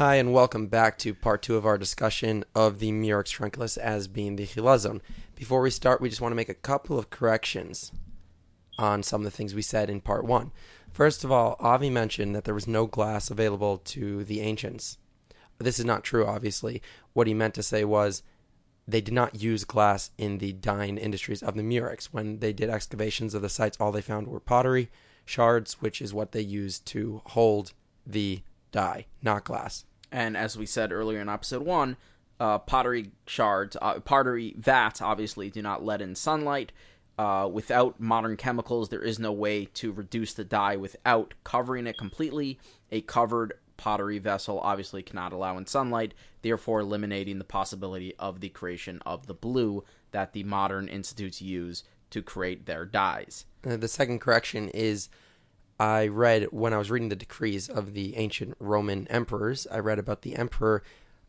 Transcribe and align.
Hi, 0.00 0.14
and 0.14 0.32
welcome 0.32 0.66
back 0.68 0.96
to 1.00 1.12
part 1.12 1.42
two 1.42 1.56
of 1.56 1.66
our 1.66 1.76
discussion 1.76 2.42
of 2.54 2.78
the 2.78 2.90
Murex 2.90 3.30
trunculus 3.30 3.76
as 3.76 4.08
being 4.08 4.36
the 4.36 4.46
chilazon. 4.46 5.02
Before 5.36 5.60
we 5.60 5.68
start, 5.68 6.00
we 6.00 6.08
just 6.08 6.22
want 6.22 6.32
to 6.32 6.36
make 6.36 6.48
a 6.48 6.54
couple 6.54 6.98
of 6.98 7.10
corrections 7.10 7.92
on 8.78 9.02
some 9.02 9.20
of 9.20 9.26
the 9.26 9.30
things 9.30 9.54
we 9.54 9.60
said 9.60 9.90
in 9.90 10.00
part 10.00 10.24
one. 10.24 10.52
First 10.90 11.22
of 11.22 11.30
all, 11.30 11.54
Avi 11.60 11.90
mentioned 11.90 12.34
that 12.34 12.44
there 12.44 12.54
was 12.54 12.66
no 12.66 12.86
glass 12.86 13.30
available 13.30 13.76
to 13.76 14.24
the 14.24 14.40
ancients. 14.40 14.96
This 15.58 15.78
is 15.78 15.84
not 15.84 16.02
true, 16.02 16.24
obviously. 16.24 16.80
What 17.12 17.26
he 17.26 17.34
meant 17.34 17.52
to 17.56 17.62
say 17.62 17.84
was 17.84 18.22
they 18.88 19.02
did 19.02 19.12
not 19.12 19.42
use 19.42 19.64
glass 19.64 20.12
in 20.16 20.38
the 20.38 20.54
dyeing 20.54 20.96
industries 20.96 21.42
of 21.42 21.56
the 21.56 21.62
Murex. 21.62 22.10
When 22.10 22.38
they 22.38 22.54
did 22.54 22.70
excavations 22.70 23.34
of 23.34 23.42
the 23.42 23.50
sites, 23.50 23.76
all 23.78 23.92
they 23.92 24.00
found 24.00 24.28
were 24.28 24.40
pottery, 24.40 24.90
shards, 25.26 25.74
which 25.82 26.00
is 26.00 26.14
what 26.14 26.32
they 26.32 26.40
used 26.40 26.86
to 26.86 27.20
hold 27.26 27.74
the 28.06 28.40
dye, 28.72 29.04
not 29.20 29.44
glass. 29.44 29.84
And 30.12 30.36
as 30.36 30.56
we 30.56 30.66
said 30.66 30.92
earlier 30.92 31.20
in 31.20 31.28
episode 31.28 31.62
one, 31.62 31.96
uh, 32.38 32.58
pottery 32.58 33.12
shards, 33.26 33.76
uh, 33.80 34.00
pottery 34.00 34.54
vats 34.56 35.00
obviously 35.00 35.50
do 35.50 35.62
not 35.62 35.84
let 35.84 36.00
in 36.00 36.14
sunlight. 36.14 36.72
Uh, 37.18 37.46
without 37.52 38.00
modern 38.00 38.36
chemicals, 38.36 38.88
there 38.88 39.02
is 39.02 39.18
no 39.18 39.30
way 39.30 39.66
to 39.66 39.92
reduce 39.92 40.32
the 40.32 40.44
dye 40.44 40.76
without 40.76 41.34
covering 41.44 41.86
it 41.86 41.98
completely. 41.98 42.58
A 42.90 43.02
covered 43.02 43.52
pottery 43.76 44.18
vessel 44.18 44.58
obviously 44.60 45.02
cannot 45.02 45.32
allow 45.32 45.58
in 45.58 45.66
sunlight, 45.66 46.14
therefore 46.42 46.80
eliminating 46.80 47.38
the 47.38 47.44
possibility 47.44 48.14
of 48.18 48.40
the 48.40 48.48
creation 48.48 49.02
of 49.04 49.26
the 49.26 49.34
blue 49.34 49.84
that 50.12 50.32
the 50.32 50.44
modern 50.44 50.88
institutes 50.88 51.42
use 51.42 51.84
to 52.10 52.22
create 52.22 52.66
their 52.66 52.84
dyes. 52.84 53.44
Uh, 53.66 53.76
the 53.76 53.88
second 53.88 54.18
correction 54.20 54.68
is 54.70 55.08
I 55.80 56.08
read 56.08 56.48
when 56.50 56.74
I 56.74 56.78
was 56.78 56.90
reading 56.90 57.08
the 57.08 57.16
decrees 57.16 57.70
of 57.70 57.94
the 57.94 58.14
ancient 58.18 58.54
Roman 58.60 59.08
emperors, 59.08 59.66
I 59.70 59.78
read 59.78 59.98
about 59.98 60.20
the 60.20 60.36
emperor 60.36 60.82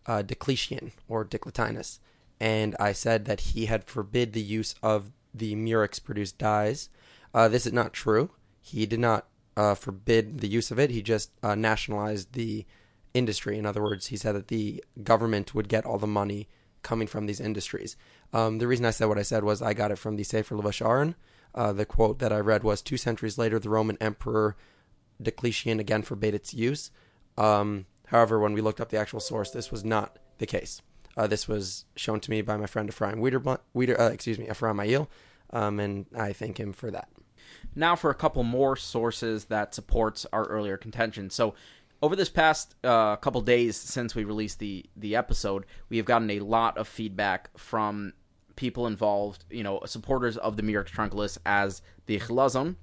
uh, 0.05 0.24
Diocletian 0.24 0.91
or 1.08 1.24
Diocletianus, 1.24 2.02
and 2.38 2.76
I 2.77 2.91
said 2.91 3.24
that 3.26 3.40
he 3.40 3.68
had 3.68 3.85
forbid 3.85 4.34
the 4.34 4.41
use 4.41 4.76
of 4.84 5.12
the 5.34 5.55
murex 5.55 5.99
produced 5.99 6.38
dyes. 6.38 6.90
Uh, 7.34 7.48
this 7.48 7.66
is 7.66 7.71
not 7.71 7.93
true. 7.93 8.32
He 8.60 8.85
did 8.85 8.99
not 8.99 9.27
uh, 9.55 9.74
forbid 9.74 10.41
the 10.41 10.49
use 10.49 10.70
of 10.70 10.77
it. 10.77 10.90
He 10.90 11.02
just 11.02 11.32
uh, 11.41 11.55
nationalized 11.55 12.34
the 12.34 12.65
industry. 13.13 13.58
In 13.58 13.65
other 13.65 13.82
words, 13.82 14.08
he 14.08 14.18
said 14.18 14.36
that 14.36 14.49
the 14.49 14.84
government 15.02 15.55
would 15.55 15.70
get 15.70 15.86
all 15.86 15.98
the 15.98 16.08
money 16.08 16.49
coming 16.84 17.07
from 17.07 17.26
these 17.26 17.40
industries. 17.40 17.96
Um, 18.34 18.57
the 18.57 18.68
reason 18.68 18.85
I 18.85 18.91
said 18.91 19.05
what 19.05 19.18
I 19.18 19.24
said 19.24 19.43
was 19.43 19.62
I 19.62 19.74
got 19.74 19.91
it 19.91 19.98
from 19.98 20.15
the 20.15 20.24
Sefer 20.24 20.55
Levush 20.55 21.13
Uh, 21.54 21.74
the 21.74 21.85
quote 21.85 22.20
that 22.20 22.32
I 22.32 22.40
read 22.40 22.63
was 22.63 22.82
two 22.82 22.98
centuries 22.98 23.37
later, 23.37 23.60
the 23.60 23.70
Roman 23.70 23.98
Emperor 23.99 24.55
Diocletian 25.21 25.79
again 25.79 26.02
forbade 26.02 26.34
its 26.34 26.54
use. 26.54 26.91
Um, 27.37 27.85
however, 28.07 28.40
when 28.40 28.54
we 28.54 28.62
looked 28.62 28.82
up 28.82 28.90
the 28.90 28.98
actual 28.98 29.20
source, 29.20 29.52
this 29.52 29.71
was 29.71 29.84
not 29.84 30.18
the 30.37 30.46
case. 30.46 30.82
Uh, 31.18 31.27
this 31.27 31.48
was 31.48 31.85
shown 31.96 32.20
to 32.21 32.32
me 32.32 32.41
by 32.41 32.57
my 32.57 32.65
friend 32.65 32.90
Ephraim 32.90 33.20
Wieder, 33.21 33.99
uh, 33.99 34.09
excuse 34.09 34.40
me, 34.40 34.49
Ephraim 34.49 34.77
Ayil, 34.77 35.07
um, 35.52 35.79
and 35.79 36.05
I 36.15 36.34
thank 36.34 36.59
him 36.59 36.74
for 36.74 36.90
that. 36.91 37.09
Now 37.76 37.96
for 37.96 38.09
a 38.09 38.15
couple 38.15 38.43
more 38.43 38.76
sources 38.76 39.46
that 39.46 39.76
supports 39.76 40.26
our 40.32 40.46
earlier 40.46 40.77
contention. 40.77 41.29
So 41.29 41.54
over 42.02 42.16
this 42.16 42.30
past 42.30 42.76
uh, 42.84 43.16
couple 43.18 43.41
days 43.41 43.76
since 43.76 44.16
we 44.16 44.24
released 44.24 44.60
the 44.60 44.85
the 44.96 45.16
episode, 45.16 45.66
we 45.90 45.98
have 45.98 46.05
gotten 46.05 46.30
a 46.32 46.40
lot 46.40 46.77
of 46.77 46.88
feedback 46.88 47.49
from 47.58 48.13
people 48.55 48.88
involved, 48.88 49.46
you 49.49 49.63
know, 49.63 49.82
supporters 49.85 50.38
of 50.38 50.58
the 50.58 50.63
Murex 50.63 50.91
trunculus 50.91 51.38
as 51.46 51.82
the 52.05 52.20
Chilazon, 52.20 52.76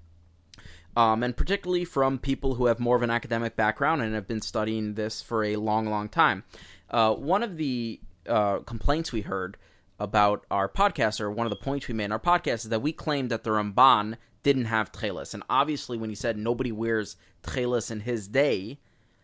um, 0.97 1.23
and 1.23 1.37
particularly 1.37 1.85
from 1.85 2.19
people 2.19 2.55
who 2.55 2.67
have 2.67 2.81
more 2.81 2.97
of 2.97 3.03
an 3.03 3.11
academic 3.11 3.57
background 3.57 4.03
and 4.03 4.15
have 4.15 4.27
been 4.27 4.41
studying 4.41 4.95
this 4.95 5.21
for 5.21 5.45
a 5.45 5.57
long, 5.57 5.87
long 5.87 6.09
time. 6.09 6.45
Uh, 6.91 7.15
one 7.15 7.43
of 7.43 7.57
the 7.57 8.01
uh, 8.27 8.59
complaints 8.61 9.13
we 9.13 9.23
heard 9.23 9.57
about 10.01 10.47
our 10.51 10.69
podcast, 10.69 11.21
or 11.21 11.31
one 11.31 11.47
of 11.47 11.51
the 11.51 11.57
points 11.57 11.89
we 11.89 11.95
made 11.95 12.07
in 12.07 12.13
our 12.13 12.21
podcast, 12.21 12.55
is 12.55 12.69
that 12.69 12.83
we 12.83 12.93
claimed 12.93 13.31
that 13.31 13.43
the 13.43 13.51
Ramban 13.51 14.17
didn't 14.45 14.67
have 14.67 14.93
tchelis. 14.93 15.35
And 15.35 15.43
obviously, 15.51 15.99
when 15.99 16.09
he 16.09 16.17
said 16.17 16.39
nobody 16.39 16.71
wears 16.71 17.17
tchelis 17.43 17.91
in 17.91 18.01
his 18.01 18.29
day, 18.29 18.79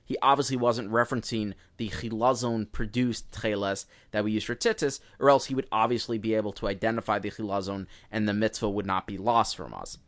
he 0.05 0.17
obviously 0.21 0.57
wasn't 0.57 0.91
referencing 0.91 1.55
the 1.77 1.89
chilazon 1.89 2.71
produced 2.71 3.31
tcheles 3.31 3.87
that 4.11 4.25
we 4.25 4.33
use 4.33 4.45
for 4.45 4.55
tzitzis, 4.55 5.01
or 5.19 5.31
else 5.31 5.47
he 5.47 5.55
would 5.55 5.69
obviously 5.73 6.19
be 6.19 6.35
able 6.35 6.53
to 6.53 6.69
identify 6.69 7.19
the 7.19 7.31
chilazon 7.31 7.87
and 8.11 8.29
the 8.29 8.35
mitzvah 8.35 8.69
would 8.69 8.87
not 8.87 9.07
be 9.07 9.17
lost 9.17 9.57
from 9.57 9.73
us. 9.73 9.99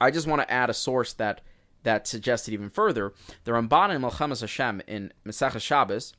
I 0.00 0.10
just 0.10 0.26
want 0.26 0.42
to 0.42 0.50
add 0.50 0.70
a 0.70 0.74
source 0.74 1.12
that 1.14 1.40
that 1.84 2.06
suggested 2.06 2.52
even 2.52 2.70
further. 2.70 3.14
The 3.44 3.52
Ramban 3.52 3.94
in 3.94 4.02
Melchemes 4.02 4.40
Hashem 4.40 4.82
in 4.86 5.12
Masechah 5.24 5.60
Shabbos 5.60 6.12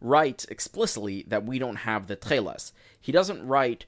writes 0.00 0.44
explicitly 0.46 1.24
that 1.28 1.44
we 1.44 1.58
don't 1.58 1.76
have 1.76 2.06
the 2.06 2.16
tcheles. 2.16 2.72
He 3.00 3.12
doesn't 3.12 3.46
write 3.46 3.86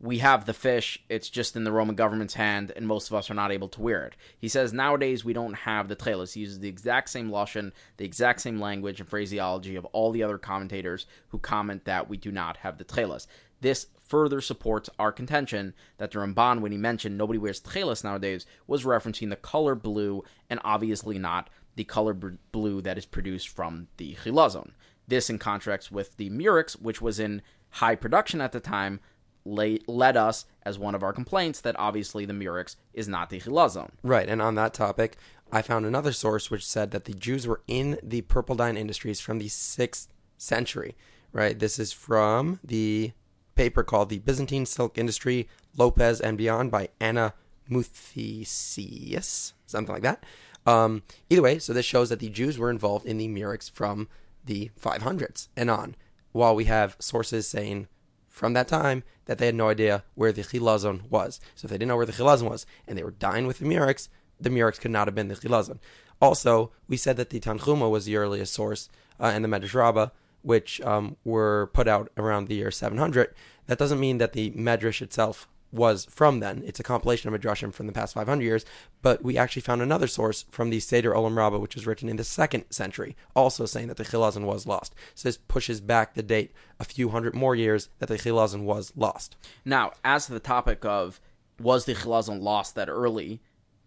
we 0.00 0.18
have 0.18 0.46
the 0.46 0.54
fish, 0.54 0.98
it's 1.10 1.28
just 1.28 1.56
in 1.56 1.64
the 1.64 1.72
Roman 1.72 1.94
government's 1.94 2.34
hand, 2.34 2.72
and 2.74 2.86
most 2.86 3.10
of 3.10 3.14
us 3.14 3.30
are 3.30 3.34
not 3.34 3.52
able 3.52 3.68
to 3.68 3.82
wear 3.82 4.04
it. 4.04 4.16
He 4.38 4.48
says 4.48 4.72
nowadays 4.72 5.24
we 5.24 5.34
don't 5.34 5.52
have 5.52 5.88
the 5.88 5.96
tcheles. 5.96 6.32
He 6.32 6.40
uses 6.40 6.60
the 6.60 6.68
exact 6.68 7.10
same 7.10 7.30
lashon, 7.30 7.72
the 7.98 8.06
exact 8.06 8.40
same 8.40 8.58
language 8.58 8.98
and 8.98 9.08
phraseology 9.08 9.76
of 9.76 9.84
all 9.86 10.10
the 10.10 10.22
other 10.22 10.38
commentators 10.38 11.06
who 11.28 11.38
comment 11.38 11.84
that 11.84 12.08
we 12.08 12.16
do 12.16 12.32
not 12.32 12.58
have 12.58 12.78
the 12.78 12.84
tcheles. 12.84 13.26
This 13.60 13.88
further 14.00 14.40
supports 14.40 14.88
our 14.98 15.12
contention 15.12 15.74
that 15.98 16.12
the 16.12 16.18
Ramban, 16.18 16.60
when 16.60 16.72
he 16.72 16.78
mentioned 16.78 17.18
nobody 17.18 17.38
wears 17.38 17.60
tcheles 17.60 18.02
nowadays, 18.02 18.46
was 18.66 18.84
referencing 18.84 19.28
the 19.28 19.36
color 19.36 19.74
blue 19.74 20.24
and 20.48 20.60
obviously 20.64 21.18
not 21.18 21.50
the 21.76 21.84
color 21.84 22.14
blue 22.14 22.80
that 22.80 22.96
is 22.96 23.04
produced 23.04 23.48
from 23.48 23.88
the 23.98 24.14
chilazon. 24.24 24.70
This 25.06 25.28
in 25.28 25.38
contrast 25.38 25.92
with 25.92 26.16
the 26.16 26.30
murex, 26.30 26.74
which 26.76 27.02
was 27.02 27.20
in 27.20 27.42
high 27.70 27.94
production 27.94 28.40
at 28.40 28.52
the 28.52 28.60
time, 28.60 29.00
led 29.44 30.16
us 30.16 30.44
as 30.62 30.78
one 30.78 30.94
of 30.94 31.02
our 31.02 31.12
complaints 31.12 31.60
that 31.60 31.78
obviously 31.78 32.24
the 32.24 32.32
murex 32.32 32.76
is 32.92 33.08
not 33.08 33.30
the 33.30 33.40
chilazon. 33.40 33.90
Right, 34.02 34.28
and 34.28 34.42
on 34.42 34.54
that 34.56 34.74
topic, 34.74 35.16
I 35.52 35.62
found 35.62 35.86
another 35.86 36.12
source 36.12 36.50
which 36.50 36.66
said 36.66 36.90
that 36.92 37.06
the 37.06 37.14
Jews 37.14 37.46
were 37.46 37.62
in 37.66 37.98
the 38.02 38.22
purple 38.22 38.54
dye 38.54 38.70
industries 38.70 39.20
from 39.20 39.38
the 39.38 39.48
sixth 39.48 40.12
century. 40.38 40.96
Right, 41.32 41.58
this 41.58 41.78
is 41.78 41.92
from 41.92 42.60
the 42.64 43.12
paper 43.54 43.82
called 43.82 44.08
"The 44.08 44.18
Byzantine 44.18 44.66
Silk 44.66 44.98
Industry: 44.98 45.48
Lopez 45.76 46.20
and 46.20 46.36
Beyond" 46.36 46.70
by 46.70 46.88
Anna 47.00 47.34
Muthesius, 47.70 49.52
something 49.66 49.92
like 49.92 50.02
that. 50.02 50.24
Um, 50.66 51.02
either 51.28 51.42
way, 51.42 51.58
so 51.58 51.72
this 51.72 51.86
shows 51.86 52.10
that 52.10 52.18
the 52.18 52.28
Jews 52.28 52.58
were 52.58 52.70
involved 52.70 53.06
in 53.06 53.18
the 53.18 53.28
murex 53.28 53.68
from 53.68 54.08
the 54.44 54.70
500s 54.80 55.48
and 55.56 55.70
on, 55.70 55.94
while 56.32 56.54
we 56.54 56.64
have 56.64 56.96
sources 56.98 57.46
saying 57.46 57.88
from 58.30 58.54
that 58.54 58.68
time 58.68 59.02
that 59.26 59.36
they 59.38 59.46
had 59.46 59.54
no 59.54 59.68
idea 59.68 60.04
where 60.14 60.32
the 60.32 60.42
chilazon 60.42 61.08
was. 61.10 61.40
So 61.54 61.66
if 61.66 61.70
they 61.70 61.76
didn't 61.76 61.88
know 61.88 61.96
where 61.96 62.06
the 62.06 62.12
chilazon 62.12 62.48
was 62.48 62.64
and 62.86 62.96
they 62.96 63.02
were 63.02 63.10
dying 63.10 63.46
with 63.46 63.58
the 63.58 63.66
murex, 63.66 64.08
the 64.40 64.48
murex 64.48 64.78
could 64.78 64.90
not 64.90 65.08
have 65.08 65.14
been 65.14 65.28
the 65.28 65.34
chilazon. 65.34 65.78
Also, 66.22 66.70
we 66.88 66.96
said 66.96 67.16
that 67.16 67.30
the 67.30 67.40
Tanchuma 67.40 67.90
was 67.90 68.04
the 68.04 68.16
earliest 68.16 68.54
source 68.54 68.88
uh, 69.18 69.32
and 69.34 69.44
the 69.44 69.48
Medrash 69.48 69.74
Rabbah, 69.74 70.08
which 70.42 70.80
um, 70.82 71.16
were 71.24 71.70
put 71.72 71.88
out 71.88 72.10
around 72.16 72.48
the 72.48 72.54
year 72.54 72.70
700. 72.70 73.34
That 73.66 73.78
doesn't 73.78 74.00
mean 74.00 74.18
that 74.18 74.32
the 74.32 74.50
Medrash 74.52 75.02
itself 75.02 75.48
was 75.72 76.04
from 76.06 76.40
then. 76.40 76.62
It's 76.66 76.80
a 76.80 76.84
compilation 76.84 77.32
of 77.32 77.40
Midrashim 77.40 77.72
from 77.72 77.86
the 77.86 77.92
past 77.92 78.14
500 78.14 78.42
years, 78.42 78.64
but 79.02 79.22
we 79.22 79.38
actually 79.38 79.62
found 79.62 79.82
another 79.82 80.06
source 80.06 80.44
from 80.50 80.70
the 80.70 80.80
Seder 80.80 81.12
Olam 81.12 81.36
Rabbah, 81.36 81.58
which 81.58 81.74
was 81.74 81.86
written 81.86 82.08
in 82.08 82.16
the 82.16 82.24
second 82.24 82.64
century, 82.70 83.16
also 83.34 83.66
saying 83.66 83.88
that 83.88 83.96
the 83.96 84.04
Chilazon 84.04 84.44
was 84.44 84.66
lost. 84.66 84.94
So 85.14 85.28
this 85.28 85.36
pushes 85.36 85.80
back 85.80 86.14
the 86.14 86.22
date 86.22 86.52
a 86.78 86.84
few 86.84 87.10
hundred 87.10 87.34
more 87.34 87.54
years 87.54 87.88
that 87.98 88.08
the 88.08 88.18
Chilazon 88.18 88.64
was 88.64 88.92
lost. 88.96 89.36
Now, 89.64 89.92
as 90.04 90.26
to 90.26 90.32
the 90.32 90.40
topic 90.40 90.84
of 90.84 91.20
was 91.60 91.84
the 91.84 91.94
Chilazon 91.94 92.40
lost 92.40 92.74
that 92.74 92.88
early, 92.88 93.40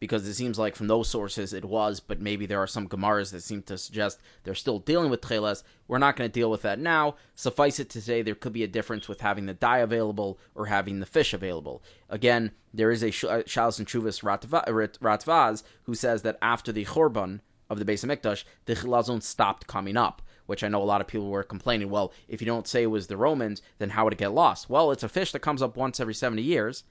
because 0.04 0.28
it 0.28 0.34
seems 0.34 0.60
like 0.60 0.76
from 0.76 0.88
those 0.88 1.08
sources 1.08 1.54
it 1.54 1.64
was, 1.64 2.02
but 2.02 2.20
maybe 2.20 2.46
there 2.46 2.62
are 2.62 2.68
some 2.68 2.90
Gemaras 2.90 3.32
that 3.32 3.40
seem 3.40 3.62
to 3.62 3.78
suggest 3.78 4.20
they're 4.44 4.54
still 4.54 4.80
dealing 4.80 5.10
with 5.10 5.22
Tcheles. 5.22 5.64
We're 5.88 5.98
not 5.98 6.18
going 6.18 6.30
to 6.30 6.34
deal 6.34 6.52
with 6.52 6.62
that 6.64 6.78
now. 6.78 7.16
Suffice 7.36 7.80
it 7.80 7.90
to 7.92 8.02
say, 8.02 8.22
there 8.22 8.36
could 8.36 8.52
be 8.52 8.66
a 8.66 8.68
difference 8.68 9.08
with 9.08 9.22
having 9.22 9.46
the 9.46 9.54
dye 9.54 9.78
available 9.78 10.38
or 10.56 10.66
having 10.66 11.00
the 11.00 11.06
fish 11.06 11.34
available. 11.34 11.82
Again, 12.10 12.52
there 12.74 12.92
is 12.92 13.02
a 13.02 13.08
uh, 13.08 13.44
Shalos 13.44 13.80
and 13.80 13.88
Chuvas 13.88 14.22
Radvaz 14.22 15.64
who 15.84 15.96
says 15.96 16.24
that 16.24 16.38
after 16.42 16.74
the 16.74 16.84
Chorban 16.84 17.40
of 17.70 17.80
the 17.80 17.86
Beis 17.86 18.06
Hamikdash, 18.06 18.44
the 18.66 18.76
Chilazon 18.76 19.24
stopped 19.24 19.68
coming 19.68 19.96
up 19.96 20.22
which 20.48 20.66
I 20.66 20.68
know 20.68 20.82
a 20.82 20.84
lot 20.84 21.00
of 21.00 21.08
people 21.08 21.30
were 21.30 21.42
complaining. 21.42 21.90
Well, 21.90 22.12
if 22.28 22.42
you 22.42 22.46
don't 22.46 22.68
say 22.68 22.84
it 22.84 22.88
was 22.88 23.08
the 23.08 23.16
Romans, 23.16 23.62
then 23.78 23.92
how 23.92 24.04
would 24.04 24.12
it 24.12 24.20
get 24.20 24.34
lost? 24.34 24.70
Well, 24.70 24.92
it's 24.92 25.02
a 25.02 25.08
fish 25.08 25.32
that 25.32 25.40
comes 25.40 25.62
up 25.62 25.78
once 25.78 26.02
every 26.02 26.14
70 26.14 26.42
years. 26.42 26.84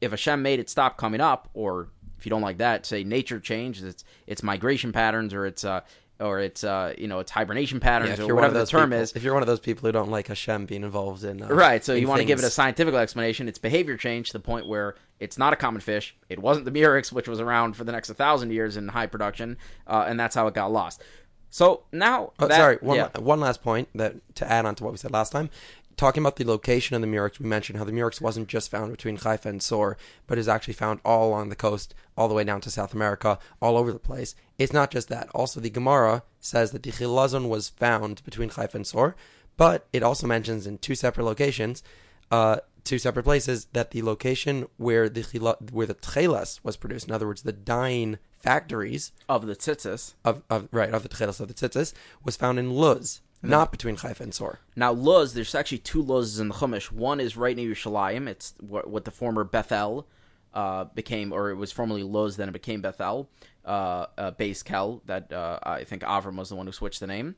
If 0.00 0.12
Hashem 0.12 0.40
made 0.40 0.60
it 0.60 0.70
stop 0.70 0.96
coming 0.96 1.20
up, 1.20 1.48
or 1.52 1.88
if 2.18 2.26
you 2.26 2.30
don't 2.30 2.42
like 2.42 2.58
that, 2.58 2.86
say 2.86 3.04
nature 3.04 3.40
change, 3.40 3.82
it's 3.82 4.04
it's 4.26 4.42
migration 4.42 4.92
patterns 4.92 5.34
or 5.34 5.46
it's 5.46 5.64
uh 5.64 5.80
or 6.18 6.40
it's 6.40 6.64
uh 6.64 6.94
you 6.96 7.08
know 7.08 7.18
it's 7.18 7.30
hibernation 7.30 7.80
patterns 7.80 8.18
yeah, 8.18 8.24
or 8.24 8.34
whatever 8.34 8.58
the 8.58 8.66
term 8.66 8.90
people, 8.90 9.02
is. 9.02 9.12
If 9.12 9.22
you're 9.22 9.34
one 9.34 9.42
of 9.42 9.46
those 9.46 9.60
people 9.60 9.86
who 9.86 9.92
don't 9.92 10.10
like 10.10 10.28
Hashem 10.28 10.66
being 10.66 10.82
involved 10.82 11.24
in 11.24 11.42
uh, 11.42 11.48
right, 11.48 11.84
so 11.84 11.94
you 11.94 12.08
want 12.08 12.20
to 12.20 12.26
give 12.26 12.38
it 12.38 12.44
a 12.44 12.50
scientific 12.50 12.94
explanation. 12.94 13.48
It's 13.48 13.58
behavior 13.58 13.96
change 13.96 14.28
to 14.28 14.32
the 14.34 14.40
point 14.40 14.66
where 14.66 14.94
it's 15.20 15.38
not 15.38 15.52
a 15.52 15.56
common 15.56 15.80
fish. 15.80 16.16
It 16.28 16.38
wasn't 16.38 16.64
the 16.64 16.70
murex, 16.70 17.12
which 17.12 17.28
was 17.28 17.40
around 17.40 17.76
for 17.76 17.84
the 17.84 17.92
next 17.92 18.10
thousand 18.10 18.50
years 18.50 18.76
in 18.76 18.88
high 18.88 19.06
production, 19.06 19.58
uh, 19.86 20.04
and 20.06 20.18
that's 20.18 20.34
how 20.34 20.46
it 20.46 20.54
got 20.54 20.72
lost. 20.72 21.02
So 21.50 21.84
now, 21.92 22.32
Oh, 22.38 22.46
that- 22.48 22.56
sorry, 22.56 22.76
one, 22.80 22.96
yeah. 22.96 23.08
la- 23.14 23.20
one 23.22 23.40
last 23.40 23.62
point 23.62 23.88
that 23.94 24.14
to 24.36 24.50
add 24.50 24.66
on 24.66 24.74
to 24.76 24.84
what 24.84 24.92
we 24.92 24.98
said 24.98 25.12
last 25.12 25.32
time. 25.32 25.50
Talking 25.96 26.22
about 26.22 26.36
the 26.36 26.44
location 26.44 26.94
of 26.94 27.00
the 27.00 27.06
Murex, 27.06 27.40
we 27.40 27.46
mentioned 27.48 27.78
how 27.78 27.84
the 27.84 27.92
Murex 27.92 28.20
wasn't 28.20 28.48
just 28.48 28.70
found 28.70 28.90
between 28.90 29.16
Haifa 29.16 29.48
and 29.48 29.62
Sor, 29.62 29.96
but 30.26 30.36
is 30.36 30.46
actually 30.46 30.74
found 30.74 31.00
all 31.06 31.26
along 31.30 31.48
the 31.48 31.56
coast, 31.56 31.94
all 32.18 32.28
the 32.28 32.34
way 32.34 32.44
down 32.44 32.60
to 32.60 32.70
South 32.70 32.92
America, 32.92 33.38
all 33.62 33.78
over 33.78 33.90
the 33.90 33.98
place. 33.98 34.34
It's 34.58 34.74
not 34.74 34.90
just 34.90 35.08
that. 35.08 35.30
Also, 35.34 35.58
the 35.58 35.70
Gemara 35.70 36.22
says 36.38 36.72
that 36.72 36.82
the 36.82 36.90
Chilazon 36.90 37.48
was 37.48 37.70
found 37.70 38.22
between 38.24 38.50
Haifa 38.50 38.76
and 38.76 38.86
Sor, 38.86 39.16
but 39.56 39.86
it 39.94 40.02
also 40.02 40.26
mentions 40.26 40.66
in 40.66 40.76
two 40.76 40.94
separate 40.94 41.24
locations, 41.24 41.82
uh, 42.30 42.58
two 42.84 42.98
separate 42.98 43.22
places, 43.22 43.66
that 43.72 43.92
the 43.92 44.02
location 44.02 44.66
where 44.76 45.08
the 45.08 45.22
Chila- 45.22 45.70
where 45.72 45.86
the 45.86 45.94
Tchelas 45.94 46.60
was 46.62 46.76
produced, 46.76 47.06
in 47.08 47.14
other 47.14 47.26
words, 47.26 47.40
the 47.40 47.52
dyeing 47.52 48.18
factories 48.46 49.12
of 49.28 49.46
the 49.46 49.56
tzitzis. 49.56 50.14
of, 50.24 50.42
of 50.48 50.68
right 50.70 50.94
of 50.94 51.02
the 51.02 51.08
Tchelas 51.08 51.40
of 51.40 51.48
the 51.48 51.54
Tzitzis, 51.54 51.92
was 52.22 52.36
found 52.36 52.58
in 52.58 52.70
Luz, 52.70 53.20
not 53.42 53.70
between 53.70 53.96
Haifa 53.96 54.22
and 54.22 54.34
Sor. 54.34 54.60
Now, 54.74 54.92
Luz, 54.92 55.34
there's 55.34 55.54
actually 55.54 55.78
two 55.78 56.02
Luzes 56.02 56.40
in 56.40 56.48
the 56.48 56.54
Chumash. 56.54 56.92
One 56.92 57.20
is 57.20 57.36
right 57.36 57.56
near 57.56 57.70
Yerushalayim. 57.70 58.28
It's 58.28 58.54
what, 58.60 58.88
what 58.88 59.04
the 59.04 59.10
former 59.10 59.44
Bethel 59.44 60.06
uh, 60.54 60.84
became, 60.84 61.32
or 61.32 61.50
it 61.50 61.56
was 61.56 61.72
formerly 61.72 62.02
Luz, 62.02 62.36
then 62.36 62.48
it 62.48 62.52
became 62.52 62.80
Bethel, 62.80 63.28
uh, 63.64 64.06
uh, 64.16 64.30
base 64.32 64.62
Kel. 64.62 65.02
That 65.06 65.32
uh, 65.32 65.58
I 65.62 65.84
think 65.84 66.02
Avram 66.02 66.36
was 66.36 66.48
the 66.48 66.56
one 66.56 66.66
who 66.66 66.72
switched 66.72 67.00
the 67.00 67.06
name. 67.06 67.36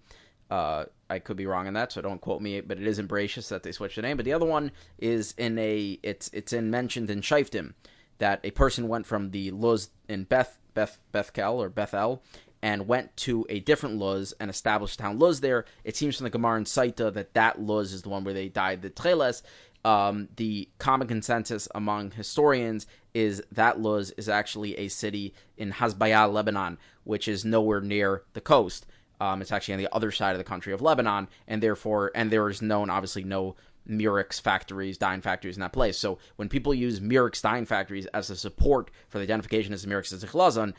Uh, 0.50 0.84
I 1.10 1.19
could 1.19 1.37
be 1.37 1.46
wrong 1.46 1.66
on 1.66 1.75
that, 1.75 1.93
so 1.93 2.00
don't 2.00 2.20
quote 2.20 2.40
me. 2.40 2.60
But 2.60 2.78
it 2.78 2.87
is 2.87 2.99
in 2.99 3.08
Bereshis 3.08 3.49
that 3.49 3.62
they 3.62 3.72
switched 3.72 3.96
the 3.96 4.02
name. 4.02 4.16
But 4.16 4.25
the 4.25 4.32
other 4.32 4.46
one 4.46 4.72
is 4.99 5.34
in 5.37 5.58
a 5.58 5.99
it's 6.02 6.31
it's 6.32 6.52
in 6.52 6.70
mentioned 6.70 7.10
in 7.10 7.20
Shiftim 7.20 7.75
that 8.19 8.40
a 8.44 8.50
person 8.50 8.88
went 8.88 9.06
from 9.06 9.31
the 9.31 9.50
Luz 9.50 9.90
in 10.08 10.25
Beth 10.25 10.58
Beth 10.79 11.01
Bethkel 11.11 11.61
or 11.61 11.69
Bethel 11.69 12.23
and 12.63 12.87
went 12.87 13.17
to 13.17 13.45
a 13.49 13.59
different 13.59 13.97
Luz 13.97 14.33
and 14.39 14.49
established 14.49 15.01
town 15.01 15.19
Luz 15.19 15.41
there. 15.41 15.65
It 15.83 15.97
seems 15.97 16.17
from 16.17 16.25
the 16.25 16.31
Gemara 16.31 16.59
and 16.59 16.67
Saita 16.67 17.13
that 17.15 17.35
that 17.35 17.61
Luz 17.61 17.93
is 17.93 18.03
the 18.03 18.11
one 18.11 18.23
where 18.23 18.33
they 18.33 18.49
died 18.49 18.83
the 18.83 18.91
Tcheles. 18.91 19.43
Um, 19.85 20.29
the 20.37 20.69
common 20.79 21.09
consensus 21.09 21.67
among 21.75 22.13
historians 22.13 22.87
is 23.13 23.43
that 23.51 23.81
Luz 23.81 24.13
is 24.13 24.29
actually 24.29 24.79
a 24.79 24.87
city 24.87 25.35
in 25.57 25.73
Hasbaya, 25.73 26.33
Lebanon, 26.33 26.79
which 27.03 27.27
is 27.27 27.45
nowhere 27.45 27.81
near 27.81 28.23
the 28.35 28.41
coast. 28.41 28.87
Um, 29.21 29.43
it's 29.43 29.51
actually 29.51 29.75
on 29.75 29.81
the 29.81 29.93
other 29.93 30.13
side 30.13 30.31
of 30.31 30.39
the 30.39 30.45
country 30.45 30.73
of 30.73 30.81
Lebanon, 30.81 31.27
and 31.49 31.61
therefore, 31.61 32.13
and 32.15 32.31
there 32.31 32.49
is 32.49 32.63
known, 32.63 32.89
obviously, 32.89 33.25
no 33.25 33.57
Murex 33.88 34.38
factories, 34.38 34.99
dyeing 34.99 35.23
factories 35.23 35.56
in 35.56 35.61
that 35.61 35.73
place. 35.73 35.99
So 35.99 36.19
when 36.37 36.49
people 36.49 36.75
use 36.75 37.00
Murex 37.00 37.40
dyeing 37.40 37.67
factories 37.67 38.06
as 38.06 38.31
a 38.31 38.37
support 38.37 38.90
for 39.08 39.19
the 39.19 39.25
identification 39.25 39.73
as 39.73 39.87
Murex 39.87 40.12
as 40.12 40.23
a 40.23 40.26
chilazon, 40.26 40.75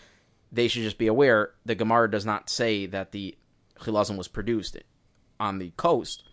they 0.51 0.67
should 0.67 0.83
just 0.83 0.97
be 0.97 1.07
aware 1.07 1.51
the 1.65 1.75
Gemara 1.75 2.09
does 2.09 2.25
not 2.25 2.49
say 2.49 2.85
that 2.85 3.11
the 3.11 3.37
chilazon 3.79 4.17
was 4.17 4.27
produced 4.27 4.77
on 5.39 5.59
the 5.59 5.71
coast. 5.77 6.23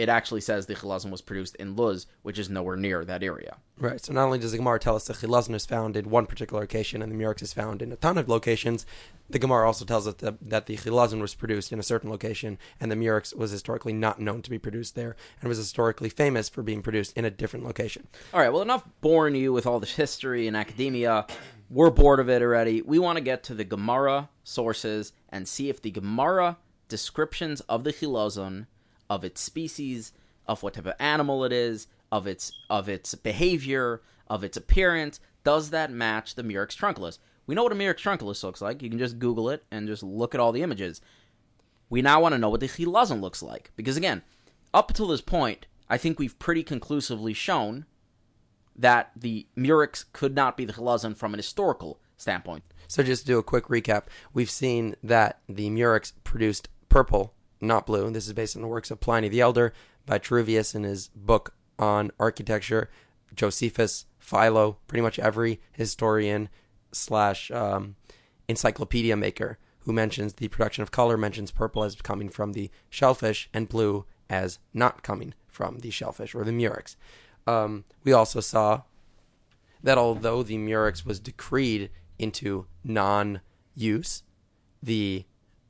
It 0.00 0.08
actually 0.08 0.40
says 0.40 0.64
the 0.64 0.74
chilazon 0.74 1.10
was 1.10 1.20
produced 1.20 1.56
in 1.56 1.76
Luz, 1.76 2.06
which 2.22 2.38
is 2.38 2.48
nowhere 2.48 2.76
near 2.76 3.04
that 3.04 3.22
area. 3.22 3.58
Right. 3.76 4.02
So 4.02 4.14
not 4.14 4.24
only 4.24 4.38
does 4.38 4.52
the 4.52 4.56
Gemara 4.56 4.78
tell 4.78 4.96
us 4.96 5.06
the 5.06 5.12
Chilazon 5.12 5.54
is 5.54 5.66
found 5.66 5.94
in 5.94 6.08
one 6.08 6.24
particular 6.24 6.62
location 6.62 7.02
and 7.02 7.12
the 7.12 7.16
Murex 7.16 7.42
is 7.42 7.52
found 7.52 7.82
in 7.82 7.92
a 7.92 7.96
ton 7.96 8.16
of 8.16 8.30
locations, 8.30 8.86
the 9.28 9.38
Gemara 9.38 9.66
also 9.66 9.84
tells 9.84 10.06
us 10.06 10.14
that, 10.14 10.38
that 10.40 10.64
the 10.64 10.78
Chilazon 10.78 11.20
was 11.20 11.34
produced 11.34 11.70
in 11.70 11.78
a 11.78 11.82
certain 11.82 12.08
location 12.08 12.58
and 12.80 12.90
the 12.90 12.96
Murex 12.96 13.34
was 13.34 13.50
historically 13.50 13.92
not 13.92 14.18
known 14.18 14.40
to 14.40 14.48
be 14.48 14.58
produced 14.58 14.94
there 14.94 15.16
and 15.42 15.50
was 15.50 15.58
historically 15.58 16.08
famous 16.08 16.48
for 16.48 16.62
being 16.62 16.80
produced 16.80 17.14
in 17.14 17.26
a 17.26 17.30
different 17.30 17.66
location. 17.66 18.06
All 18.32 18.40
right, 18.40 18.50
well, 18.50 18.62
enough 18.62 18.84
boring 19.02 19.34
you 19.34 19.52
with 19.52 19.66
all 19.66 19.80
this 19.80 19.96
history 19.96 20.46
and 20.46 20.56
academia. 20.56 21.26
We're 21.68 21.90
bored 21.90 22.20
of 22.20 22.30
it 22.30 22.40
already. 22.40 22.80
We 22.80 22.98
want 22.98 23.18
to 23.18 23.22
get 23.22 23.42
to 23.44 23.54
the 23.54 23.64
Gemara 23.64 24.30
sources 24.44 25.12
and 25.28 25.46
see 25.46 25.68
if 25.68 25.82
the 25.82 25.90
Gemara 25.90 26.56
descriptions 26.88 27.60
of 27.62 27.84
the 27.84 27.92
chilazon, 27.92 28.66
of 29.10 29.24
its 29.24 29.40
species, 29.40 30.12
of 30.46 30.62
what 30.62 30.74
type 30.74 30.86
of 30.86 30.94
animal 30.98 31.44
it 31.44 31.52
is, 31.52 31.88
of 32.10 32.26
its 32.26 32.52
of 32.70 32.88
its 32.88 33.14
behavior, 33.14 34.00
of 34.28 34.42
its 34.42 34.56
appearance, 34.56 35.20
does 35.44 35.70
that 35.70 35.90
match 35.90 36.34
the 36.34 36.42
Murex 36.42 36.74
trunculus? 36.76 37.18
We 37.46 37.54
know 37.54 37.64
what 37.64 37.72
a 37.72 37.74
Murex 37.74 38.00
trunculus 38.00 38.44
looks 38.44 38.62
like. 38.62 38.82
You 38.82 38.88
can 38.88 38.98
just 38.98 39.18
Google 39.18 39.50
it 39.50 39.64
and 39.70 39.88
just 39.88 40.02
look 40.02 40.34
at 40.34 40.40
all 40.40 40.52
the 40.52 40.62
images. 40.62 41.00
We 41.90 42.00
now 42.00 42.20
want 42.20 42.34
to 42.34 42.38
know 42.38 42.48
what 42.48 42.60
the 42.60 42.68
chilazon 42.68 43.20
looks 43.20 43.42
like 43.42 43.72
because 43.76 43.96
again, 43.96 44.22
up 44.72 44.90
until 44.90 45.08
this 45.08 45.20
point, 45.20 45.66
I 45.88 45.98
think 45.98 46.18
we've 46.18 46.38
pretty 46.38 46.62
conclusively 46.62 47.34
shown 47.34 47.86
that 48.76 49.10
the 49.16 49.46
Murex 49.56 50.04
could 50.12 50.34
not 50.34 50.56
be 50.56 50.64
the 50.64 50.72
chilazon 50.72 51.16
from 51.16 51.34
an 51.34 51.38
historical 51.38 52.00
standpoint. 52.16 52.62
So 52.86 53.02
just 53.02 53.22
to 53.22 53.26
do 53.26 53.38
a 53.38 53.42
quick 53.42 53.64
recap, 53.64 54.04
we've 54.32 54.50
seen 54.50 54.94
that 55.02 55.40
the 55.48 55.68
Murex 55.70 56.12
produced 56.22 56.68
purple, 56.88 57.34
not 57.60 57.86
blue. 57.86 58.10
This 58.10 58.26
is 58.26 58.32
based 58.32 58.56
on 58.56 58.62
the 58.62 58.68
works 58.68 58.90
of 58.90 59.00
Pliny 59.00 59.28
the 59.28 59.40
Elder, 59.40 59.72
Vitruvius 60.06 60.74
in 60.74 60.82
his 60.84 61.08
book 61.08 61.54
on 61.78 62.10
architecture, 62.18 62.90
Josephus, 63.34 64.06
Philo, 64.18 64.78
pretty 64.86 65.02
much 65.02 65.18
every 65.18 65.60
historian 65.72 66.48
slash 66.92 67.50
um, 67.50 67.96
encyclopedia 68.48 69.16
maker 69.16 69.58
who 69.80 69.92
mentions 69.92 70.34
the 70.34 70.48
production 70.48 70.82
of 70.82 70.90
color 70.90 71.16
mentions 71.16 71.50
purple 71.50 71.82
as 71.84 71.94
coming 71.96 72.28
from 72.28 72.52
the 72.52 72.70
shellfish 72.90 73.48
and 73.54 73.68
blue 73.68 74.04
as 74.28 74.58
not 74.74 75.02
coming 75.02 75.34
from 75.48 75.78
the 75.78 75.90
shellfish 75.90 76.34
or 76.34 76.44
the 76.44 76.52
murex. 76.52 76.96
Um, 77.46 77.84
we 78.04 78.12
also 78.12 78.40
saw 78.40 78.82
that 79.82 79.98
although 79.98 80.42
the 80.42 80.58
murex 80.58 81.06
was 81.06 81.18
decreed 81.18 81.90
into 82.18 82.66
non-use, 82.84 84.22
the 84.82 85.24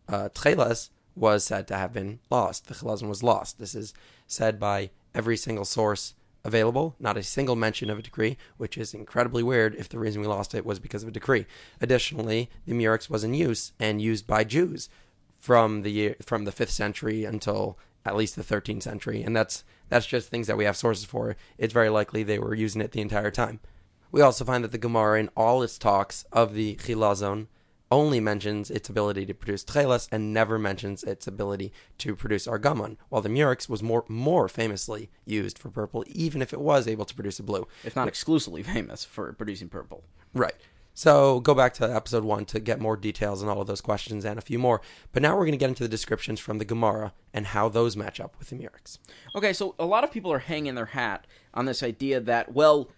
uh, 0.09 0.29
was 1.15 1.45
said 1.45 1.67
to 1.69 1.77
have 1.77 1.93
been 1.93 2.21
lost. 2.31 2.67
The 2.67 2.75
Chilazon 2.75 3.09
was 3.09 3.23
lost. 3.23 3.59
This 3.59 3.75
is 3.75 3.95
said 4.27 4.59
by 4.59 4.91
every 5.15 5.37
single 5.37 5.65
source 5.65 6.15
available, 6.45 6.95
not 6.99 7.17
a 7.17 7.23
single 7.23 7.57
mention 7.57 7.91
of 7.91 7.99
a 7.99 8.03
decree, 8.03 8.37
which 8.57 8.79
is 8.79 8.95
incredibly 8.95 9.43
weird 9.43 9.75
if 9.75 9.89
the 9.89 9.99
reason 9.99 10.21
we 10.21 10.27
lost 10.27 10.55
it 10.55 10.65
was 10.65 10.79
because 10.79 11.03
of 11.03 11.09
a 11.09 11.13
decree. 11.13 11.47
Additionally, 11.81 12.49
the 12.67 12.73
Murex 12.73 13.11
was 13.11 13.25
in 13.25 13.35
use 13.35 13.73
and 13.79 14.01
used 14.01 14.27
by 14.27 14.45
Jews 14.45 14.89
from 15.39 15.83
the 15.83 15.91
year, 15.91 16.17
from 16.23 16.45
the 16.45 16.53
5th 16.53 16.71
century 16.71 17.25
until 17.25 17.79
at 18.05 18.17
least 18.17 18.37
the 18.37 18.43
13th 18.43 18.83
century, 18.83 19.23
and 19.23 19.37
that's 19.37 19.65
that's 19.89 20.07
just 20.07 20.29
things 20.29 20.47
that 20.47 20.57
we 20.57 20.65
have 20.65 20.77
sources 20.77 21.05
for. 21.05 21.37
It's 21.59 21.75
very 21.75 21.89
likely 21.89 22.23
they 22.23 22.39
were 22.39 22.55
using 22.55 22.81
it 22.81 22.93
the 22.93 23.01
entire 23.01 23.31
time. 23.31 23.61
We 24.13 24.21
also 24.21 24.45
find 24.45 24.63
that 24.65 24.73
the 24.73 24.79
Gemara, 24.79 25.19
in 25.19 25.31
all 25.37 25.63
its 25.63 25.79
talks 25.79 26.25
of 26.33 26.55
the 26.55 26.77
Chilazon, 26.77 27.49
only 27.91 28.21
mentions 28.21 28.71
its 28.71 28.89
ability 28.89 29.27
to 29.27 29.35
produce 29.35 29.65
tchelas 29.65 30.09
and 30.13 30.33
never 30.33 30.59
mentions 30.59 31.03
its 31.03 31.27
ability 31.27 31.73
to 31.99 32.15
produce 32.15 32.47
argamon, 32.47 32.97
while 33.09 33.23
the 33.23 33.29
murex 33.29 33.69
was 33.69 33.83
more 33.83 34.05
more 34.09 34.49
famously 34.49 35.11
used 35.25 35.59
for 35.59 35.71
purple, 35.71 36.05
even 36.07 36.41
if 36.43 36.53
it 36.53 36.61
was 36.61 36.87
able 36.87 37.05
to 37.05 37.15
produce 37.15 37.39
a 37.39 37.43
blue. 37.43 37.67
If 37.85 37.97
not 37.97 38.09
exclusively 38.09 38.63
famous 38.63 39.05
for 39.05 39.33
producing 39.33 39.69
purple. 39.69 40.05
Right. 40.33 40.55
So 40.93 41.41
go 41.41 41.55
back 41.55 41.73
to 41.75 41.95
episode 41.95 42.25
one 42.25 42.45
to 42.47 42.61
get 42.61 42.81
more 42.81 42.97
details 42.97 43.43
on 43.43 43.49
all 43.49 43.61
of 43.61 43.67
those 43.67 43.81
questions 43.81 44.25
and 44.25 44.39
a 44.39 44.43
few 44.43 44.59
more. 44.59 44.81
But 45.13 45.23
now 45.23 45.35
we're 45.35 45.47
going 45.47 45.53
to 45.53 45.59
get 45.59 45.69
into 45.69 45.85
the 45.85 45.89
descriptions 45.89 46.41
from 46.41 46.59
the 46.59 46.65
Gemara 46.65 47.13
and 47.33 47.47
how 47.47 47.69
those 47.69 47.97
match 47.97 48.21
up 48.21 48.37
with 48.39 48.51
the 48.51 48.57
murex. 48.57 48.99
Okay, 49.35 49.53
so 49.53 49.75
a 49.79 49.87
lot 49.87 50.05
of 50.05 50.11
people 50.13 50.33
are 50.33 50.41
hanging 50.41 50.75
their 50.75 50.87
hat 50.87 51.27
on 51.55 51.65
this 51.65 51.83
idea 51.83 52.21
that, 52.21 52.53
well, 52.53 52.91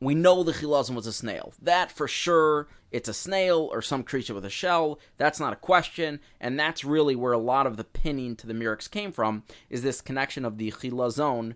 we 0.00 0.14
know 0.14 0.42
the 0.42 0.52
chilazon 0.52 0.94
was 0.94 1.06
a 1.06 1.12
snail. 1.12 1.52
That 1.60 1.90
for 1.90 2.06
sure, 2.06 2.68
it's 2.90 3.08
a 3.08 3.14
snail 3.14 3.68
or 3.72 3.82
some 3.82 4.02
creature 4.02 4.34
with 4.34 4.44
a 4.44 4.50
shell. 4.50 4.98
That's 5.16 5.40
not 5.40 5.52
a 5.52 5.56
question, 5.56 6.20
and 6.40 6.58
that's 6.58 6.84
really 6.84 7.16
where 7.16 7.32
a 7.32 7.38
lot 7.38 7.66
of 7.66 7.76
the 7.76 7.84
pinning 7.84 8.36
to 8.36 8.46
the 8.46 8.54
murex 8.54 8.88
came 8.88 9.12
from. 9.12 9.42
Is 9.68 9.82
this 9.82 10.00
connection 10.00 10.44
of 10.44 10.58
the 10.58 10.70
chilazon 10.70 11.54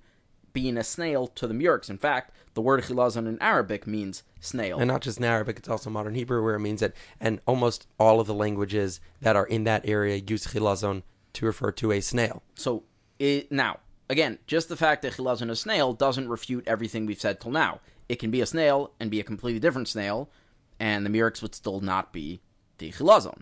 being 0.52 0.76
a 0.76 0.84
snail 0.84 1.26
to 1.28 1.46
the 1.46 1.54
murex? 1.54 1.88
In 1.88 1.98
fact, 1.98 2.32
the 2.54 2.60
word 2.60 2.82
chilazon 2.82 3.26
in 3.26 3.40
Arabic 3.40 3.86
means 3.86 4.22
snail. 4.40 4.78
And 4.78 4.88
not 4.88 5.00
just 5.00 5.18
in 5.18 5.24
Arabic, 5.24 5.58
it's 5.58 5.68
also 5.68 5.88
modern 5.88 6.14
Hebrew 6.14 6.42
where 6.42 6.56
it 6.56 6.60
means 6.60 6.82
it. 6.82 6.94
And 7.20 7.40
almost 7.46 7.86
all 7.98 8.20
of 8.20 8.26
the 8.26 8.34
languages 8.34 9.00
that 9.20 9.36
are 9.36 9.46
in 9.46 9.64
that 9.64 9.86
area 9.86 10.16
use 10.16 10.46
chilazon 10.46 11.02
to 11.34 11.46
refer 11.46 11.72
to 11.72 11.92
a 11.92 12.00
snail. 12.00 12.42
So 12.54 12.82
it, 13.18 13.50
now, 13.50 13.78
again, 14.10 14.38
just 14.46 14.68
the 14.68 14.76
fact 14.76 15.02
that 15.02 15.14
chilazon 15.14 15.44
is 15.44 15.50
a 15.50 15.56
snail 15.56 15.94
doesn't 15.94 16.28
refute 16.28 16.64
everything 16.66 17.06
we've 17.06 17.20
said 17.20 17.40
till 17.40 17.52
now. 17.52 17.80
It 18.12 18.18
can 18.18 18.30
be 18.30 18.42
a 18.42 18.46
snail 18.46 18.92
and 19.00 19.10
be 19.10 19.20
a 19.20 19.24
completely 19.24 19.58
different 19.58 19.88
snail, 19.88 20.28
and 20.78 21.06
the 21.06 21.08
murex 21.08 21.40
would 21.40 21.54
still 21.54 21.80
not 21.80 22.12
be 22.12 22.42
the 22.76 22.92
chilazon. 22.92 23.40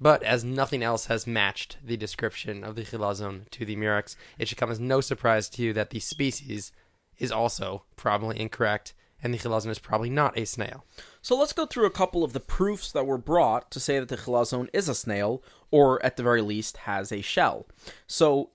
But 0.00 0.22
as 0.22 0.44
nothing 0.44 0.80
else 0.80 1.06
has 1.06 1.26
matched 1.26 1.78
the 1.84 1.96
description 1.96 2.62
of 2.62 2.76
the 2.76 2.84
chilazon 2.84 3.50
to 3.50 3.64
the 3.64 3.74
murex, 3.74 4.16
it 4.38 4.46
should 4.46 4.58
come 4.58 4.70
as 4.70 4.78
no 4.78 5.00
surprise 5.00 5.48
to 5.48 5.62
you 5.62 5.72
that 5.72 5.90
the 5.90 5.98
species 5.98 6.70
is 7.18 7.32
also 7.32 7.82
probably 7.96 8.38
incorrect, 8.38 8.94
and 9.20 9.34
the 9.34 9.38
chilazon 9.38 9.70
is 9.70 9.80
probably 9.80 10.08
not 10.08 10.38
a 10.38 10.46
snail. 10.46 10.84
So 11.20 11.36
let's 11.36 11.52
go 11.52 11.66
through 11.66 11.86
a 11.86 11.90
couple 11.90 12.22
of 12.22 12.32
the 12.32 12.38
proofs 12.38 12.92
that 12.92 13.06
were 13.06 13.18
brought 13.18 13.72
to 13.72 13.80
say 13.80 13.98
that 13.98 14.08
the 14.08 14.16
chilazon 14.16 14.68
is 14.72 14.88
a 14.88 14.94
snail, 14.94 15.42
or 15.72 16.00
at 16.06 16.16
the 16.16 16.22
very 16.22 16.42
least 16.42 16.76
has 16.76 17.10
a 17.10 17.22
shell. 17.22 17.66
So 18.06 18.50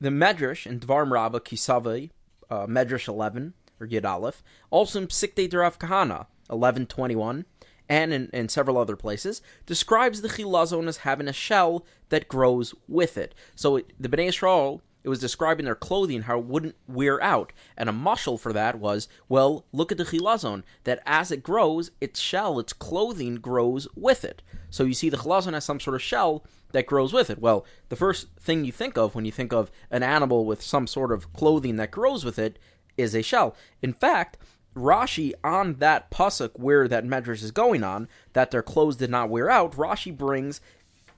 the 0.00 0.08
Medrash 0.08 0.66
in 0.66 0.80
Dvar 0.80 1.10
Rabbah 1.10 1.40
Kisavai, 1.40 2.08
uh, 2.48 2.66
Medrash 2.66 3.08
11, 3.08 3.52
or 3.82 4.32
also 4.70 5.00
in 5.00 5.08
Psikte 5.08 5.48
Derav 5.48 5.78
Kahana, 5.78 6.26
1121, 6.48 7.44
and 7.88 8.12
in, 8.12 8.30
in 8.32 8.48
several 8.48 8.78
other 8.78 8.96
places, 8.96 9.42
describes 9.66 10.22
the 10.22 10.28
chilazon 10.28 10.88
as 10.88 10.98
having 10.98 11.28
a 11.28 11.32
shell 11.32 11.84
that 12.08 12.28
grows 12.28 12.74
with 12.88 13.18
it. 13.18 13.34
So 13.54 13.76
it, 13.76 13.92
the 13.98 14.08
Bnei 14.08 14.28
Yisrael, 14.28 14.80
it 15.04 15.08
was 15.08 15.18
describing 15.18 15.64
their 15.64 15.74
clothing, 15.74 16.22
how 16.22 16.38
it 16.38 16.44
wouldn't 16.44 16.76
wear 16.86 17.20
out. 17.22 17.52
And 17.76 17.88
a 17.88 17.92
mushal 17.92 18.38
for 18.38 18.52
that 18.52 18.78
was, 18.78 19.08
well, 19.28 19.66
look 19.72 19.90
at 19.90 19.98
the 19.98 20.04
chilazon, 20.04 20.62
that 20.84 21.02
as 21.04 21.30
it 21.30 21.42
grows, 21.42 21.90
its 22.00 22.20
shell, 22.20 22.58
its 22.58 22.72
clothing 22.72 23.36
grows 23.36 23.88
with 23.94 24.24
it. 24.24 24.42
So 24.70 24.84
you 24.84 24.94
see 24.94 25.10
the 25.10 25.16
chilazon 25.16 25.54
has 25.54 25.64
some 25.64 25.80
sort 25.80 25.96
of 25.96 26.02
shell 26.02 26.44
that 26.72 26.86
grows 26.86 27.12
with 27.12 27.30
it. 27.30 27.40
Well, 27.40 27.66
the 27.88 27.96
first 27.96 28.28
thing 28.38 28.64
you 28.64 28.72
think 28.72 28.96
of 28.96 29.14
when 29.14 29.24
you 29.24 29.32
think 29.32 29.52
of 29.52 29.70
an 29.90 30.02
animal 30.02 30.46
with 30.46 30.62
some 30.62 30.86
sort 30.86 31.12
of 31.12 31.32
clothing 31.32 31.76
that 31.76 31.90
grows 31.90 32.24
with 32.24 32.38
it 32.38 32.58
is 32.96 33.14
a 33.14 33.22
shell. 33.22 33.56
In 33.80 33.92
fact, 33.92 34.38
Rashi 34.74 35.32
on 35.44 35.74
that 35.74 36.10
pasuk 36.10 36.58
where 36.58 36.88
that 36.88 37.04
medrash 37.04 37.42
is 37.42 37.50
going 37.50 37.84
on, 37.84 38.08
that 38.32 38.50
their 38.50 38.62
clothes 38.62 38.96
did 38.96 39.10
not 39.10 39.28
wear 39.28 39.50
out, 39.50 39.72
Rashi 39.72 40.16
brings 40.16 40.60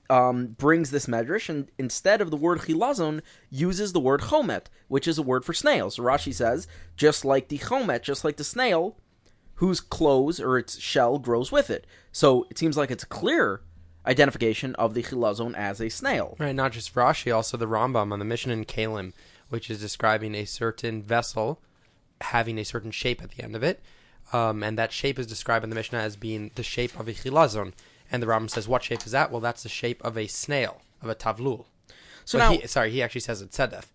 um, 0.09 0.47
brings 0.47 0.91
this 0.91 1.07
medrash 1.07 1.49
and 1.49 1.71
instead 1.79 2.21
of 2.21 2.29
the 2.29 2.37
word 2.37 2.59
chilazon 2.59 3.21
uses 3.49 3.91
the 3.91 3.99
word 3.99 4.21
chomet, 4.21 4.65
which 4.87 5.07
is 5.07 5.17
a 5.17 5.23
word 5.23 5.43
for 5.43 5.53
snails. 5.53 5.97
Rashi 5.97 6.33
says, 6.33 6.67
just 6.95 7.25
like 7.25 7.47
the 7.47 7.57
chomet, 7.57 8.03
just 8.03 8.23
like 8.23 8.37
the 8.37 8.43
snail, 8.43 8.97
whose 9.55 9.79
clothes 9.79 10.39
or 10.39 10.57
its 10.57 10.79
shell 10.79 11.17
grows 11.17 11.51
with 11.51 11.69
it. 11.69 11.87
So 12.11 12.45
it 12.51 12.57
seems 12.57 12.77
like 12.77 12.91
it's 12.91 13.03
a 13.03 13.07
clear 13.07 13.61
identification 14.05 14.75
of 14.75 14.93
the 14.93 15.01
chilazon 15.01 15.55
as 15.55 15.81
a 15.81 15.89
snail. 15.89 16.35
Right, 16.37 16.55
not 16.55 16.71
just 16.71 16.93
Rashi, 16.93 17.33
also 17.33 17.57
the 17.57 17.67
Rambam 17.67 18.11
on 18.11 18.19
the 18.19 18.25
Mishnah 18.25 18.53
in 18.53 18.65
Kalim, 18.65 19.13
which 19.55 19.69
is 19.69 19.79
describing 19.79 20.35
a 20.35 20.43
certain 20.43 21.01
vessel 21.01 21.61
having 22.19 22.57
a 22.59 22.65
certain 22.65 22.91
shape 22.91 23.23
at 23.23 23.31
the 23.31 23.41
end 23.41 23.55
of 23.55 23.63
it. 23.63 23.79
Um, 24.33 24.61
and 24.61 24.77
that 24.77 24.91
shape 24.91 25.17
is 25.17 25.27
described 25.27 25.63
in 25.63 25.69
the 25.69 25.77
Mishnah 25.77 25.99
as 25.99 26.17
being 26.17 26.51
the 26.55 26.61
shape 26.61 26.99
of 26.99 27.07
a 27.07 27.13
chilazon. 27.13 27.71
And 28.11 28.21
the 28.21 28.27
Rambam 28.27 28.49
says, 28.49 28.67
what 28.67 28.83
shape 28.83 29.05
is 29.05 29.13
that? 29.13 29.31
Well, 29.31 29.39
that's 29.39 29.63
the 29.63 29.69
shape 29.69 30.03
of 30.03 30.17
a 30.17 30.27
snail, 30.27 30.81
of 31.01 31.07
a 31.07 31.15
tavlul. 31.15 31.67
So 32.25 32.37
But 32.37 32.49
now, 32.49 32.51
he, 32.51 32.67
sorry, 32.67 32.91
he 32.91 33.01
actually 33.01 33.21
says 33.21 33.41
it's 33.41 33.57
tzedef, 33.57 33.85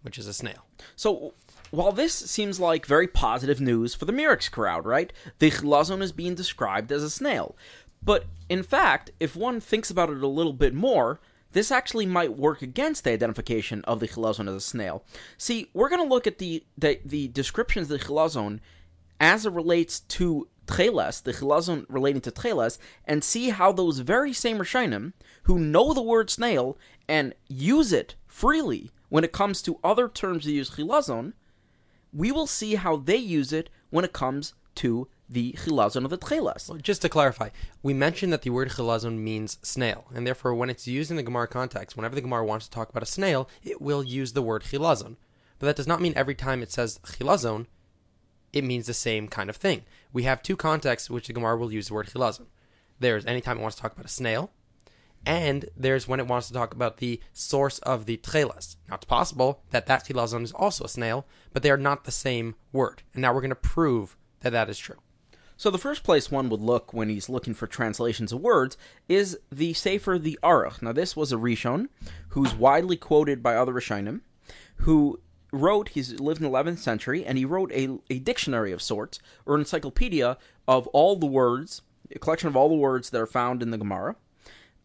which 0.00 0.16
is 0.16 0.26
a 0.26 0.32
snail. 0.32 0.64
So 0.96 1.34
while 1.70 1.92
this 1.92 2.14
seems 2.14 2.58
like 2.58 2.86
very 2.86 3.06
positive 3.06 3.60
news 3.60 3.94
for 3.94 4.06
the 4.06 4.14
Murex 4.14 4.50
crowd, 4.50 4.86
right? 4.86 5.12
The 5.40 5.50
chilazon 5.50 6.00
is 6.00 6.12
being 6.12 6.34
described 6.34 6.90
as 6.90 7.02
a 7.02 7.10
snail. 7.10 7.54
But 8.02 8.24
in 8.48 8.62
fact, 8.62 9.10
if 9.20 9.36
one 9.36 9.60
thinks 9.60 9.90
about 9.90 10.08
it 10.08 10.22
a 10.22 10.26
little 10.26 10.54
bit 10.54 10.72
more, 10.72 11.20
this 11.52 11.70
actually 11.70 12.06
might 12.06 12.36
work 12.36 12.62
against 12.62 13.04
the 13.04 13.12
identification 13.12 13.82
of 13.84 14.00
the 14.00 14.08
chilazon 14.08 14.48
as 14.48 14.54
a 14.54 14.60
snail. 14.60 15.04
See, 15.38 15.70
we're 15.72 15.88
going 15.88 16.02
to 16.02 16.14
look 16.14 16.26
at 16.26 16.38
the, 16.38 16.64
the 16.76 17.00
the 17.04 17.28
descriptions 17.28 17.90
of 17.90 17.98
the 17.98 18.04
chilazon 18.04 18.60
as 19.20 19.46
it 19.46 19.52
relates 19.52 20.00
to 20.00 20.48
Tcheles, 20.66 21.22
the 21.22 21.32
chilazon 21.32 21.86
relating 21.88 22.20
to 22.22 22.30
Tcheles, 22.30 22.78
and 23.04 23.22
see 23.22 23.50
how 23.50 23.72
those 23.72 24.00
very 24.00 24.32
same 24.32 24.58
Rishonim, 24.58 25.12
who 25.44 25.58
know 25.58 25.94
the 25.94 26.02
word 26.02 26.28
snail 26.28 26.76
and 27.08 27.34
use 27.48 27.92
it 27.92 28.16
freely 28.26 28.90
when 29.08 29.24
it 29.24 29.32
comes 29.32 29.62
to 29.62 29.78
other 29.84 30.08
terms 30.08 30.44
that 30.44 30.52
use 30.52 30.70
chilazon, 30.70 31.32
we 32.12 32.32
will 32.32 32.46
see 32.46 32.74
how 32.74 32.96
they 32.96 33.16
use 33.16 33.52
it 33.52 33.70
when 33.90 34.04
it 34.04 34.12
comes 34.12 34.54
to 34.74 35.08
the 35.28 35.52
chilazon 35.52 36.04
of 36.04 36.10
the 36.10 36.18
Tcheles. 36.18 36.68
Well, 36.68 36.78
just 36.78 37.02
to 37.02 37.08
clarify, 37.08 37.50
we 37.82 37.94
mentioned 37.94 38.32
that 38.32 38.42
the 38.42 38.50
word 38.50 38.70
chilazon 38.70 39.18
means 39.18 39.58
snail, 39.62 40.06
and 40.14 40.26
therefore, 40.26 40.54
when 40.54 40.70
it's 40.70 40.86
used 40.86 41.10
in 41.10 41.16
the 41.16 41.22
Gemara 41.22 41.48
context, 41.48 41.96
whenever 41.96 42.14
the 42.14 42.20
Gemara 42.20 42.44
wants 42.44 42.66
to 42.66 42.70
talk 42.70 42.88
about 42.88 43.02
a 43.02 43.06
snail, 43.06 43.48
it 43.62 43.80
will 43.80 44.04
use 44.04 44.32
the 44.32 44.42
word 44.42 44.62
chilazon. 44.62 45.16
But 45.58 45.66
that 45.66 45.76
does 45.76 45.86
not 45.86 46.00
mean 46.00 46.12
every 46.16 46.34
time 46.34 46.62
it 46.62 46.70
says 46.70 47.00
chilazon, 47.04 47.66
it 48.52 48.64
means 48.64 48.86
the 48.86 48.94
same 48.94 49.28
kind 49.28 49.50
of 49.50 49.56
thing. 49.56 49.84
We 50.12 50.22
have 50.24 50.42
two 50.42 50.56
contexts 50.56 51.10
which 51.10 51.26
the 51.26 51.32
Gemara 51.32 51.56
will 51.56 51.72
use 51.72 51.88
the 51.88 51.94
word 51.94 52.06
chilazon. 52.06 52.46
There's 52.98 53.26
anytime 53.26 53.58
it 53.58 53.62
wants 53.62 53.76
to 53.76 53.82
talk 53.82 53.92
about 53.92 54.06
a 54.06 54.08
snail, 54.08 54.50
and 55.26 55.68
there's 55.76 56.06
when 56.06 56.20
it 56.20 56.28
wants 56.28 56.46
to 56.48 56.54
talk 56.54 56.72
about 56.72 56.98
the 56.98 57.20
source 57.32 57.78
of 57.80 58.06
the 58.06 58.16
tcheles. 58.16 58.76
Now, 58.88 58.94
it's 58.94 59.04
possible 59.04 59.62
that 59.70 59.86
that 59.86 60.06
chilazon 60.06 60.44
is 60.44 60.52
also 60.52 60.84
a 60.84 60.88
snail, 60.88 61.26
but 61.52 61.62
they 61.62 61.70
are 61.70 61.76
not 61.76 62.04
the 62.04 62.12
same 62.12 62.54
word. 62.72 63.02
And 63.12 63.22
now 63.22 63.34
we're 63.34 63.40
going 63.40 63.50
to 63.50 63.56
prove 63.56 64.16
that 64.40 64.50
that 64.50 64.70
is 64.70 64.78
true. 64.78 64.96
So 65.58 65.70
the 65.70 65.78
first 65.78 66.02
place 66.02 66.30
one 66.30 66.50
would 66.50 66.60
look 66.60 66.92
when 66.92 67.08
he's 67.08 67.30
looking 67.30 67.54
for 67.54 67.66
translations 67.66 68.30
of 68.30 68.40
words 68.40 68.76
is 69.08 69.38
the 69.50 69.72
Sefer 69.72 70.18
the 70.18 70.38
Aruch. 70.42 70.82
Now 70.82 70.92
this 70.92 71.16
was 71.16 71.32
a 71.32 71.36
Rishon 71.36 71.88
who's 72.30 72.54
widely 72.54 72.96
quoted 72.96 73.42
by 73.42 73.56
other 73.56 73.72
Rishonim, 73.72 74.20
who 74.76 75.20
wrote, 75.52 75.90
he's 75.90 76.20
lived 76.20 76.42
in 76.42 76.50
the 76.50 76.56
11th 76.56 76.78
century, 76.78 77.24
and 77.24 77.38
he 77.38 77.46
wrote 77.46 77.72
a, 77.72 77.98
a 78.10 78.18
dictionary 78.18 78.72
of 78.72 78.82
sorts, 78.82 79.18
or 79.46 79.54
an 79.54 79.60
encyclopedia 79.60 80.36
of 80.68 80.86
all 80.88 81.16
the 81.16 81.26
words, 81.26 81.80
a 82.14 82.18
collection 82.18 82.48
of 82.48 82.56
all 82.56 82.68
the 82.68 82.74
words 82.74 83.08
that 83.10 83.20
are 83.20 83.26
found 83.26 83.62
in 83.62 83.70
the 83.70 83.78
Gemara, 83.78 84.16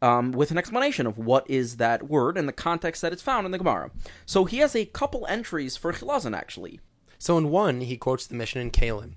um, 0.02 0.32
with 0.32 0.52
an 0.52 0.58
explanation 0.58 1.06
of 1.06 1.18
what 1.18 1.48
is 1.50 1.78
that 1.78 2.10
word 2.10 2.38
and 2.38 2.48
the 2.48 2.54
context 2.54 3.02
that 3.02 3.12
it's 3.12 3.22
found 3.22 3.46
in 3.46 3.52
the 3.52 3.58
Gemara. 3.58 3.92
So 4.26 4.46
he 4.46 4.58
has 4.58 4.76
a 4.76 4.86
couple 4.86 5.28
entries 5.28 5.76
for 5.76 5.92
Chilazon, 5.92 6.36
actually. 6.36 6.80
So 7.20 7.38
in 7.38 7.50
one, 7.50 7.82
he 7.82 7.98
quotes 7.98 8.26
the 8.26 8.36
Mishnah 8.36 8.62
in 8.62 8.72
Kalim, 8.72 9.14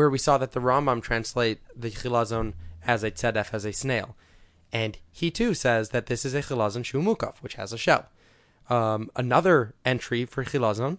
where 0.00 0.08
we 0.08 0.16
saw 0.16 0.38
that 0.38 0.52
the 0.52 0.60
Rambam 0.60 1.02
translate 1.02 1.58
the 1.76 1.90
chilazon 1.90 2.54
as 2.86 3.04
a 3.04 3.10
tzedef, 3.10 3.52
as 3.52 3.66
a 3.66 3.72
snail. 3.74 4.16
And 4.72 4.96
he 5.10 5.30
too 5.30 5.52
says 5.52 5.90
that 5.90 6.06
this 6.06 6.24
is 6.24 6.32
a 6.32 6.40
chilazon 6.40 6.84
shumukaf, 6.84 7.34
which 7.42 7.56
has 7.56 7.74
a 7.74 7.76
shell. 7.76 8.06
Um, 8.70 9.10
another 9.14 9.74
entry 9.84 10.24
for 10.24 10.42
chilazon 10.42 10.96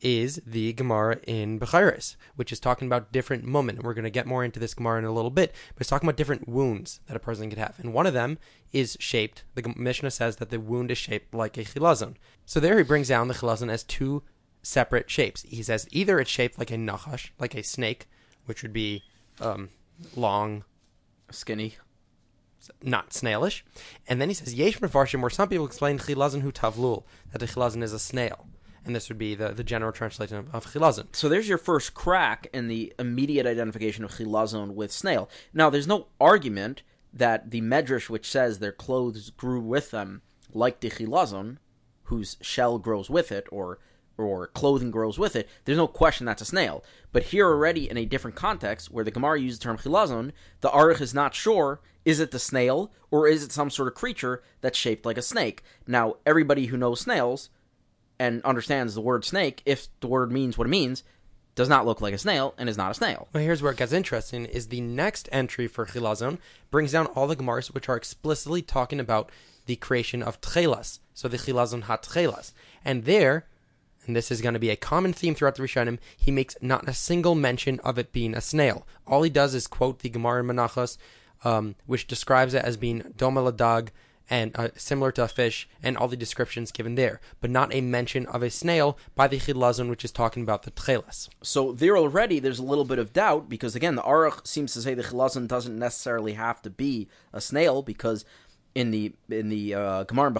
is 0.00 0.42
the 0.44 0.72
Gemara 0.72 1.20
in 1.28 1.60
Bechiris, 1.60 2.16
which 2.34 2.50
is 2.50 2.58
talking 2.58 2.88
about 2.88 3.12
different 3.12 3.44
moment. 3.44 3.78
And 3.78 3.86
we're 3.86 3.94
going 3.94 4.02
to 4.02 4.10
get 4.10 4.26
more 4.26 4.42
into 4.42 4.58
this 4.58 4.74
Gemara 4.74 4.98
in 4.98 5.04
a 5.04 5.12
little 5.12 5.30
bit, 5.30 5.54
but 5.74 5.82
it's 5.82 5.90
talking 5.90 6.08
about 6.08 6.16
different 6.16 6.48
wounds 6.48 6.98
that 7.06 7.16
a 7.16 7.20
person 7.20 7.50
could 7.50 7.58
have. 7.60 7.76
And 7.78 7.94
one 7.94 8.08
of 8.08 8.14
them 8.14 8.36
is 8.72 8.96
shaped. 8.98 9.44
The 9.54 9.72
Mishnah 9.76 10.10
says 10.10 10.38
that 10.38 10.50
the 10.50 10.58
wound 10.58 10.90
is 10.90 10.98
shaped 10.98 11.32
like 11.32 11.56
a 11.56 11.62
chilazon. 11.62 12.16
So 12.46 12.58
there 12.58 12.78
he 12.78 12.82
brings 12.82 13.06
down 13.06 13.28
the 13.28 13.34
chilazon 13.34 13.70
as 13.70 13.84
two 13.84 14.24
separate 14.60 15.08
shapes. 15.08 15.42
He 15.42 15.62
says 15.62 15.86
either 15.92 16.18
it's 16.18 16.28
shaped 16.28 16.58
like 16.58 16.72
a 16.72 16.76
nachash, 16.76 17.30
like 17.38 17.54
a 17.54 17.62
snake, 17.62 18.08
which 18.50 18.62
would 18.64 18.72
be 18.72 19.04
um, 19.40 19.68
long, 20.16 20.64
Skinny. 21.30 21.76
not 22.82 23.12
snailish. 23.12 23.64
And 24.08 24.20
then 24.20 24.28
he 24.28 24.34
says 24.34 24.54
yesh 24.54 24.80
mefarshim, 24.80 25.20
where 25.20 25.30
some 25.30 25.48
people 25.48 25.66
explain 25.66 26.00
chilazon 26.00 26.40
hu 26.42 26.50
tavlul, 26.50 27.04
that 27.30 27.38
the 27.38 27.46
chilazon 27.46 27.80
is 27.84 27.92
a 27.92 27.98
snail. 28.00 28.48
And 28.84 28.96
this 28.96 29.08
would 29.08 29.18
be 29.18 29.36
the, 29.36 29.50
the 29.50 29.62
general 29.62 29.92
translation 29.92 30.36
of, 30.36 30.52
of 30.52 30.66
chilazon. 30.72 31.14
So 31.14 31.28
there's 31.28 31.48
your 31.48 31.58
first 31.58 31.94
crack 31.94 32.48
in 32.52 32.66
the 32.66 32.92
immediate 32.98 33.46
identification 33.46 34.04
of 34.04 34.12
chilazon 34.12 34.74
with 34.74 34.90
snail. 34.90 35.30
Now, 35.54 35.70
there's 35.70 35.86
no 35.86 36.08
argument 36.20 36.82
that 37.12 37.52
the 37.52 37.60
medrash 37.60 38.10
which 38.10 38.28
says 38.28 38.58
their 38.58 38.72
clothes 38.72 39.30
grew 39.30 39.60
with 39.60 39.92
them, 39.92 40.22
like 40.52 40.80
the 40.80 40.90
chilazon, 40.90 41.58
whose 42.04 42.36
shell 42.40 42.80
grows 42.80 43.08
with 43.08 43.30
it, 43.30 43.46
or 43.52 43.78
or 44.22 44.48
clothing 44.48 44.90
grows 44.90 45.18
with 45.18 45.36
it, 45.36 45.48
there's 45.64 45.78
no 45.78 45.86
question 45.86 46.26
that's 46.26 46.42
a 46.42 46.46
snail. 46.46 46.84
But 47.12 47.24
here 47.24 47.46
already 47.46 47.88
in 47.88 47.96
a 47.96 48.04
different 48.04 48.36
context, 48.36 48.90
where 48.90 49.04
the 49.04 49.10
Gemara 49.10 49.40
uses 49.40 49.58
the 49.58 49.64
term 49.64 49.78
chilazon, 49.78 50.32
the 50.60 50.68
Aruch 50.68 51.00
is 51.00 51.14
not 51.14 51.34
sure, 51.34 51.80
is 52.04 52.20
it 52.20 52.30
the 52.30 52.38
snail, 52.38 52.90
or 53.10 53.26
is 53.26 53.42
it 53.42 53.52
some 53.52 53.70
sort 53.70 53.88
of 53.88 53.94
creature 53.94 54.42
that's 54.60 54.78
shaped 54.78 55.04
like 55.04 55.18
a 55.18 55.22
snake? 55.22 55.62
Now, 55.86 56.16
everybody 56.24 56.66
who 56.66 56.76
knows 56.76 57.00
snails 57.00 57.50
and 58.18 58.42
understands 58.42 58.94
the 58.94 59.00
word 59.00 59.24
snake, 59.24 59.62
if 59.66 59.88
the 60.00 60.06
word 60.06 60.30
means 60.30 60.56
what 60.56 60.66
it 60.66 60.70
means, 60.70 61.02
does 61.54 61.68
not 61.68 61.84
look 61.84 62.00
like 62.00 62.14
a 62.14 62.18
snail 62.18 62.54
and 62.56 62.68
is 62.68 62.78
not 62.78 62.90
a 62.90 62.94
snail. 62.94 63.28
Well, 63.32 63.42
here's 63.42 63.60
where 63.60 63.72
it 63.72 63.78
gets 63.78 63.92
interesting: 63.92 64.46
is 64.46 64.68
the 64.68 64.80
next 64.80 65.28
entry 65.32 65.66
for 65.66 65.84
chilazon 65.84 66.38
brings 66.70 66.92
down 66.92 67.06
all 67.06 67.26
the 67.26 67.36
gemaras 67.36 67.74
which 67.74 67.88
are 67.88 67.96
explicitly 67.96 68.62
talking 68.62 69.00
about 69.00 69.30
the 69.66 69.76
creation 69.76 70.22
of 70.22 70.40
tchelas, 70.40 71.00
so 71.12 71.28
the 71.28 71.36
chilazon 71.36 71.82
hat 71.82 72.02
tchelas, 72.02 72.52
and 72.84 73.04
there, 73.04 73.46
and 74.10 74.16
this 74.16 74.32
is 74.32 74.40
going 74.40 74.54
to 74.54 74.60
be 74.60 74.70
a 74.70 74.76
common 74.76 75.12
theme 75.12 75.36
throughout 75.36 75.54
the 75.54 75.62
Rishonim, 75.62 75.98
he 76.16 76.32
makes 76.32 76.56
not 76.60 76.88
a 76.88 76.92
single 76.92 77.36
mention 77.36 77.78
of 77.80 77.96
it 77.96 78.10
being 78.10 78.34
a 78.34 78.40
snail. 78.40 78.84
All 79.06 79.22
he 79.22 79.30
does 79.30 79.54
is 79.54 79.68
quote 79.68 80.00
the 80.00 80.08
Gemara 80.08 80.40
in 80.40 80.48
Menachos, 80.48 80.98
um, 81.44 81.76
which 81.86 82.08
describes 82.08 82.52
it 82.52 82.64
as 82.64 82.76
being 82.76 83.02
domeladag 83.16 83.90
and 84.28 84.50
uh, 84.56 84.68
similar 84.76 85.12
to 85.12 85.22
a 85.22 85.28
fish, 85.28 85.68
and 85.80 85.96
all 85.96 86.08
the 86.08 86.16
descriptions 86.16 86.72
given 86.72 86.96
there, 86.96 87.20
but 87.40 87.50
not 87.50 87.72
a 87.72 87.80
mention 87.80 88.26
of 88.26 88.42
a 88.42 88.50
snail 88.50 88.98
by 89.14 89.28
the 89.28 89.38
chilazon, 89.38 89.88
which 89.88 90.04
is 90.04 90.12
talking 90.12 90.42
about 90.42 90.64
the 90.64 90.70
tchelas. 90.72 91.28
So 91.42 91.70
there 91.70 91.96
already, 91.96 92.40
there's 92.40 92.60
a 92.60 92.64
little 92.64 92.84
bit 92.84 92.98
of 92.98 93.12
doubt 93.12 93.48
because 93.48 93.76
again, 93.76 93.94
the 93.94 94.02
Aruch 94.02 94.46
seems 94.46 94.72
to 94.72 94.82
say 94.82 94.94
the 94.94 95.04
chilazon 95.04 95.46
doesn't 95.46 95.78
necessarily 95.78 96.32
have 96.32 96.62
to 96.62 96.70
be 96.70 97.08
a 97.32 97.40
snail 97.40 97.82
because 97.82 98.24
in 98.74 98.90
the 98.90 99.12
in 99.28 99.48
the 99.48 99.74
uh, 99.74 100.04
Gemara 100.04 100.32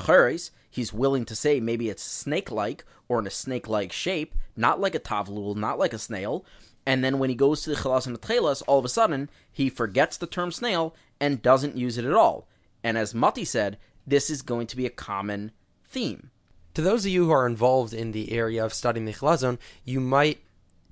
he's 0.70 0.92
willing 0.92 1.24
to 1.24 1.34
say 1.34 1.60
maybe 1.60 1.88
it's 1.88 2.02
snake-like 2.02 2.84
or 3.08 3.18
in 3.18 3.26
a 3.26 3.30
snake-like 3.30 3.92
shape, 3.92 4.34
not 4.56 4.80
like 4.80 4.94
a 4.94 5.00
tavlul, 5.00 5.56
not 5.56 5.78
like 5.78 5.92
a 5.92 5.98
snail. 5.98 6.44
And 6.86 7.04
then 7.04 7.18
when 7.18 7.28
he 7.28 7.36
goes 7.36 7.62
to 7.62 7.70
the 7.70 7.76
chilazon 7.76 8.16
tchelas, 8.16 8.62
all 8.66 8.78
of 8.78 8.84
a 8.84 8.88
sudden 8.88 9.28
he 9.52 9.68
forgets 9.68 10.16
the 10.16 10.26
term 10.26 10.52
snail 10.52 10.94
and 11.20 11.42
doesn't 11.42 11.76
use 11.76 11.98
it 11.98 12.04
at 12.04 12.14
all. 12.14 12.48
And 12.82 12.96
as 12.96 13.14
Mati 13.14 13.44
said, 13.44 13.78
this 14.06 14.30
is 14.30 14.42
going 14.42 14.66
to 14.68 14.76
be 14.76 14.86
a 14.86 14.90
common 14.90 15.52
theme. 15.84 16.30
To 16.74 16.82
those 16.82 17.04
of 17.04 17.10
you 17.10 17.26
who 17.26 17.32
are 17.32 17.46
involved 17.46 17.92
in 17.92 18.12
the 18.12 18.32
area 18.32 18.64
of 18.64 18.72
studying 18.72 19.04
the 19.04 19.12
chilazon, 19.12 19.58
you 19.84 20.00
might 20.00 20.40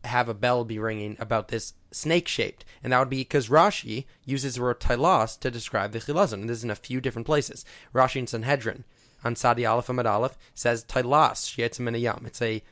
have 0.05 0.29
a 0.29 0.35
bell 0.35 0.65
be 0.65 0.79
ringing 0.79 1.17
about 1.19 1.49
this 1.49 1.73
snake 1.91 2.29
shaped, 2.29 2.65
and 2.83 2.93
that 2.93 2.99
would 2.99 3.11
be 3.11 3.19
because 3.19 3.49
Rashi 3.49 4.05
uses 4.25 4.55
the 4.55 4.63
word 4.63 4.81
tailas 4.81 5.39
to 5.41 5.51
describe 5.51 5.93
the 5.93 6.01
chilazon. 6.01 6.35
And 6.35 6.49
this 6.49 6.59
is 6.59 6.65
in 6.65 6.71
a 6.71 6.77
few 6.77 7.01
different 7.01 7.27
places. 7.27 7.65
Rashi 7.95 8.17
in 8.17 8.27
Sanhedrin 8.27 8.85
on 9.25 9.37
Sadi 9.37 9.67
Aleph 9.67 9.87
Amad 9.87 10.07
Aleph 10.07 10.39
says 10.55 10.85
tailas 10.85 11.45
sheyetzim 11.47 11.89
minayam. 11.89 12.27
It's 12.27 12.43
a 12.43 12.63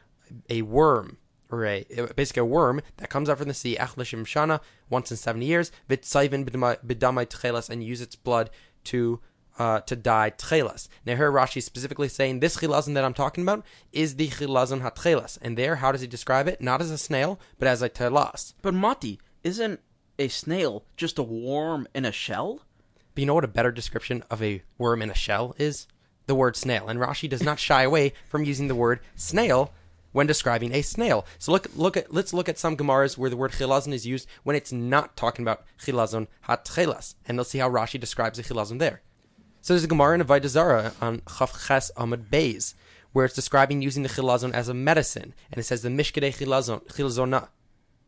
a 0.51 0.63
worm 0.63 1.19
or 1.51 1.65
a 1.65 1.87
basically 2.17 2.41
a 2.41 2.45
worm 2.45 2.81
that 2.97 3.11
comes 3.11 3.29
up 3.29 3.39
from 3.39 3.49
the 3.49 3.55
sea 3.55 3.77
achlishim 3.79 4.25
shana 4.25 4.61
once 4.91 5.11
in 5.11 5.17
seventy 5.17 5.47
years 5.47 5.71
v'tzayvin 5.89 6.45
b'damai 6.49 7.27
tchelas 7.27 7.71
and 7.71 7.85
use 7.85 8.01
its 8.01 8.17
blood 8.17 8.51
to 8.85 9.21
uh, 9.59 9.81
to 9.81 9.97
die 9.97 10.33
tchelas. 10.37 10.89
Now 11.05 11.17
here 11.17 11.33
Rashi 11.33 11.59
is 11.59 11.65
specifically 11.65 12.09
saying 12.09 12.41
this 12.41 12.57
chilazon 12.57 12.95
that 12.95 13.05
I'm 13.05 13.15
talking 13.15 13.43
about 13.43 13.65
is 13.93 14.17
the 14.17 14.29
chilazon 14.29 14.83
hatchelas, 14.83 15.39
and 15.41 15.57
there 15.57 15.77
how 15.77 15.93
does 15.93 16.01
he 16.01 16.07
describe 16.07 16.49
it? 16.49 16.61
Not 16.61 16.81
as 16.81 16.91
a 16.91 16.99
snail, 16.99 17.41
but 17.59 17.69
as 17.69 17.83
a 17.83 17.89
telas. 17.89 18.55
But 18.63 18.75
Mati, 18.75 19.21
isn't 19.43 19.81
a 20.19 20.29
snail 20.29 20.85
just 20.97 21.19
a 21.19 21.23
worm 21.23 21.87
in 21.95 22.05
a 22.05 22.13
shell? 22.13 22.61
But 23.15 23.21
you 23.21 23.27
know 23.27 23.35
what 23.35 23.45
a 23.45 23.49
better 23.49 23.73
description 23.73 24.23
of 24.31 24.43
a 24.43 24.63
worm 24.79 25.03
in 25.03 25.11
a 25.11 25.15
shell 25.15 25.55
is? 25.59 25.87
The 26.27 26.35
word 26.35 26.57
snail, 26.57 26.89
and 26.89 26.99
Rashi 26.99 27.29
does 27.29 27.43
not 27.43 27.61
shy 27.61 27.83
away 27.83 28.13
from 28.29 28.45
using 28.45 28.67
the 28.67 28.75
word 28.75 29.01
snail 29.15 29.73
when 30.11 30.27
describing 30.27 30.75
a 30.75 30.83
snail. 30.83 31.25
So 31.39 31.53
look, 31.53 31.69
look 31.77 31.97
at 31.97 32.13
let's 32.13 32.35
look 32.35 32.49
at 32.49 32.59
some 32.59 32.77
gemaras 32.77 33.17
where 33.17 33.31
the 33.31 33.37
word 33.37 33.53
chilazon 33.53 33.93
is 33.93 34.07
used 34.07 34.27
when 34.43 34.57
it's 34.57 34.73
not 34.73 35.17
talking 35.17 35.45
about 35.45 35.65
chilazon 35.79 36.27
hatchelas, 36.49 37.15
and 37.27 37.39
let's 37.39 37.51
see 37.51 37.59
how 37.59 37.71
Rashi 37.71 38.01
describes 38.01 38.39
a 38.39 38.43
chilazon 38.43 38.79
there. 38.79 39.03
So 39.67 39.75
there's 39.75 39.83
a 39.83 39.89
gemara 39.89 40.15
in 40.15 40.25
Avodah 40.25 40.47
Zarah 40.47 40.93
on 41.01 41.23
Chaf 41.27 41.67
Ches 41.67 41.91
Amud 41.97 42.29
Beis 42.31 42.75
where 43.13 43.25
it's 43.25 43.35
describing 43.35 43.83
using 43.83 44.05
the 44.05 44.09
chilazon 44.09 44.55
as 44.55 44.69
a 44.69 44.75
medicine, 44.75 45.35
and 45.51 45.59
it 45.59 45.65
says 45.65 45.83
the 45.83 45.89
mishkadei 45.89 46.33
chilazon 46.33 46.87
chilazona 46.87 47.49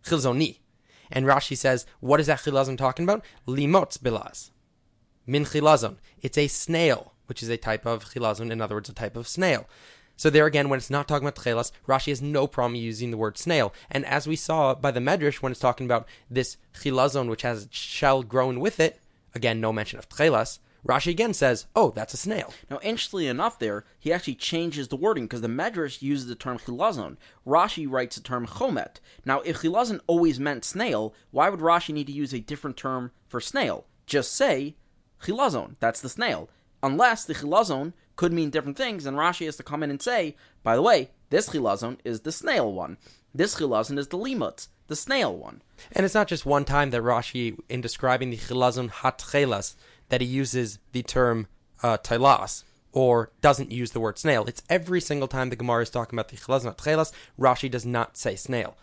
chilazoni, 0.05 0.61
and 1.11 1.27
Rashi 1.27 1.57
says 1.57 1.85
what 1.99 2.21
is 2.21 2.29
that 2.29 2.39
chilazon 2.39 2.79
talking 2.79 3.03
about? 3.03 3.25
Limotz 3.49 3.99
bilaz 3.99 4.51
min 5.27 5.45
chilazon. 5.45 5.97
It's 6.21 6.39
a 6.39 6.47
snail, 6.47 7.15
which 7.27 7.43
is 7.43 7.49
a 7.49 7.57
type 7.57 7.85
of 7.85 8.05
chilazon, 8.05 8.53
in 8.53 8.61
other 8.61 8.77
words, 8.77 8.89
a 8.89 8.95
type 8.95 9.17
of 9.17 9.27
snail. 9.27 9.67
So 10.17 10.31
there 10.31 10.47
again, 10.47 10.69
when 10.69 10.77
it's 10.77 10.91
not 10.91 11.09
talking 11.09 11.27
about 11.27 11.43
tchelas, 11.43 11.73
Rashi 11.89 12.11
has 12.11 12.23
no 12.23 12.47
problem 12.47 12.77
using 12.77 13.11
the 13.11 13.17
word 13.17 13.37
snail. 13.37 13.75
And 13.91 14.07
as 14.07 14.29
we 14.29 14.37
saw 14.37 14.77
by 14.77 14.93
the 14.93 15.01
Medrash, 15.01 15.43
when 15.43 15.51
it's 15.51 15.61
talking 15.61 15.87
about 15.89 16.07
this 16.31 16.57
chilazon, 16.81 17.29
which 17.29 17.43
has 17.43 17.65
a 17.65 17.69
shell 17.73 18.23
grown 18.23 18.61
with 18.61 18.79
it, 18.79 19.01
again, 19.35 19.61
no 19.61 19.73
mention 19.73 19.99
of 19.99 20.09
tchelas, 20.09 20.61
Rashi 20.89 21.09
again 21.09 21.35
says, 21.35 21.67
oh, 21.77 21.91
that's 21.91 22.15
a 22.15 22.17
snail. 22.17 22.53
Now, 22.71 22.81
interestingly 22.83 23.27
enough, 23.27 23.59
there, 23.59 23.85
he 23.99 24.11
actually 24.11 24.37
changes 24.37 24.89
the 24.89 24.97
wording 24.97 25.25
because 25.25 25.43
the 25.43 25.49
Medrash 25.49 26.01
uses 26.01 26.29
the 26.29 26.35
term 26.35 26.59
chilazon. 26.59 27.19
Rashi 27.47 27.87
writes 27.89 28.17
the 28.17 28.23
term 28.23 28.47
chomet. 28.47 28.97
Now, 29.25 29.41
if 29.41 29.59
chilazon 29.59 30.01
always 30.07 30.41
meant 30.41 30.65
snail, 30.65 31.15
why 31.31 31.51
would 31.51 31.61
Rashi 31.61 31.93
need 31.93 32.07
to 32.07 32.13
use 32.13 32.33
a 32.33 32.41
different 32.41 32.79
term 32.79 33.11
for 33.29 33.39
snail? 33.39 33.85
Just 34.07 34.35
say 34.35 34.77
chilazon, 35.23 35.77
that's 35.79 36.01
the 36.01 36.09
snail. 36.09 36.49
Unless 36.83 37.27
the 37.27 37.35
chilazon 37.35 37.93
could 38.17 38.33
mean 38.33 38.49
different 38.49 38.79
things, 38.79 39.05
and 39.05 39.17
Rashi 39.17 39.45
has 39.45 39.57
to 39.57 39.63
come 39.63 39.83
in 39.83 39.91
and 39.91 40.01
say, 40.01 40.37
by 40.63 40.75
the 40.75 40.83
way, 40.83 41.11
this 41.29 41.51
chilazon 41.51 41.99
is 42.05 42.21
the 42.21 42.33
snail 42.33 42.73
one. 42.73 42.97
This 43.35 43.57
chilazon 43.57 43.99
is 43.99 44.09
the 44.09 44.17
limutz, 44.17 44.69
the 44.87 44.97
snail 44.97 45.37
one. 45.37 45.61
And 45.93 46.07
it's 46.07 46.15
not 46.15 46.29
just 46.29 46.47
one 46.47 46.65
time 46.65 46.91
that 46.91 47.03
Rashi, 47.03 47.59
in 47.69 47.83
describing 47.83 48.31
the 48.31 48.39
chilazon 48.39 48.91
hatchelas, 48.91 49.75
that 50.09 50.21
he 50.21 50.27
uses 50.27 50.79
the 50.93 51.03
term 51.03 51.47
uh, 51.83 51.99
tailas 51.99 52.65
or 52.93 53.31
doesn't 53.41 53.71
use 53.71 53.93
the 53.93 54.01
word 54.01 54.19
snail. 54.19 54.45
It's 54.47 54.63
every 54.69 55.01
single 55.01 55.29
time 55.29 55.51
the 55.51 55.57
Gemara 55.57 55.83
is 55.83 55.91
talking 55.91 56.19
about 56.19 56.29
the 56.29 56.37
chilazon 56.37 56.75
hatchelas, 56.75 57.13
Rashi 57.39 57.71
does 57.71 57.87
not 57.87 58.17
say 58.17 58.35
snail. 58.35 58.77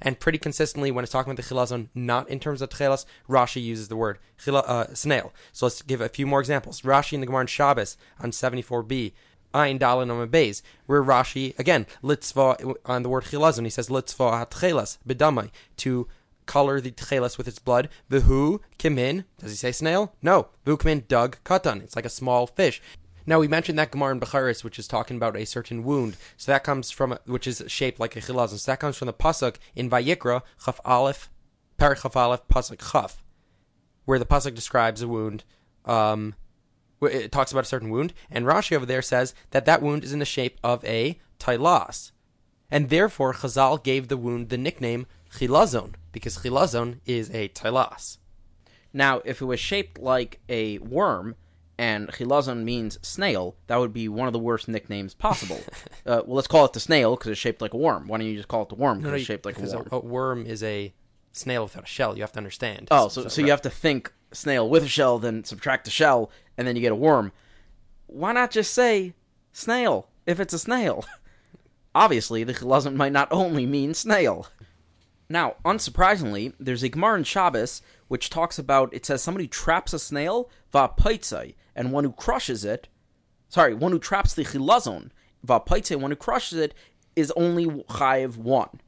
And 0.00 0.18
pretty 0.18 0.38
consistently, 0.38 0.90
when 0.90 1.04
it's 1.04 1.12
talking 1.12 1.30
about 1.30 1.42
the 1.44 1.54
chilazon, 1.54 1.88
not 1.94 2.28
in 2.28 2.40
terms 2.40 2.60
of 2.60 2.70
tchelas, 2.70 3.04
Rashi 3.28 3.62
uses 3.62 3.88
the 3.88 3.96
word 3.96 4.18
chila, 4.44 4.64
uh, 4.66 4.94
snail. 4.94 5.32
So 5.52 5.66
let's 5.66 5.80
give 5.82 6.00
a 6.00 6.08
few 6.08 6.26
more 6.26 6.40
examples. 6.40 6.82
Rashi 6.82 7.12
in 7.12 7.20
the 7.20 7.26
Gemara 7.26 7.42
in 7.42 7.46
Shabbos 7.46 7.96
on 8.18 8.32
74b, 8.32 9.12
Ayin 9.54 9.78
Dalin 9.78 10.10
on 10.10 10.28
Beis, 10.28 10.62
where 10.86 11.02
Rashi, 11.02 11.56
again, 11.58 11.86
litzva 12.02 12.74
on 12.84 13.02
the 13.02 13.08
word 13.08 13.24
chilazon, 13.24 13.64
he 13.64 13.70
says 13.70 13.88
litzva 13.88 14.44
hatchelas 14.44 14.98
bedamai, 15.06 15.50
to 15.76 16.08
color 16.52 16.82
the 16.82 16.90
tchelas 16.90 17.38
with 17.38 17.48
its 17.48 17.58
blood. 17.58 17.88
Vihu 18.10 18.60
kimin, 18.78 19.24
does 19.38 19.52
he 19.52 19.56
say 19.56 19.72
snail? 19.72 20.14
No. 20.20 20.48
Vihu 20.66 20.76
kimin 20.76 21.08
dug 21.08 21.38
katan, 21.44 21.82
it's 21.82 21.96
like 21.96 22.04
a 22.04 22.10
small 22.10 22.46
fish. 22.46 22.82
Now 23.24 23.38
we 23.38 23.48
mentioned 23.48 23.78
that 23.78 23.90
Gemara 23.90 24.12
in 24.12 24.20
Becharis, 24.20 24.62
which 24.62 24.78
is 24.78 24.86
talking 24.86 25.16
about 25.16 25.34
a 25.34 25.46
certain 25.46 25.82
wound. 25.82 26.18
So 26.36 26.52
that 26.52 26.62
comes 26.62 26.90
from, 26.90 27.18
which 27.24 27.46
is 27.46 27.64
shaped 27.68 27.98
like 27.98 28.16
a 28.16 28.20
chilazon. 28.20 28.58
So 28.58 28.70
that 28.70 28.80
comes 28.80 28.98
from 28.98 29.06
the 29.06 29.14
pasuk 29.14 29.56
in 29.74 29.88
Vayikra, 29.88 30.42
Chaf 30.62 30.78
Aleph, 30.84 31.30
Perik 31.78 32.02
Chaf 32.02 32.16
Aleph, 32.16 32.46
pasuk 32.48 32.92
Chaf, 32.92 33.24
where 34.04 34.18
the 34.18 34.26
pasuk 34.26 34.54
describes 34.54 35.00
a 35.00 35.08
wound. 35.08 35.44
Um, 35.86 36.34
it 37.00 37.32
talks 37.32 37.50
about 37.50 37.64
a 37.64 37.72
certain 37.72 37.88
wound, 37.88 38.12
and 38.30 38.44
Rashi 38.44 38.76
over 38.76 38.84
there 38.84 39.00
says 39.00 39.34
that 39.52 39.64
that 39.64 39.80
wound 39.80 40.04
is 40.04 40.12
in 40.12 40.18
the 40.18 40.26
shape 40.26 40.58
of 40.62 40.84
a 40.84 41.18
tailas, 41.40 42.12
and 42.70 42.90
therefore 42.90 43.32
Chazal 43.32 43.82
gave 43.82 44.08
the 44.08 44.18
wound 44.18 44.50
the 44.50 44.58
nickname 44.58 45.06
chilazon 45.32 45.94
because 46.12 46.38
chilazon 46.38 47.00
is 47.06 47.30
a 47.30 47.48
tailas. 47.48 48.18
Now, 48.92 49.22
if 49.24 49.40
it 49.40 49.46
was 49.46 49.60
shaped 49.60 49.98
like 49.98 50.40
a 50.48 50.78
worm, 50.78 51.36
and 51.78 52.08
chilazon 52.08 52.64
means 52.64 52.98
snail, 53.02 53.56
that 53.66 53.76
would 53.76 53.92
be 53.92 54.08
one 54.08 54.26
of 54.26 54.32
the 54.32 54.38
worst 54.38 54.68
nicknames 54.68 55.14
possible. 55.14 55.60
uh, 56.06 56.22
well, 56.26 56.36
let's 56.36 56.46
call 56.46 56.64
it 56.64 56.74
the 56.74 56.80
snail 56.80 57.16
because 57.16 57.32
it's 57.32 57.40
shaped 57.40 57.62
like 57.62 57.74
a 57.74 57.76
worm. 57.76 58.06
Why 58.06 58.18
don't 58.18 58.26
you 58.26 58.36
just 58.36 58.48
call 58.48 58.62
it 58.62 58.68
the 58.68 58.74
worm 58.74 58.98
because 58.98 59.04
No, 59.06 59.10
no, 59.10 59.16
it's 59.16 59.26
shaped 59.26 59.44
like 59.44 59.58
a 59.58 59.62
worm? 59.62 59.88
A, 59.90 59.98
worm 59.98 60.46
is 60.46 60.62
a 60.62 60.92
snail 61.32 61.64
without 61.64 61.84
a 61.84 61.86
shell. 61.86 62.14
You 62.14 62.22
have 62.22 62.32
to 62.32 62.38
understand. 62.38 62.88
Oh, 62.90 63.08
so, 63.08 63.28
so 63.28 63.40
you 63.40 63.50
have 63.50 63.62
to 63.62 63.70
think 63.70 64.12
snail 64.32 64.68
with 64.68 64.84
a 64.84 64.88
shell, 64.88 65.18
then 65.18 65.44
subtract 65.44 65.84
the 65.84 65.90
shell, 65.90 66.30
and 66.56 66.68
then 66.68 66.76
you 66.76 66.82
get 66.82 66.92
a 66.92 66.96
worm. 66.96 67.32
Why 68.06 68.32
not 68.32 68.50
just 68.50 68.72
say 68.74 69.14
snail 69.52 70.08
if 70.26 70.38
it's 70.38 70.52
a 70.52 70.58
snail? 70.58 71.04
Obviously, 71.94 72.44
the 72.44 72.54
chilazon 72.54 72.94
might 72.94 73.12
not 73.12 73.28
only 73.32 73.66
mean 73.66 73.92
snail. 73.94 74.46
Now, 75.32 75.54
unsurprisingly, 75.64 76.52
there's 76.60 76.82
a 76.82 76.90
Gemara 76.90 77.16
in 77.16 77.24
Shabbos 77.24 77.80
which 78.08 78.28
talks 78.28 78.58
about 78.58 78.92
it 78.92 79.06
says 79.06 79.22
somebody 79.22 79.48
traps 79.48 79.94
a 79.94 79.98
snail 79.98 80.50
va'paitzai, 80.74 81.54
and 81.74 81.90
one 81.90 82.04
who 82.04 82.12
crushes 82.12 82.66
it, 82.66 82.88
sorry, 83.48 83.72
one 83.72 83.92
who 83.92 83.98
traps 83.98 84.34
the 84.34 84.44
chilazon 84.44 85.08
va'paitzai, 85.46 85.96
one 85.96 86.10
who 86.10 86.16
crushes 86.18 86.58
it 86.58 86.74
is 87.16 87.30
only 87.30 87.64
chayiv 87.64 88.36
one, 88.36 88.78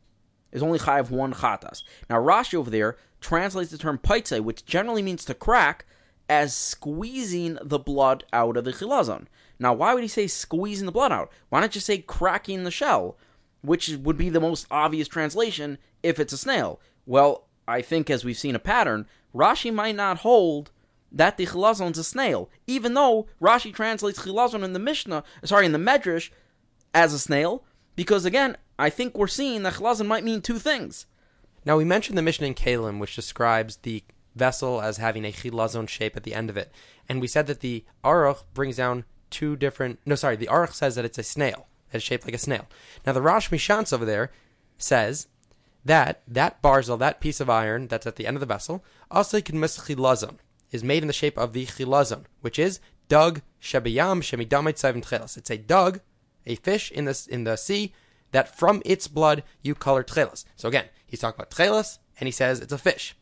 is 0.53 0.63
only 0.63 0.79
chayiv 0.79 1.09
one 1.09 1.33
chatas. 1.33 1.83
Now 2.11 2.17
Rashi 2.17 2.57
over 2.57 2.69
there 2.69 2.99
translates 3.23 3.71
the 3.71 3.79
term 3.79 3.97
paitzai, 3.97 4.41
which 4.41 4.67
generally 4.67 5.01
means 5.01 5.25
to 5.25 5.33
crack, 5.33 5.87
as 6.29 6.55
squeezing 6.55 7.57
the 7.63 7.79
blood 7.79 8.23
out 8.35 8.59
of 8.59 8.65
the 8.65 8.73
chilazon. 8.73 9.29
Now, 9.59 9.73
why 9.73 9.95
would 9.95 10.03
he 10.03 10.09
say 10.09 10.27
squeezing 10.27 10.85
the 10.85 10.93
blood 10.93 11.11
out? 11.11 11.33
Why 11.49 11.61
not 11.61 11.71
just 11.71 11.87
say 11.87 11.99
cracking 11.99 12.65
the 12.65 12.71
shell? 12.71 13.17
which 13.65 13.89
would 13.89 14.19
be 14.19 14.29
the 14.29 14.41
most 14.41 14.67
obvious 14.71 15.09
translation 15.09 15.79
if 16.05 16.21
it's 16.21 16.33
a 16.33 16.39
snail. 16.39 16.81
Well, 17.07 17.47
I 17.67 17.81
think 17.81 18.11
as 18.11 18.25
we've 18.25 18.37
seen 18.39 18.55
a 18.55 18.61
pattern, 18.61 19.07
Rashi 19.35 19.73
might 19.73 19.97
not 19.97 20.19
hold 20.19 20.71
that 21.11 21.37
the 21.37 21.47
chilazon 21.47 21.93
is 21.93 21.99
a 21.99 22.05
snail, 22.05 22.51
even 22.67 22.95
though 22.95 23.27
Rashi 23.41 23.73
translates 23.73 24.21
chilazon 24.21 24.63
in 24.63 24.73
the 24.73 24.79
Mishnah, 24.79 25.25
sorry, 25.45 25.65
in 25.67 25.73
the 25.73 25.79
Medrash, 25.79 26.31
as 26.93 27.13
a 27.13 27.19
snail, 27.19 27.65
because 27.97 28.25
again, 28.25 28.57
I 28.79 28.91
think 28.91 29.17
we're 29.17 29.27
seeing 29.27 29.63
that 29.63 29.75
chilazon 29.75 30.07
might 30.07 30.25
mean 30.25 30.43
two 30.43 30.59
things. 30.59 31.07
Now 31.65 31.77
we 31.77 31.85
mentioned 31.85 32.19
the 32.19 32.23
Mishnah 32.23 32.49
in 32.49 32.55
Kalim, 32.55 32.99
which 32.99 33.17
describes 33.17 33.77
the 33.77 34.05
vessel 34.35 34.83
as 34.83 34.99
having 34.99 35.25
a 35.25 35.33
chilazon 35.33 35.89
shape 35.89 36.17
at 36.17 36.25
the 36.25 36.35
end 36.35 36.51
of 36.51 36.57
it, 36.57 36.73
and 37.09 37.21
we 37.21 37.27
said 37.27 37.47
that 37.47 37.61
the 37.61 37.85
Aruch 38.05 38.43
brings 38.53 38.77
down 38.77 39.05
two 39.31 39.57
different. 39.57 40.01
No, 40.05 40.17
sorry, 40.17 40.37
the 40.37 40.49
Aruch 40.49 40.75
says 40.75 40.97
that 40.97 41.05
it's 41.05 41.19
a 41.19 41.23
snail 41.23 41.67
that 41.91 41.99
is 41.99 42.03
shaped 42.03 42.25
like 42.25 42.35
a 42.35 42.39
snail. 42.39 42.67
Now 43.07 43.13
the 43.13 43.23
Rosh 43.23 43.51
Mishans 43.51 43.93
over 43.93 44.05
there 44.05 44.31
says 44.79 45.29
that 45.85 46.23
that 46.27 46.63
barzel, 46.63 46.99
that 46.99 47.21
piece 47.21 47.41
of 47.41 47.51
iron 47.51 47.89
that's 47.89 48.07
at 48.07 48.17
the 48.17 48.27
end 48.27 48.37
of 48.37 48.41
the 48.41 48.47
vessel, 48.47 48.85
also 49.11 49.39
is 49.39 50.85
made 50.85 51.03
in 51.03 51.07
the 51.07 51.13
shape 51.13 51.39
of 51.39 51.53
the 51.53 51.67
chilazon, 51.67 52.25
which 52.41 52.59
is 52.59 52.81
dug 53.09 53.43
shebiyam 53.61 54.23
shemidamit 54.23 54.79
seven. 54.79 55.03
It's 55.11 55.51
a 55.51 55.59
dug, 55.59 56.01
a 56.47 56.57
fish 56.57 56.91
in 56.91 57.05
the 57.05 57.27
in 57.31 57.45
the 57.45 57.57
sea 57.57 57.93
that 58.33 58.57
from 58.57 58.83
its 58.85 59.07
blood 59.07 59.45
you 59.63 59.75
color 59.75 60.03
tchelas. 60.03 60.45
So 60.57 60.69
again, 60.69 60.87
he's 61.07 61.21
talking 61.21 61.41
about 61.41 61.51
tchelas, 61.51 61.99
and 62.19 62.27
he 62.27 62.33
says 62.33 62.61
it's 62.61 62.73
a 62.73 62.79
fish. 62.79 63.17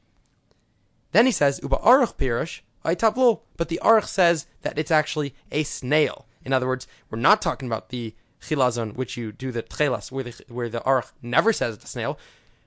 Then 1.13 1.27
he 1.27 1.33
says 1.33 1.61
uba 1.63 1.77
aruch 1.77 2.17
pirush 2.17 2.61
tavlu, 2.85 3.41
but 3.57 3.69
the 3.69 3.81
aruch 3.83 4.07
says 4.07 4.47
that 4.63 4.79
it's 4.79 4.91
actually 4.91 5.35
a 5.51 5.63
snail. 5.63 6.27
In 6.45 6.53
other 6.53 6.67
words, 6.67 6.87
we're 7.11 7.19
not 7.19 7.43
talking 7.43 7.69
about 7.69 7.91
the 7.91 8.15
chilazon, 8.41 8.97
which 8.97 9.17
you 9.17 9.31
do 9.31 9.53
the 9.53 9.63
tchelas, 9.63 10.11
where 10.11 10.25
the 10.25 10.45
where 10.49 10.69
the 10.69 10.81
aruch 10.81 11.13
never 11.21 11.53
says 11.53 11.75
it's 11.75 11.85
a 11.85 11.89
snail. 11.89 12.19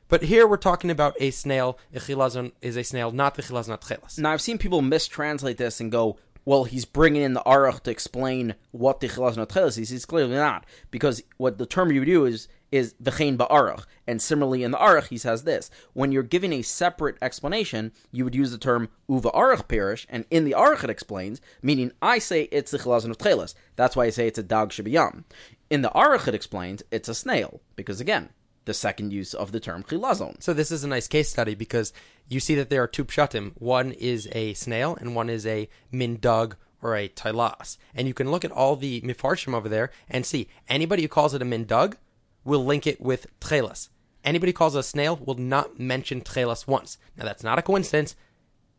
But 0.07 0.23
here 0.23 0.45
we're 0.47 0.57
talking 0.57 0.91
about 0.91 1.15
a 1.19 1.31
snail. 1.31 1.79
A 1.93 1.99
chilazon 1.99 2.51
is 2.61 2.77
a 2.77 2.83
snail, 2.83 3.11
not 3.11 3.35
the 3.35 3.41
chilazon, 3.41 3.69
not 3.69 3.81
tchelas. 3.81 4.19
Now 4.19 4.33
I've 4.33 4.41
seen 4.41 4.59
people 4.59 4.81
mistranslate 4.81 5.57
this 5.57 5.79
and 5.79 5.91
go, 5.91 6.17
well, 6.45 6.65
he's 6.65 6.85
bringing 6.85 7.23
in 7.23 7.33
the 7.33 7.41
aruch 7.41 7.81
to 7.81 7.91
explain 7.91 8.53
what 8.69 8.99
the 8.99 9.07
chilazon 9.07 9.47
tchelas 9.47 9.79
is. 9.79 9.89
He's 9.89 10.05
clearly 10.05 10.35
not, 10.35 10.65
because 10.91 11.23
what 11.37 11.57
the 11.57 11.65
term 11.65 11.91
you 11.91 12.05
do 12.05 12.25
is 12.25 12.47
is 12.71 12.93
v'chein 13.01 13.37
ba'arach. 13.37 13.85
And 14.05 14.21
similarly 14.21 14.61
in 14.61 14.71
the 14.71 14.77
arach, 14.77 15.07
he 15.07 15.17
says 15.17 15.43
this. 15.43 15.71
When 15.93 16.11
you're 16.11 16.23
giving 16.23 16.51
a 16.53 16.61
separate 16.61 17.17
explanation, 17.21 17.93
you 18.11 18.25
would 18.25 18.35
use 18.35 18.51
the 18.51 18.57
term 18.57 18.89
uva 19.07 19.31
arach 19.31 19.67
perish, 19.67 20.05
and 20.09 20.25
in 20.29 20.45
the 20.45 20.55
arach 20.57 20.83
it 20.83 20.89
explains, 20.89 21.41
meaning 21.61 21.93
I 22.01 22.19
say 22.19 22.43
it's 22.51 22.71
the 22.71 22.79
chilazon 22.79 23.11
of 23.11 23.17
tchelas. 23.17 23.55
That's 23.75 23.95
why 23.95 24.05
I 24.05 24.09
say 24.09 24.27
it's 24.27 24.39
a 24.39 24.43
dog 24.43 24.71
shabiyam. 24.71 25.23
In 25.69 25.81
the 25.81 25.89
arach 25.89 26.27
it 26.27 26.35
explains 26.35 26.83
it's 26.91 27.09
a 27.09 27.15
snail, 27.15 27.61
because 27.75 27.99
again, 27.99 28.29
the 28.65 28.73
second 28.73 29.13
use 29.13 29.33
of 29.33 29.51
the 29.51 29.59
term 29.59 29.83
chilazon. 29.83 30.41
So 30.41 30.53
this 30.53 30.71
is 30.71 30.83
a 30.83 30.87
nice 30.87 31.07
case 31.07 31.29
study 31.29 31.55
because 31.55 31.93
you 32.27 32.39
see 32.39 32.55
that 32.55 32.69
there 32.69 32.83
are 32.83 32.87
two 32.87 33.05
pshatim. 33.05 33.53
One 33.57 33.91
is 33.91 34.27
a 34.31 34.53
snail 34.53 34.97
and 34.99 35.15
one 35.15 35.29
is 35.29 35.45
a 35.45 35.69
mindug 35.93 36.53
or 36.81 36.95
a 36.95 37.07
tailas. 37.07 37.77
And 37.93 38.07
you 38.07 38.13
can 38.13 38.29
look 38.29 38.43
at 38.43 38.51
all 38.51 38.75
the 38.75 39.01
mifarshim 39.01 39.53
over 39.53 39.69
there 39.69 39.91
and 40.09 40.25
see 40.25 40.47
anybody 40.67 41.03
who 41.03 41.07
calls 41.07 41.33
it 41.33 41.41
a 41.41 41.45
mindug 41.45 41.95
will 42.43 42.63
link 42.63 42.85
it 42.85 43.01
with 43.01 43.27
tchelas. 43.39 43.89
Anybody 44.23 44.51
who 44.51 44.57
calls 44.57 44.75
it 44.75 44.79
a 44.79 44.83
snail 44.83 45.15
will 45.15 45.35
not 45.35 45.79
mention 45.79 46.21
tchelas 46.21 46.67
once. 46.67 46.97
Now 47.17 47.25
that's 47.25 47.43
not 47.43 47.59
a 47.59 47.63
coincidence 47.63 48.15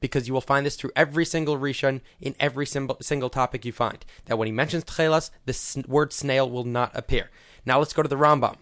because 0.01 0.29
you 0.29 0.35
will 0.35 0.41
find 0.41 0.67
this 0.67 0.77
through 0.77 0.91
every 0.95 1.25
single 1.25 1.57
rishon 1.59 2.01
in 2.21 2.35
every 2.39 2.67
single, 2.67 3.31
topic 3.31 3.65
you 3.65 3.73
find. 3.73 4.05
That 4.27 4.39
when 4.39 4.47
he 4.47 4.53
mentions 4.53 4.85
tchelas, 4.85 5.31
the 5.47 5.85
word 5.89 6.13
snail 6.13 6.51
will 6.51 6.65
not 6.65 6.91
appear. 6.95 7.31
Now 7.65 7.79
let's 7.79 7.93
go 7.93 8.03
to 8.03 8.09
the 8.09 8.17
Rambam. 8.17 8.57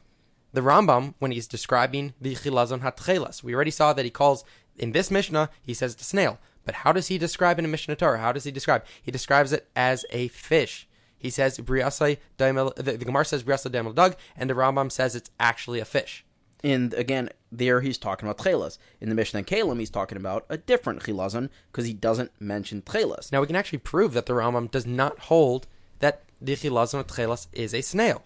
The 0.54 0.60
Rambam, 0.60 1.14
when 1.18 1.32
he's 1.32 1.48
describing 1.48 2.14
the 2.20 2.36
chilazon 2.36 2.80
hatchelas, 2.80 3.42
we 3.42 3.54
already 3.56 3.72
saw 3.72 3.92
that 3.92 4.04
he 4.04 4.10
calls 4.10 4.44
in 4.78 4.92
this 4.92 5.10
Mishnah 5.10 5.50
he 5.60 5.74
says 5.74 5.96
the 5.96 6.04
snail. 6.04 6.38
But 6.64 6.76
how 6.76 6.92
does 6.92 7.08
he 7.08 7.18
describe 7.18 7.58
in 7.58 7.64
a 7.64 7.68
Mishnah 7.68 7.96
Torah? 7.96 8.20
How 8.20 8.30
does 8.30 8.44
he 8.44 8.52
describe? 8.52 8.84
He 9.02 9.10
describes 9.10 9.52
it 9.52 9.68
as 9.74 10.04
a 10.10 10.28
fish. 10.28 10.86
He 11.18 11.28
says 11.28 11.58
briasai 11.58 12.18
daimel. 12.38 12.72
The, 12.76 12.92
the 12.92 13.04
Gemara 13.04 13.24
says 13.24 13.42
briasai 13.42 13.72
daimel 13.72 13.94
dug, 13.94 14.14
and 14.36 14.48
the 14.48 14.54
Rambam 14.54 14.92
says 14.92 15.16
it's 15.16 15.30
actually 15.40 15.80
a 15.80 15.84
fish. 15.84 16.24
And 16.62 16.94
again, 16.94 17.30
there 17.50 17.80
he's 17.80 17.98
talking 17.98 18.28
about 18.28 18.38
tchelas. 18.38 18.78
In 19.00 19.08
the 19.08 19.16
Mishnah 19.16 19.38
and 19.38 19.46
Kalim, 19.46 19.80
he's 19.80 19.90
talking 19.90 20.16
about 20.16 20.46
a 20.48 20.56
different 20.56 21.02
chilazon 21.02 21.50
because 21.72 21.84
he 21.84 21.94
doesn't 21.94 22.30
mention 22.40 22.80
tchelas. 22.82 23.32
Now 23.32 23.40
we 23.40 23.48
can 23.48 23.56
actually 23.56 23.78
prove 23.78 24.12
that 24.12 24.26
the 24.26 24.34
Rambam 24.34 24.70
does 24.70 24.86
not 24.86 25.18
hold 25.18 25.66
that 25.98 26.22
the 26.40 26.54
chilazon 26.54 27.00
of 27.00 27.08
tchelas 27.08 27.48
is 27.52 27.74
a 27.74 27.80
snail, 27.80 28.22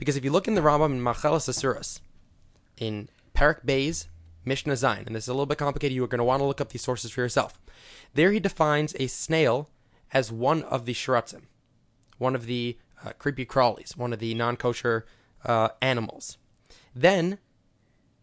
because 0.00 0.16
if 0.16 0.24
you 0.24 0.32
look 0.32 0.48
in 0.48 0.54
the 0.54 0.62
Rambam 0.62 0.92
in 0.92 1.02
Machelas 1.02 1.46
Asuras, 1.46 2.00
in 2.78 3.10
Parak 3.34 3.66
Beis 3.66 4.06
Mishnah 4.46 4.72
Zayin, 4.72 5.06
and 5.06 5.14
this 5.14 5.24
is 5.24 5.28
a 5.28 5.34
little 5.34 5.44
bit 5.44 5.58
complicated, 5.58 5.94
you 5.94 6.02
are 6.02 6.08
going 6.08 6.20
to 6.20 6.24
want 6.24 6.40
to 6.40 6.46
look 6.46 6.58
up 6.58 6.70
these 6.70 6.80
sources 6.80 7.10
for 7.10 7.20
yourself. 7.20 7.60
There 8.14 8.32
he 8.32 8.40
defines 8.40 8.96
a 8.98 9.08
snail 9.08 9.68
as 10.10 10.32
one 10.32 10.62
of 10.62 10.86
the 10.86 10.94
shiratzim, 10.94 11.42
one 12.16 12.34
of 12.34 12.46
the 12.46 12.78
uh, 13.04 13.12
creepy 13.18 13.44
crawlies, 13.44 13.94
one 13.94 14.14
of 14.14 14.20
the 14.20 14.34
non-kosher 14.34 15.04
uh, 15.44 15.68
animals. 15.82 16.38
Then, 16.96 17.36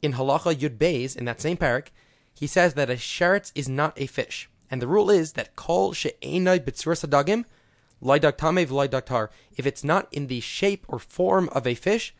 in 0.01 0.13
Halacha 0.13 0.55
Yud 0.55 0.79
Beis, 0.79 1.15
in 1.15 1.25
that 1.25 1.39
same 1.39 1.57
parak, 1.57 1.89
he 2.33 2.47
says 2.47 2.73
that 2.73 2.89
a 2.89 2.93
sheretz 2.93 3.51
is 3.53 3.69
not 3.69 3.93
a 3.97 4.07
fish. 4.07 4.49
And 4.71 4.81
the 4.81 4.87
rule 4.87 5.11
is 5.11 5.33
that 5.33 5.55
kol 5.55 5.93
she'enai 5.93 6.59
b'tzuras 6.59 7.07
hadagim, 7.07 7.45
loidak 8.03 8.37
tameh 8.37 8.67
v'loidak 8.67 9.05
tar. 9.05 9.29
If 9.55 9.65
it's 9.65 9.83
not 9.83 10.07
in 10.11 10.27
the 10.27 10.39
shape 10.39 10.85
or 10.87 10.99
form 10.99 11.49
of 11.49 11.65
a 11.65 11.75
fish, 11.75 12.15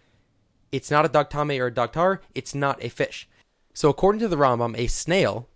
it's 0.72 0.92
not 0.92 1.06
a 1.06 1.10
dog 1.10 1.30
tameh 1.30 1.60
or 1.60 1.68
a 1.68 1.74
dog 1.74 1.94
tar, 1.94 2.22
it's 2.34 2.56
not 2.56 2.84
a 2.84 2.90
fish. 2.90 3.28
So 3.74 3.90
according 3.90 4.20
to 4.22 4.28
the 4.28 4.38
Rambam, 4.38 4.78
a 4.78 4.88
snail, 4.88 5.48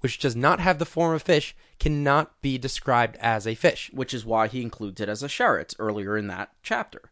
which 0.00 0.18
does 0.18 0.36
not 0.36 0.60
have 0.60 0.78
the 0.78 0.86
form 0.86 1.14
of 1.14 1.22
fish, 1.22 1.56
cannot 1.78 2.40
be 2.40 2.56
described 2.58 3.16
as 3.20 3.46
a 3.46 3.54
fish. 3.54 3.90
which 3.92 4.14
is 4.14 4.24
why 4.24 4.48
he 4.48 4.62
includes 4.62 5.00
it 5.00 5.08
as 5.08 5.22
a 5.22 5.28
sheretz 5.28 5.74
earlier 5.78 6.16
in 6.16 6.28
that 6.28 6.52
chapter. 6.62 7.10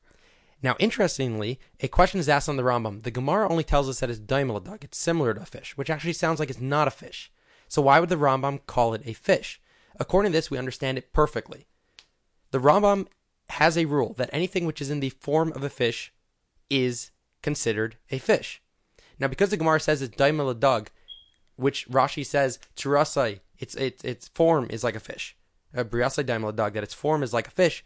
Now, 0.62 0.76
interestingly, 0.78 1.60
a 1.80 1.88
question 1.88 2.18
is 2.20 2.28
asked 2.28 2.48
on 2.48 2.56
the 2.56 2.62
Rambam. 2.62 3.02
The 3.02 3.10
Gemara 3.10 3.48
only 3.48 3.64
tells 3.64 3.88
us 3.88 4.00
that 4.00 4.10
it's 4.10 4.18
daimeladug. 4.18 4.84
It's 4.84 4.98
similar 4.98 5.34
to 5.34 5.42
a 5.42 5.46
fish, 5.46 5.76
which 5.76 5.90
actually 5.90 6.14
sounds 6.14 6.40
like 6.40 6.50
it's 6.50 6.60
not 6.60 6.88
a 6.88 6.92
fish. 6.92 7.30
So 7.68 7.82
why 7.82 8.00
would 8.00 8.08
the 8.08 8.16
Rambam 8.16 8.60
call 8.66 8.94
it 8.94 9.02
a 9.04 9.12
fish? 9.12 9.60
According 9.98 10.32
to 10.32 10.38
this, 10.38 10.50
we 10.50 10.58
understand 10.58 10.98
it 10.98 11.12
perfectly. 11.12 11.66
The 12.50 12.60
Rambam 12.60 13.06
has 13.50 13.76
a 13.76 13.84
rule 13.84 14.14
that 14.14 14.30
anything 14.32 14.66
which 14.66 14.80
is 14.80 14.90
in 14.90 15.00
the 15.00 15.10
form 15.10 15.52
of 15.52 15.62
a 15.62 15.70
fish 15.70 16.12
is 16.70 17.10
considered 17.42 17.96
a 18.10 18.18
fish. 18.18 18.62
Now, 19.18 19.28
because 19.28 19.50
the 19.50 19.56
Gemara 19.56 19.80
says 19.80 20.02
it's 20.02 20.16
daimeladug, 20.16 20.88
which 21.56 21.88
Rashi 21.88 22.24
says 22.24 22.58
turasai, 22.76 23.40
its 23.58 23.74
its 23.76 24.04
its 24.04 24.28
form 24.28 24.66
is 24.70 24.84
like 24.84 24.96
a 24.96 25.00
fish. 25.00 25.36
Uh, 25.74 25.84
Briasai 25.84 26.24
daimeladug, 26.24 26.74
that 26.74 26.82
its 26.82 26.94
form 26.94 27.22
is 27.22 27.32
like 27.32 27.48
a 27.48 27.52
fish. 27.52 27.84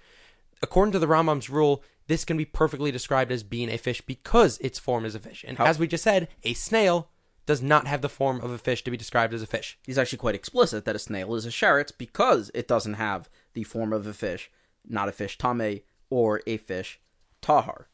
According 0.62 0.92
to 0.92 0.98
the 0.98 1.06
Rambam's 1.06 1.48
rule, 1.50 1.82
this 2.06 2.24
can 2.24 2.36
be 2.36 2.44
perfectly 2.44 2.90
described 2.90 3.30
as 3.30 3.42
being 3.42 3.70
a 3.70 3.78
fish 3.78 4.00
because 4.00 4.58
its 4.58 4.78
form 4.78 5.04
is 5.04 5.14
a 5.14 5.20
fish. 5.20 5.44
And 5.46 5.58
How- 5.58 5.66
as 5.66 5.78
we 5.78 5.86
just 5.86 6.04
said, 6.04 6.28
a 6.42 6.54
snail 6.54 7.08
does 7.46 7.62
not 7.62 7.86
have 7.86 8.02
the 8.02 8.08
form 8.08 8.40
of 8.40 8.50
a 8.50 8.58
fish 8.58 8.82
to 8.84 8.90
be 8.90 8.96
described 8.96 9.32
as 9.32 9.42
a 9.42 9.46
fish. 9.46 9.78
He's 9.84 9.98
actually 9.98 10.18
quite 10.18 10.34
explicit 10.34 10.84
that 10.84 10.96
a 10.96 11.00
snail 11.00 11.34
is 11.34 11.46
a 11.46 11.50
sheretz 11.50 11.92
because 11.96 12.50
it 12.54 12.68
doesn't 12.68 12.94
have 12.94 13.28
the 13.54 13.64
form 13.64 13.92
of 13.92 14.06
a 14.06 14.12
fish, 14.12 14.50
not 14.88 15.08
a 15.08 15.12
fish 15.12 15.38
tame 15.38 15.80
or 16.08 16.42
a 16.46 16.56
fish 16.56 17.00
tahar. 17.40 17.88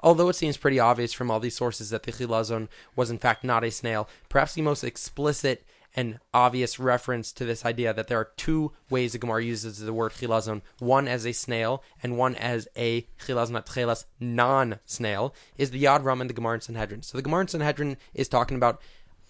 Although 0.00 0.28
it 0.28 0.36
seems 0.36 0.56
pretty 0.56 0.80
obvious 0.80 1.12
from 1.12 1.30
all 1.30 1.40
these 1.40 1.56
sources 1.56 1.90
that 1.90 2.02
the 2.02 2.12
chilazon 2.12 2.68
was 2.96 3.10
in 3.10 3.18
fact 3.18 3.44
not 3.44 3.64
a 3.64 3.70
snail, 3.70 4.08
perhaps 4.28 4.54
the 4.54 4.62
most 4.62 4.82
explicit 4.82 5.64
and 5.96 6.18
obvious 6.32 6.80
reference 6.80 7.32
to 7.32 7.44
this 7.44 7.64
idea 7.64 7.94
that 7.94 8.08
there 8.08 8.18
are 8.18 8.32
two 8.36 8.72
ways 8.90 9.12
the 9.12 9.18
Gemara 9.18 9.44
uses 9.44 9.78
the 9.78 9.92
word 9.92 10.12
chilazon, 10.12 10.62
one 10.80 11.06
as 11.06 11.24
a 11.24 11.32
snail 11.32 11.84
and 12.02 12.18
one 12.18 12.34
as 12.34 12.66
a 12.76 13.02
chilazon 13.24 13.62
atchelas 13.62 14.04
non-snail, 14.18 15.34
is 15.56 15.70
the 15.70 15.84
Yad 15.84 16.02
Ram 16.02 16.20
and 16.20 16.28
the 16.28 16.34
Gemara 16.34 16.54
in 16.54 16.60
Sanhedrin. 16.60 17.02
So 17.02 17.16
the 17.16 17.22
Gemara 17.22 17.42
in 17.42 17.48
Sanhedrin 17.48 17.96
is 18.12 18.28
talking 18.28 18.56
about 18.56 18.80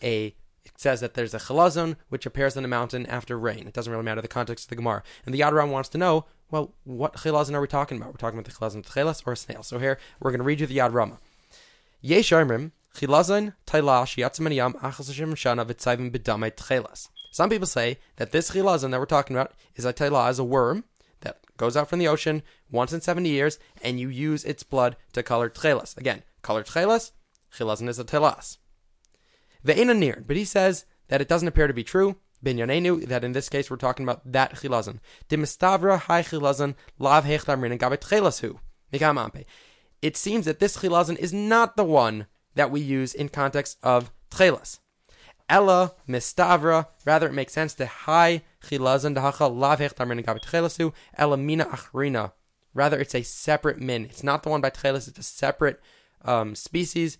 a 0.03 0.35
it 0.65 0.81
says 0.81 1.01
that 1.01 1.15
there's 1.15 1.35
a 1.35 1.39
chilazon 1.39 1.97
which 2.09 2.27
appears 2.27 2.57
on 2.57 2.65
a 2.65 2.69
mountain 2.69 3.07
after 3.07 3.39
rain. 3.39 3.67
It 3.67 3.75
doesn't 3.75 3.91
really 3.91 4.05
matter 4.05 4.23
the 4.23 4.29
context 4.29 4.67
of 4.67 4.69
the 4.71 4.77
Gemara. 4.77 5.03
And 5.25 5.35
the 5.35 5.41
Yad 5.41 5.53
Ram 5.53 5.71
wants 5.71 5.89
to 5.91 5.99
know, 5.99 6.25
well, 6.51 6.75
what 6.85 7.15
chilazon 7.15 7.55
are 7.55 7.61
we 7.61 7.67
talking 7.67 7.99
about? 7.99 8.13
We're 8.13 8.19
talking 8.19 8.39
about 8.39 8.53
the 8.53 8.59
chilazon 8.59 8.85
atchelas 8.85 9.27
or 9.27 9.33
a 9.33 9.37
snail. 9.37 9.63
So 9.63 9.79
here 9.79 9.99
we're 10.21 10.31
going 10.31 10.41
to 10.41 10.45
read 10.45 10.61
you 10.61 10.67
the 10.67 10.79
Yad 10.79 10.93
Rama. 10.93 11.19
Yesh 12.01 12.31
Omrim, 12.31 12.73
Chilazon 12.95 13.55
Tailah 13.67 14.05
Shiatzim 14.05 14.55
Yam 14.55 14.75
Achas 14.75 15.09
Hashem 15.09 15.35
Shana 15.35 15.67
V'Tzayvim 15.67 16.13
B'Damei 16.13 16.53
Tchelas. 16.53 17.09
Some 17.33 17.51
people 17.51 17.67
say 17.67 17.99
that 18.17 18.31
this 18.31 18.53
chilazon 18.53 18.93
that 18.93 19.01
we're 19.01 19.07
talking 19.07 19.35
about 19.35 19.53
is 19.75 19.85
a 19.85 19.93
tailah, 19.93 20.31
is 20.31 20.39
a 20.39 20.45
worm 20.45 20.85
that 21.23 21.39
goes 21.57 21.77
out 21.77 21.91
from 21.91 21.99
the 21.99 22.07
ocean 22.07 22.43
once 22.71 22.93
in 22.93 23.01
70 23.01 23.29
years, 23.29 23.59
and 23.83 23.99
you 23.99 24.09
use 24.09 24.45
its 24.45 24.63
blood 24.63 24.97
to 25.15 25.25
color 25.25 25.51
tchelas. 25.51 25.97
Again, 25.97 26.23
color 26.43 26.63
tchelas, 26.63 27.11
chilazon 27.53 27.89
is 27.89 27.99
a 27.99 28.05
telas. 28.05 28.59
Ve'ena 29.65 29.97
near, 29.97 30.23
but 30.27 30.37
he 30.37 30.45
says 30.45 30.85
that 31.09 31.21
it 31.21 31.29
doesn't 31.29 31.49
appear 31.49 31.67
to 31.67 31.75
be 31.75 31.85
true. 31.85 32.17
Binyanenu, 32.45 33.07
that 33.09 33.25
in 33.25 33.33
this 33.33 33.49
case 33.49 33.71
we're 33.71 33.77
talking 33.77 34.05
about 34.05 34.31
that 34.31 34.57
chilazon. 34.57 35.01
Dimistavra 35.29 35.99
hai 36.01 36.23
chilazon 36.23 36.75
lav 36.99 37.25
hechtamrin 37.25 37.79
gabet. 37.79 38.59
Mikamampe. 38.93 39.45
It 40.03 40.17
seems 40.17 40.45
that 40.45 40.59
this 40.59 40.77
chilazon 40.77 41.17
is 41.17 41.33
not 41.33 41.77
the 41.77 41.85
one 41.85 42.27
that 42.55 42.71
we 42.71 42.81
use 42.81 43.15
in 43.15 43.31
context 43.31 43.79
of 43.83 44.13
tchelas. 44.31 44.81
Ella 45.49 45.95
mistavra. 46.09 46.89
Rather, 47.05 47.29
it 47.29 47.33
makes 47.33 47.53
sense 47.53 47.75
to 47.75 47.87
hai 47.87 48.43
chilazon 48.63 49.17
dahacha 49.17 49.55
lav 49.55 49.79
hechtamrin 49.79 50.25
gabet 50.25 50.45
chelashu. 50.45 50.93
Ella 51.17 51.39
mina 51.39 51.65
achrina. 51.65 52.33
Rather, 52.75 53.01
it's 53.01 53.15
a 53.15 53.23
separate 53.23 53.81
min. 53.81 54.05
It's 54.05 54.23
not 54.23 54.43
the 54.43 54.51
one 54.51 54.61
by 54.61 54.71
tchelas. 54.71 55.09
It's 55.09 55.19
a 55.19 55.23
separate 55.23 55.81
um, 56.23 56.55
species. 56.55 57.19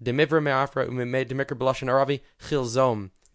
Me'afra. 0.00 0.88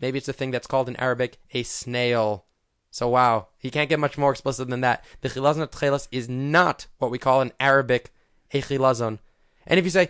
Maybe 0.01 0.17
it's 0.17 0.27
a 0.27 0.33
thing 0.33 0.51
that's 0.51 0.67
called 0.67 0.89
in 0.89 0.95
Arabic 0.95 1.37
a 1.53 1.63
snail. 1.63 2.45
So 2.89 3.07
wow, 3.07 3.47
he 3.57 3.69
can't 3.69 3.89
get 3.89 3.99
much 3.99 4.17
more 4.17 4.31
explicit 4.31 4.67
than 4.69 4.81
that. 4.81 5.05
The 5.21 5.29
chilazon 5.29 5.61
of 5.61 6.07
is 6.11 6.27
not 6.27 6.87
what 6.97 7.11
we 7.11 7.17
call 7.17 7.41
in 7.41 7.53
Arabic 7.59 8.11
a 8.51 8.61
chilazon. 8.61 9.19
And 9.65 9.79
if 9.79 9.85
you 9.85 9.91
say, 9.91 10.09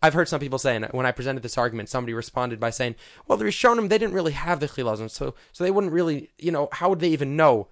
I've 0.00 0.14
heard 0.14 0.28
some 0.28 0.40
people 0.40 0.58
say, 0.58 0.76
and 0.76 0.86
when 0.86 1.06
I 1.06 1.12
presented 1.12 1.42
this 1.42 1.58
argument, 1.58 1.88
somebody 1.88 2.14
responded 2.14 2.60
by 2.60 2.70
saying, 2.70 2.94
"Well, 3.26 3.38
the 3.38 3.44
Rishonim 3.44 3.88
they 3.88 3.98
didn't 3.98 4.14
really 4.14 4.32
have 4.32 4.60
the 4.60 4.68
chilazon, 4.68 5.10
so 5.10 5.34
so 5.52 5.64
they 5.64 5.70
wouldn't 5.70 5.92
really, 5.92 6.30
you 6.38 6.50
know, 6.50 6.68
how 6.72 6.90
would 6.90 7.00
they 7.00 7.08
even 7.08 7.36
know?" 7.36 7.68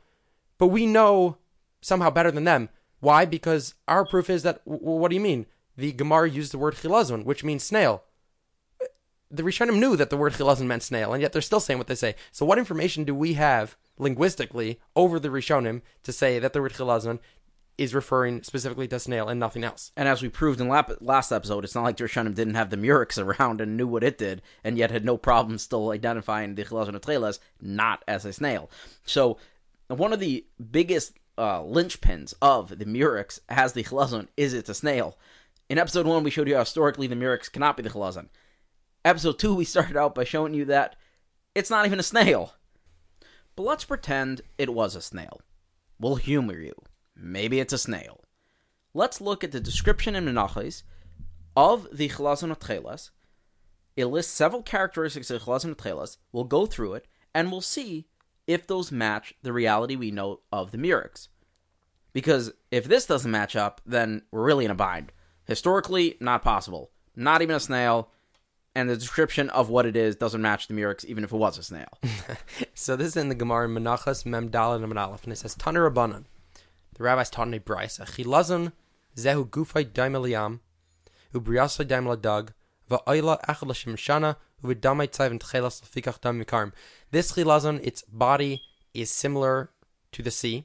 But 0.59 0.69
we 0.69 0.87
know 0.87 1.39
somehow 1.81 2.11
better 2.11 2.31
than 2.31 2.45
them. 2.45 2.69
Why? 3.01 3.25
Because 3.25 3.75
our 3.89 4.05
proof 4.05 4.31
is 4.31 4.43
that. 4.43 4.65
W- 4.65 4.83
what 4.83 5.09
do 5.11 5.15
you 5.15 5.21
mean? 5.21 5.47
The 5.77 5.93
Gemara 5.93 6.29
used 6.29 6.53
the 6.53 6.59
word 6.59 6.75
chilazon, 6.75 7.25
which 7.25 7.45
means 7.45 7.65
snail 7.65 8.03
the 9.33 9.43
Rishonim 9.43 9.79
knew 9.79 9.97
that 9.97 10.11
the 10.11 10.17
word 10.17 10.35
chilazon 10.35 10.67
meant 10.67 10.83
snail, 10.83 11.15
and 11.15 11.23
yet 11.23 11.33
they're 11.33 11.41
still 11.41 11.59
saying 11.59 11.79
what 11.79 11.87
they 11.87 11.95
say. 11.95 12.15
So, 12.31 12.45
what 12.45 12.59
information 12.59 13.05
do 13.05 13.15
we 13.15 13.33
have 13.35 13.77
linguistically 13.97 14.79
over 14.95 15.19
the 15.19 15.31
Rishonim 15.31 15.81
to 16.03 16.13
say 16.13 16.39
that 16.39 16.53
the 16.53 16.61
word 16.61 16.75
chilazon 16.75 17.19
is 17.79 17.95
referring 17.95 18.43
specifically 18.43 18.87
to 18.89 19.01
snail 19.01 19.31
and 19.31 19.41
nothing 19.41 19.65
else? 19.65 19.91
And 19.97 20.07
as 20.07 20.21
we 20.21 20.29
proved 20.29 20.61
in 20.61 20.69
lap- 20.69 20.99
last 21.01 21.33
episode, 21.33 21.65
it's 21.65 21.75
not 21.75 21.85
like 21.85 21.97
the 21.97 22.05
Rishonim 22.05 22.35
didn't 22.35 22.57
have 22.57 22.69
the 22.69 22.77
Murex 22.77 23.19
around 23.19 23.63
and 23.63 23.75
knew 23.75 23.87
what 23.87 24.05
it 24.05 24.19
did, 24.19 24.43
and 24.63 24.77
yet 24.77 24.91
had 24.91 25.05
no 25.05 25.17
problem 25.17 25.57
still 25.57 25.91
identifying 25.91 26.55
the 26.55 26.65
Chilazon 26.65 27.01
Atchelas 27.01 27.39
not 27.59 28.05
as 28.07 28.27
a 28.27 28.35
snail. 28.35 28.71
So, 29.07 29.39
one 29.89 30.13
of 30.13 30.21
the 30.21 30.45
biggest 30.71 31.19
uh, 31.39 31.61
linchpins 31.61 32.35
of 32.43 32.79
the 32.79 32.85
Murex 32.85 33.41
as 33.49 33.73
the 33.73 33.83
Chilazon 33.83 34.29
is 34.37 34.53
it's 34.53 34.69
a 34.69 34.75
snail. 34.75 35.17
In 35.71 35.79
episode 35.79 36.07
one, 36.07 36.23
we 36.23 36.31
showed 36.31 36.49
you 36.49 36.55
how 36.55 36.61
historically 36.61 37.07
the 37.07 37.17
Murex 37.17 37.49
cannot 37.49 37.79
be 37.79 37.83
the 37.83 37.89
Chilazon. 37.89 38.29
Episode 39.05 39.39
two, 39.39 39.55
we 39.55 39.65
started 39.65 39.97
out 39.97 40.15
by 40.15 40.23
showing 40.23 40.55
you 40.55 40.65
that 40.67 40.95
it's 41.55 41.71
not 41.71 41.87
even 41.87 41.99
a 41.99 42.05
snail. 42.05 42.55
But 43.57 43.65
let's 43.65 43.85
pretend 43.85 44.43
it 44.59 44.73
was 44.73 44.95
a 44.95 45.03
snail. 45.03 45.41
We'll 45.99 46.17
humor 46.17 46.59
you. 46.59 46.75
Maybe 47.17 47.59
it's 47.59 47.73
a 47.73 47.79
snail. 47.79 48.21
Let's 48.95 49.21
look 49.21 49.43
at 49.43 49.53
the 49.53 49.61
description 49.61 50.15
in 50.15 50.27
Menachos 50.27 50.85
of 51.57 51.89
the 51.93 52.09
Chilazon 52.09 52.55
Atchelas. 52.55 53.11
It 53.97 54.07
lists 54.07 54.33
several 54.33 54.63
characteristics 54.63 55.31
of 55.31 55.43
Chilazon 55.43 55.75
Atchelas. 55.75 56.19
We'll 56.31 56.45
go 56.45 56.67
through 56.67 56.95
it, 56.95 57.09
and 57.35 57.51
we'll 57.51 57.61
see 57.61 58.07
if 58.47 58.67
those 58.67 58.93
match 58.93 59.35
the 59.43 59.53
reality 59.53 59.97
we 59.97 60.11
know 60.11 60.41
of 60.53 60.71
the 60.71 60.79
Murex. 60.79 61.29
Because 62.13 62.53
if 62.71 62.85
this 62.85 63.07
doesn't 63.07 63.31
match 63.31 63.57
up, 63.57 63.81
then 63.85 64.23
we're 64.31 64.45
really 64.45 64.65
in 64.65 64.71
a 64.71 64.75
bind. 64.75 65.13
Historically, 65.45 66.17
not 66.21 66.43
possible. 66.43 66.91
Not 67.17 67.43
even 67.43 67.57
a 67.57 67.61
snail, 67.61 68.11
and 68.75 68.89
the 68.89 68.97
description 68.97 69.51
of 69.51 69.69
what 69.69 69.87
it 69.87 69.97
is 69.97 70.17
doesn't 70.17 70.41
match 70.41 70.67
the 70.67 70.75
Murex, 70.75 71.05
even 71.05 71.25
if 71.25 71.33
it 71.33 71.37
was 71.37 71.59
a 71.59 71.63
snail. 71.63 71.99
so 72.75 72.97
this 72.97 73.09
is 73.09 73.17
in 73.17 73.29
the 73.29 73.35
Gemara 73.35 73.69
in 73.69 73.75
Menachos 73.75 74.25
Mem 74.25 74.51
Daled 74.51 74.83
and 74.83 74.99
Aleph, 74.99 75.25
and 75.25 75.33
it 75.33 75.37
says 75.37 75.55
Taner 75.55 75.91
Rabbanan. 75.91 76.25
The 76.95 77.05
rabbis 77.05 77.31
taught 77.31 77.49
in 77.49 77.55
a 77.55 77.61
brisa. 77.61 78.07
Chilazon 78.07 78.73
zehu 79.17 79.49
gufay 79.49 79.85
daimel 79.85 80.29
yam, 80.29 80.61
ubriasay 81.35 81.87
daimel 81.87 82.21
dag, 82.21 82.53
va'ayla 82.91 83.45
echad 83.47 83.67
l'shem 83.67 83.97
shana, 83.97 84.37
uvidamay 84.63 85.09
tzayv 85.09 85.39
tchelas 85.39 85.83
l'fikach 85.83 86.21
dam 86.21 86.43
mikarm. 86.43 86.73
This 87.11 87.33
chilazon, 87.33 87.81
its 87.83 88.03
body 88.03 88.63
is 88.95 89.11
similar 89.11 89.71
to 90.13 90.23
the 90.23 90.31
sea. 90.31 90.65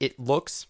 It 0.00 0.18
looks 0.18 0.66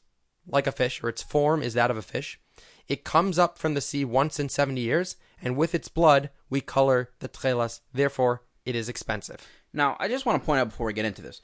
like 0.46 0.66
a 0.66 0.72
fish, 0.72 1.02
or 1.02 1.08
its 1.08 1.22
form 1.22 1.62
is 1.62 1.74
that 1.74 1.90
of 1.90 1.96
a 1.96 2.02
fish. 2.02 2.40
It 2.88 3.04
comes 3.04 3.38
up 3.38 3.58
from 3.58 3.74
the 3.74 3.80
sea 3.80 4.04
once 4.04 4.38
in 4.38 4.48
70 4.48 4.80
years, 4.80 5.16
and 5.40 5.56
with 5.56 5.74
its 5.74 5.88
blood, 5.88 6.30
we 6.48 6.60
color 6.60 7.10
the 7.18 7.28
tchelas. 7.28 7.80
Therefore, 7.92 8.42
it 8.64 8.76
is 8.76 8.88
expensive. 8.88 9.46
Now, 9.72 9.96
I 9.98 10.08
just 10.08 10.24
want 10.24 10.40
to 10.40 10.46
point 10.46 10.60
out 10.60 10.68
before 10.68 10.86
we 10.86 10.92
get 10.92 11.04
into 11.04 11.22
this 11.22 11.40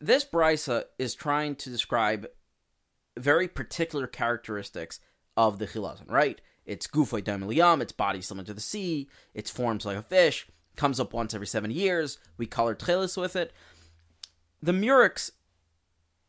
this 0.00 0.24
brisa 0.24 0.84
is 0.98 1.14
trying 1.14 1.54
to 1.56 1.70
describe 1.70 2.26
very 3.18 3.48
particular 3.48 4.06
characteristics 4.06 5.00
of 5.36 5.58
the 5.58 5.66
chilazon, 5.66 6.10
right? 6.10 6.40
It's 6.64 6.86
gufay 6.86 7.22
daim 7.22 7.80
its 7.80 7.92
body 7.92 8.20
similar 8.20 8.46
to 8.46 8.54
the 8.54 8.60
sea, 8.60 9.08
its 9.34 9.50
forms 9.50 9.84
like 9.84 9.96
a 9.96 10.02
fish, 10.02 10.46
comes 10.76 10.98
up 10.98 11.12
once 11.12 11.34
every 11.34 11.46
seven 11.46 11.70
years. 11.70 12.18
We 12.36 12.46
color 12.46 12.74
tchelis 12.74 13.16
with 13.20 13.36
it. 13.36 13.52
The 14.62 14.72
murex, 14.72 15.30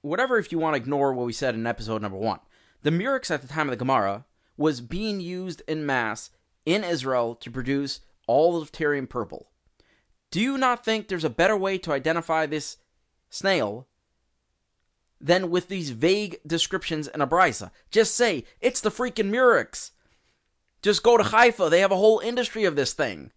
whatever 0.02 0.38
if 0.38 0.52
you 0.52 0.60
want 0.60 0.76
to 0.76 0.82
ignore 0.82 1.14
what 1.14 1.26
we 1.26 1.34
said 1.34 1.56
in 1.56 1.66
episode 1.66 2.02
number 2.02 2.18
one, 2.18 2.40
the 2.88 2.92
murex 2.92 3.30
at 3.30 3.42
the 3.42 3.50
time 3.50 3.68
of 3.68 3.72
the 3.72 3.76
Gemara 3.76 4.24
was 4.56 4.80
being 4.80 5.20
used 5.20 5.62
in 5.68 5.86
mass 5.86 6.30
in 6.66 6.86
Israel 6.86 7.36
to 7.36 7.52
produce 7.52 8.00
all 8.28 8.62
of 8.62 8.72
Tyrian 8.72 9.08
purple. 9.08 9.52
Do 10.32 10.40
you 10.40 10.58
not 10.58 10.86
think 10.86 11.10
there's 11.10 11.26
a 11.26 11.30
better 11.30 11.58
way 11.58 11.78
to 11.80 11.92
identify 11.92 12.46
this 12.46 12.78
snail 13.30 13.90
than 15.20 15.50
with 15.50 15.68
these 15.68 15.90
vague 15.90 16.40
descriptions 16.48 17.10
in 17.10 17.20
a 17.20 17.28
brisa? 17.28 17.72
Just 17.92 18.16
say, 18.16 18.46
it's 18.62 18.80
the 18.80 18.90
freaking 18.90 19.32
murex. 19.32 19.92
Just 20.82 21.04
go 21.04 21.18
to 21.18 21.26
Haifa. 21.26 21.70
They 21.70 21.82
have 21.82 21.92
a 21.92 21.98
whole 21.98 22.20
industry 22.20 22.64
of 22.64 22.78
this 22.78 22.94
thing. 22.94 23.34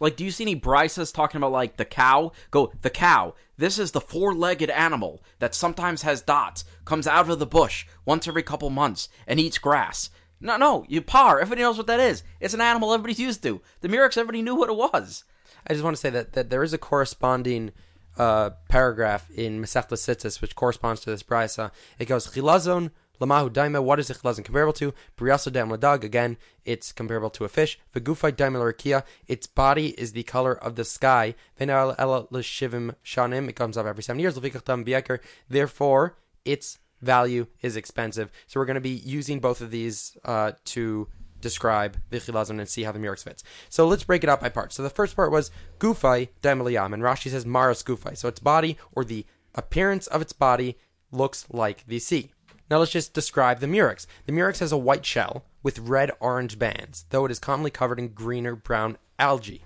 Like, 0.00 0.16
do 0.16 0.24
you 0.24 0.30
see 0.30 0.44
any 0.44 0.58
brisas 0.58 1.12
talking 1.12 1.36
about, 1.36 1.52
like, 1.52 1.76
the 1.76 1.84
cow? 1.84 2.32
Go, 2.50 2.72
the 2.80 2.90
cow. 2.90 3.34
This 3.58 3.78
is 3.78 3.92
the 3.92 4.00
four 4.00 4.34
legged 4.34 4.70
animal 4.70 5.22
that 5.38 5.54
sometimes 5.54 6.02
has 6.02 6.22
dots, 6.22 6.64
comes 6.86 7.06
out 7.06 7.28
of 7.28 7.38
the 7.38 7.46
bush 7.46 7.86
once 8.06 8.26
every 8.26 8.42
couple 8.42 8.70
months, 8.70 9.10
and 9.26 9.38
eats 9.38 9.58
grass. 9.58 10.10
No, 10.40 10.56
no, 10.56 10.86
you 10.88 11.02
par. 11.02 11.38
Everybody 11.38 11.62
knows 11.62 11.76
what 11.76 11.86
that 11.88 12.00
is. 12.00 12.22
It's 12.40 12.54
an 12.54 12.62
animal 12.62 12.94
everybody's 12.94 13.20
used 13.20 13.42
to. 13.42 13.60
The 13.82 13.88
Murex, 13.88 14.16
everybody 14.16 14.40
knew 14.40 14.54
what 14.54 14.70
it 14.70 14.76
was. 14.76 15.24
I 15.66 15.74
just 15.74 15.84
want 15.84 15.94
to 15.94 16.00
say 16.00 16.10
that, 16.10 16.32
that 16.32 16.48
there 16.48 16.62
is 16.62 16.72
a 16.72 16.78
corresponding 16.78 17.72
uh, 18.16 18.50
paragraph 18.70 19.30
in 19.30 19.62
Tzitzis, 19.62 20.40
which 20.40 20.56
corresponds 20.56 21.02
to 21.02 21.10
this 21.10 21.22
brisa. 21.22 21.70
It 21.98 22.06
goes, 22.06 22.26
Chilazon 22.26 22.90
lamahu 23.20 23.50
daima. 23.50 23.82
What 23.82 24.00
is 24.00 24.08
the 24.08 24.14
chilazon 24.14 24.44
comparable 24.44 24.72
to? 24.74 24.94
Briasa 25.16 25.52
dam 25.52 25.70
ladag. 25.70 26.04
Again, 26.04 26.36
it's 26.64 26.92
comparable 26.92 27.30
to 27.30 27.44
a 27.44 27.48
fish. 27.48 27.78
Vegufai 27.94 28.32
daima 28.32 28.56
larikia. 28.56 29.04
Its 29.26 29.46
body 29.46 29.88
is 30.00 30.12
the 30.12 30.22
color 30.22 30.52
of 30.52 30.76
the 30.76 30.84
sky. 30.84 31.34
Venal 31.58 31.94
ela 31.98 32.26
l'shivim 32.30 32.94
shanim. 33.04 33.48
It 33.48 33.56
comes 33.56 33.76
up 33.76 33.86
every 33.86 34.02
seven 34.02 34.20
years. 34.20 34.38
Therefore, 35.48 36.16
its 36.44 36.78
value 37.00 37.46
is 37.60 37.76
expensive. 37.76 38.30
So 38.46 38.60
we're 38.60 38.66
going 38.66 38.74
to 38.74 38.80
be 38.80 38.90
using 38.90 39.40
both 39.40 39.60
of 39.60 39.70
these 39.70 40.16
uh, 40.24 40.52
to 40.66 41.08
describe 41.40 41.96
Vichilazon 42.10 42.58
and 42.58 42.68
see 42.68 42.82
how 42.82 42.92
the 42.92 42.98
Murex 42.98 43.24
fits. 43.24 43.42
So 43.68 43.86
let's 43.86 44.04
break 44.04 44.22
it 44.22 44.28
up 44.28 44.40
by 44.40 44.50
parts. 44.50 44.76
So 44.76 44.82
the 44.82 44.90
first 44.90 45.16
part 45.16 45.32
was 45.32 45.50
Gufai 45.78 46.28
Damaliyam, 46.42 46.92
and 46.92 47.02
Rashi 47.02 47.30
says 47.30 47.46
Maras 47.46 47.82
Gufai. 47.82 48.16
So 48.16 48.28
its 48.28 48.40
body, 48.40 48.76
or 48.92 49.04
the 49.04 49.24
appearance 49.54 50.06
of 50.06 50.20
its 50.20 50.32
body, 50.32 50.76
looks 51.10 51.46
like 51.50 51.86
the 51.86 51.98
sea. 51.98 52.32
Now 52.70 52.78
let's 52.78 52.92
just 52.92 53.12
describe 53.12 53.58
the 53.58 53.66
Murex. 53.66 54.06
The 54.26 54.32
Murex 54.32 54.60
has 54.60 54.70
a 54.70 54.78
white 54.78 55.04
shell 55.04 55.44
with 55.60 55.80
red 55.80 56.12
orange 56.20 56.56
bands, 56.56 57.04
though 57.10 57.24
it 57.24 57.32
is 57.32 57.40
commonly 57.40 57.70
covered 57.70 57.98
in 57.98 58.08
green 58.08 58.46
or 58.46 58.54
brown 58.54 58.96
algae. 59.18 59.64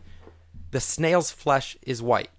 The 0.71 0.81
snail's 0.81 1.31
flesh 1.31 1.77
is 1.83 2.01
white. 2.01 2.31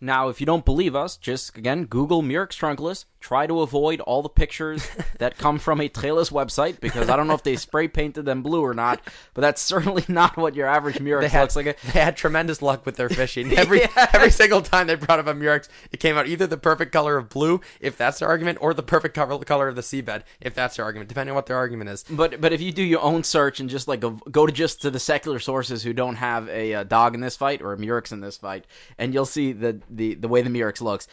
Now, 0.00 0.28
if 0.28 0.40
you 0.40 0.46
don't 0.46 0.64
believe 0.64 0.96
us, 0.96 1.16
just 1.16 1.56
again 1.56 1.84
Google 1.84 2.22
Murex 2.22 2.56
trunculus. 2.56 3.04
Try 3.24 3.46
to 3.46 3.62
avoid 3.62 4.00
all 4.00 4.20
the 4.20 4.28
pictures 4.28 4.86
that 5.18 5.38
come 5.38 5.58
from 5.58 5.80
a 5.80 5.88
Tchelis 5.88 6.30
website 6.30 6.78
because 6.78 7.08
I 7.08 7.16
don't 7.16 7.26
know 7.26 7.32
if 7.32 7.42
they 7.42 7.56
spray 7.56 7.88
painted 7.88 8.26
them 8.26 8.42
blue 8.42 8.60
or 8.60 8.74
not, 8.74 9.00
but 9.32 9.40
that's 9.40 9.62
certainly 9.62 10.04
not 10.08 10.36
what 10.36 10.54
your 10.54 10.66
average 10.66 11.00
Murex 11.00 11.30
had, 11.30 11.40
looks 11.40 11.56
like. 11.56 11.80
They 11.80 12.00
had 12.00 12.18
tremendous 12.18 12.60
luck 12.60 12.84
with 12.84 12.96
their 12.96 13.08
fishing. 13.08 13.50
Every 13.56 13.80
every 14.12 14.30
single 14.30 14.60
time 14.60 14.88
they 14.88 14.96
brought 14.96 15.20
up 15.20 15.26
a 15.26 15.32
Murex, 15.32 15.70
it 15.90 16.00
came 16.00 16.18
out 16.18 16.26
either 16.26 16.46
the 16.46 16.58
perfect 16.58 16.92
color 16.92 17.16
of 17.16 17.30
blue, 17.30 17.62
if 17.80 17.96
that's 17.96 18.18
their 18.18 18.28
argument, 18.28 18.58
or 18.60 18.74
the 18.74 18.82
perfect 18.82 19.14
color, 19.14 19.38
color 19.38 19.68
of 19.68 19.76
the 19.76 19.80
seabed, 19.80 20.24
if 20.42 20.54
that's 20.54 20.76
their 20.76 20.84
argument, 20.84 21.08
depending 21.08 21.30
on 21.30 21.36
what 21.36 21.46
their 21.46 21.56
argument 21.56 21.88
is. 21.88 22.04
But 22.10 22.42
but 22.42 22.52
if 22.52 22.60
you 22.60 22.72
do 22.72 22.82
your 22.82 23.00
own 23.00 23.24
search 23.24 23.58
and 23.58 23.70
just 23.70 23.88
like 23.88 24.00
go, 24.00 24.10
go 24.30 24.44
to 24.44 24.52
just 24.52 24.82
to 24.82 24.90
the 24.90 25.00
secular 25.00 25.38
sources 25.38 25.82
who 25.82 25.94
don't 25.94 26.16
have 26.16 26.46
a, 26.50 26.72
a 26.72 26.84
dog 26.84 27.14
in 27.14 27.22
this 27.22 27.36
fight 27.36 27.62
or 27.62 27.72
a 27.72 27.78
Murex 27.78 28.12
in 28.12 28.20
this 28.20 28.36
fight, 28.36 28.66
and 28.98 29.14
you'll 29.14 29.24
see 29.24 29.52
the 29.52 29.80
the 29.88 30.12
the 30.12 30.28
way 30.28 30.42
the 30.42 30.50
Murex 30.50 30.82
looks. 30.82 31.08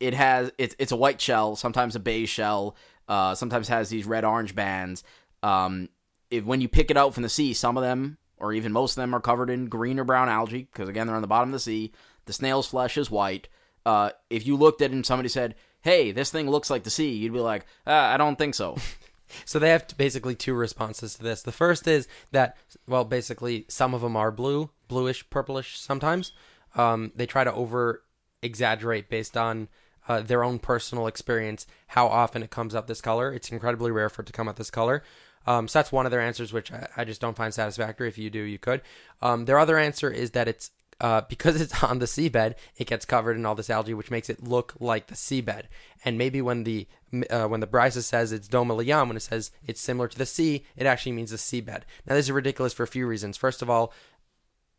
It 0.00 0.14
has 0.14 0.52
it's 0.58 0.74
it's 0.78 0.92
a 0.92 0.96
white 0.96 1.20
shell, 1.20 1.56
sometimes 1.56 1.96
a 1.96 2.00
beige 2.00 2.30
shell, 2.30 2.76
uh, 3.08 3.34
sometimes 3.34 3.68
has 3.68 3.88
these 3.88 4.06
red 4.06 4.24
orange 4.24 4.54
bands. 4.54 5.04
Um, 5.42 5.88
if 6.30 6.44
when 6.44 6.60
you 6.60 6.68
pick 6.68 6.90
it 6.90 6.96
out 6.96 7.14
from 7.14 7.22
the 7.22 7.28
sea, 7.28 7.54
some 7.54 7.76
of 7.76 7.82
them 7.82 8.18
or 8.38 8.52
even 8.52 8.72
most 8.72 8.92
of 8.92 9.02
them 9.02 9.14
are 9.14 9.20
covered 9.20 9.50
in 9.50 9.66
green 9.66 9.98
or 9.98 10.04
brown 10.04 10.28
algae 10.28 10.68
because 10.70 10.88
again 10.88 11.06
they're 11.06 11.16
on 11.16 11.22
the 11.22 11.28
bottom 11.28 11.50
of 11.50 11.54
the 11.54 11.60
sea. 11.60 11.92
The 12.26 12.32
snail's 12.32 12.66
flesh 12.66 12.96
is 12.96 13.10
white. 13.10 13.48
Uh, 13.86 14.10
if 14.30 14.46
you 14.46 14.56
looked 14.56 14.82
at 14.82 14.90
it 14.90 14.94
and 14.94 15.04
somebody 15.04 15.28
said, 15.28 15.54
"Hey, 15.82 16.10
this 16.10 16.30
thing 16.30 16.48
looks 16.48 16.70
like 16.70 16.84
the 16.84 16.90
sea," 16.90 17.12
you'd 17.12 17.32
be 17.32 17.40
like, 17.40 17.66
uh, 17.86 17.92
"I 17.92 18.16
don't 18.16 18.36
think 18.36 18.54
so." 18.54 18.76
so 19.44 19.58
they 19.58 19.70
have 19.70 19.86
basically 19.96 20.34
two 20.34 20.54
responses 20.54 21.14
to 21.14 21.22
this. 21.22 21.42
The 21.42 21.52
first 21.52 21.86
is 21.86 22.08
that, 22.32 22.56
well, 22.86 23.04
basically 23.04 23.66
some 23.68 23.94
of 23.94 24.00
them 24.00 24.16
are 24.16 24.30
blue, 24.30 24.70
bluish, 24.88 25.28
purplish 25.30 25.78
sometimes. 25.78 26.32
Um, 26.74 27.12
they 27.14 27.26
try 27.26 27.44
to 27.44 27.52
over 27.52 28.02
exaggerate 28.42 29.08
based 29.08 29.36
on 29.36 29.68
uh, 30.08 30.20
their 30.20 30.44
own 30.44 30.58
personal 30.58 31.06
experience 31.06 31.66
how 31.88 32.06
often 32.06 32.42
it 32.42 32.50
comes 32.50 32.74
up 32.74 32.86
this 32.86 33.00
color. 33.00 33.32
It's 33.32 33.50
incredibly 33.50 33.90
rare 33.90 34.08
for 34.08 34.22
it 34.22 34.26
to 34.26 34.32
come 34.32 34.48
up 34.48 34.56
this 34.56 34.70
color. 34.70 35.02
Um, 35.46 35.68
so 35.68 35.78
that's 35.78 35.92
one 35.92 36.06
of 36.06 36.12
their 36.12 36.20
answers, 36.20 36.52
which 36.52 36.72
I, 36.72 36.88
I, 36.96 37.04
just 37.04 37.20
don't 37.20 37.36
find 37.36 37.52
satisfactory. 37.52 38.08
If 38.08 38.16
you 38.16 38.30
do, 38.30 38.40
you 38.40 38.58
could. 38.58 38.80
Um, 39.20 39.44
their 39.44 39.58
other 39.58 39.76
answer 39.76 40.10
is 40.10 40.30
that 40.30 40.48
it's 40.48 40.70
uh, 41.00 41.20
because 41.28 41.60
it's 41.60 41.82
on 41.82 41.98
the 41.98 42.06
seabed, 42.06 42.54
it 42.76 42.86
gets 42.86 43.04
covered 43.04 43.36
in 43.36 43.44
all 43.44 43.54
this 43.54 43.70
algae, 43.70 43.94
which 43.94 44.10
makes 44.10 44.30
it 44.30 44.42
look 44.42 44.74
like 44.80 45.08
the 45.08 45.14
seabed. 45.14 45.64
And 46.04 46.18
maybe 46.18 46.40
when 46.40 46.64
the 46.64 46.86
uh, 47.30 47.46
when 47.46 47.60
the 47.60 47.66
brisa 47.66 48.02
says 48.02 48.32
it's 48.32 48.48
domaliyam, 48.48 49.06
when 49.08 49.16
it 49.16 49.20
says 49.20 49.50
it's 49.66 49.80
similar 49.80 50.08
to 50.08 50.18
the 50.18 50.26
sea, 50.26 50.64
it 50.76 50.86
actually 50.86 51.12
means 51.12 51.30
the 51.30 51.36
seabed. 51.36 51.82
Now 52.06 52.14
this 52.14 52.26
is 52.26 52.32
ridiculous 52.32 52.72
for 52.72 52.82
a 52.82 52.88
few 52.88 53.06
reasons. 53.06 53.36
First 53.36 53.62
of 53.62 53.70
all, 53.70 53.92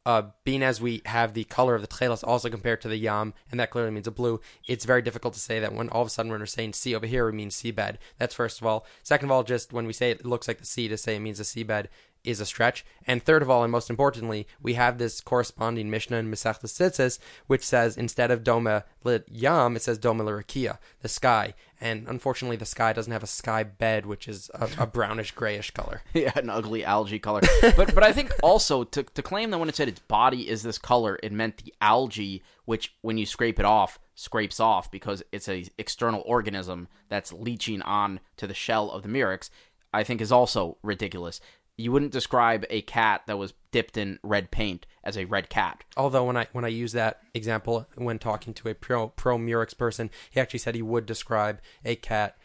uh, 0.05 0.23
being 0.43 0.61
as 0.61 0.79
we 0.79 1.01
have 1.05 1.33
the 1.33 1.43
color 1.45 1.75
of 1.75 1.81
the 1.81 1.87
tchelas 1.87 2.23
also 2.25 2.49
compared 2.49 2.81
to 2.81 2.87
the 2.87 2.97
yam, 2.97 3.33
and 3.49 3.59
that 3.59 3.71
clearly 3.71 3.91
means 3.91 4.07
a 4.07 4.11
blue, 4.11 4.39
it's 4.67 4.85
very 4.85 5.01
difficult 5.01 5.33
to 5.33 5.39
say 5.39 5.59
that 5.59 5.73
when 5.73 5.89
all 5.89 6.01
of 6.01 6.07
a 6.07 6.11
sudden 6.11 6.31
when 6.31 6.39
we're 6.39 6.45
saying 6.45 6.73
sea 6.73 6.95
over 6.95 7.07
here, 7.07 7.25
we 7.25 7.31
mean 7.31 7.49
seabed. 7.49 7.97
That's 8.17 8.35
first 8.35 8.61
of 8.61 8.67
all. 8.67 8.85
Second 9.03 9.27
of 9.27 9.31
all, 9.31 9.43
just 9.43 9.73
when 9.73 9.87
we 9.87 9.93
say 9.93 10.11
it 10.11 10.25
looks 10.25 10.47
like 10.47 10.59
the 10.59 10.65
sea, 10.65 10.87
to 10.87 10.97
say 10.97 11.15
it 11.15 11.21
means 11.21 11.39
a 11.39 11.43
seabed 11.43 11.87
is 12.25 12.39
a 12.39 12.45
stretch. 12.45 12.85
And 13.07 13.23
third 13.23 13.41
of 13.41 13.49
all, 13.49 13.63
and 13.63 13.71
most 13.71 13.89
importantly, 13.89 14.47
we 14.61 14.73
have 14.73 14.97
this 14.97 15.21
corresponding 15.21 15.89
Mishnah 15.89 16.17
in 16.17 16.31
Masechta 16.31 16.65
Tzitzis, 16.65 17.19
which 17.47 17.63
says 17.63 17.97
instead 17.97 18.31
of 18.31 18.43
Doma 18.43 18.83
lit 19.03 19.27
Yam, 19.31 19.75
it 19.75 19.81
says 19.81 19.99
Doma 19.99 20.21
Lirakia, 20.21 20.79
the 21.01 21.07
sky. 21.07 21.53
And 21.79 22.07
unfortunately, 22.07 22.57
the 22.57 22.65
sky 22.65 22.93
doesn't 22.93 23.11
have 23.11 23.23
a 23.23 23.27
sky 23.27 23.63
bed, 23.63 24.05
which 24.05 24.27
is 24.27 24.49
a, 24.53 24.69
a 24.79 24.87
brownish 24.87 25.31
grayish 25.31 25.71
color. 25.71 26.01
yeah, 26.13 26.31
an 26.35 26.49
ugly 26.49 26.83
algae 26.85 27.19
color. 27.19 27.41
but 27.61 27.93
but 27.93 28.03
I 28.03 28.11
think 28.11 28.31
also 28.41 28.83
to 28.83 29.03
to 29.03 29.21
claim 29.21 29.51
that 29.51 29.57
when 29.59 29.69
it 29.69 29.75
said 29.75 29.89
its 29.89 29.99
body 29.99 30.49
is 30.49 30.63
this 30.63 30.77
color, 30.77 31.19
it 31.21 31.31
meant 31.31 31.57
the 31.57 31.73
algae, 31.81 32.43
which 32.65 32.95
when 33.01 33.17
you 33.17 33.25
scrape 33.25 33.59
it 33.59 33.65
off, 33.65 33.99
scrapes 34.15 34.59
off 34.59 34.89
because 34.89 35.21
it's 35.31 35.49
a 35.49 35.65
external 35.77 36.23
organism 36.25 36.87
that's 37.09 37.33
leaching 37.33 37.81
on 37.81 38.19
to 38.37 38.47
the 38.47 38.53
shell 38.53 38.89
of 38.89 39.03
the 39.03 39.09
murex 39.09 39.49
I 39.95 40.03
think 40.03 40.19
is 40.19 40.31
also 40.31 40.77
ridiculous. 40.83 41.39
You 41.77 41.91
wouldn't 41.91 42.11
describe 42.11 42.65
a 42.69 42.81
cat 42.81 43.23
that 43.27 43.37
was 43.37 43.53
dipped 43.71 43.97
in 43.97 44.19
red 44.23 44.51
paint 44.51 44.85
as 45.03 45.17
a 45.17 45.25
red 45.25 45.49
cat. 45.49 45.83
Although 45.97 46.23
when 46.25 46.37
I 46.37 46.47
when 46.53 46.65
I 46.65 46.69
use 46.69 46.93
that 46.93 47.21
example 47.33 47.87
when 47.95 48.19
talking 48.19 48.53
to 48.55 48.69
a 48.69 48.73
pro 48.73 49.09
pro 49.09 49.37
Murex 49.37 49.73
person, 49.77 50.09
he 50.29 50.39
actually 50.39 50.59
said 50.59 50.75
he 50.75 50.81
would 50.81 51.05
describe 51.05 51.59
a 51.83 51.95
cat 51.95 52.37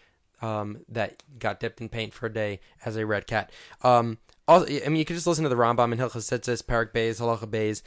um, 0.42 0.80
that 0.88 1.22
got 1.38 1.60
dipped 1.60 1.80
in 1.80 1.88
paint 1.88 2.14
for 2.14 2.26
a 2.26 2.32
day 2.32 2.60
as 2.84 2.96
a 2.96 3.06
red 3.06 3.26
cat. 3.26 3.50
Um, 3.82 4.18
also, 4.48 4.66
I 4.66 4.88
mean, 4.88 4.96
you 4.96 5.04
could 5.04 5.16
just 5.16 5.26
listen 5.26 5.44
to 5.44 5.48
the 5.48 5.56
Rambam 5.56 5.92
in 5.92 5.98
Hilchas 5.98 6.28
Tzitzis, 6.28 6.64
Parak 6.64 6.92
Beis, 6.92 7.20
Halacha 7.20 7.46
Beis, 7.48 7.82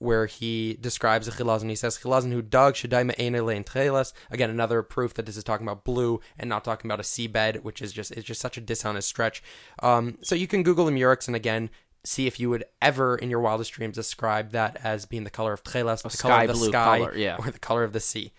where 0.00 0.26
he 0.26 0.76
describes 0.80 1.26
the 1.26 1.32
chilazon. 1.32 1.68
He 1.68 1.76
says 1.76 1.98
chilazon 1.98 2.32
who 2.32 2.42
dug 2.42 2.74
shadai 2.74 3.06
me'ene 3.06 3.44
lein 3.44 3.62
tcheles. 3.62 4.12
Again, 4.30 4.50
another 4.50 4.82
proof 4.82 5.14
that 5.14 5.26
this 5.26 5.36
is 5.36 5.44
talking 5.44 5.66
about 5.66 5.84
blue 5.84 6.20
and 6.38 6.48
not 6.48 6.64
talking 6.64 6.90
about 6.90 7.00
a 7.00 7.04
seabed, 7.04 7.62
which 7.62 7.80
is 7.80 7.92
just 7.92 8.10
it's 8.12 8.26
just 8.26 8.40
such 8.40 8.56
a 8.56 8.60
dishonest 8.60 9.08
stretch. 9.08 9.42
Um, 9.82 10.18
so 10.22 10.34
you 10.34 10.48
can 10.48 10.62
Google 10.62 10.86
the 10.86 10.92
murex 10.92 11.28
and 11.28 11.36
again 11.36 11.70
see 12.02 12.26
if 12.26 12.40
you 12.40 12.48
would 12.48 12.64
ever 12.80 13.14
in 13.14 13.28
your 13.28 13.40
wildest 13.40 13.72
dreams 13.72 13.94
describe 13.94 14.52
that 14.52 14.78
as 14.82 15.04
being 15.04 15.24
the 15.24 15.30
color 15.30 15.52
of 15.52 15.62
tcheles, 15.62 16.02
the 16.02 16.08
sky 16.08 16.28
color 16.28 16.42
of 16.42 16.48
the 16.48 16.54
blue 16.54 16.68
sky, 16.68 16.98
color, 16.98 17.14
yeah. 17.14 17.36
or 17.38 17.50
the 17.50 17.58
color 17.58 17.84
of 17.84 17.92
the 17.92 18.00
sea. 18.00 18.32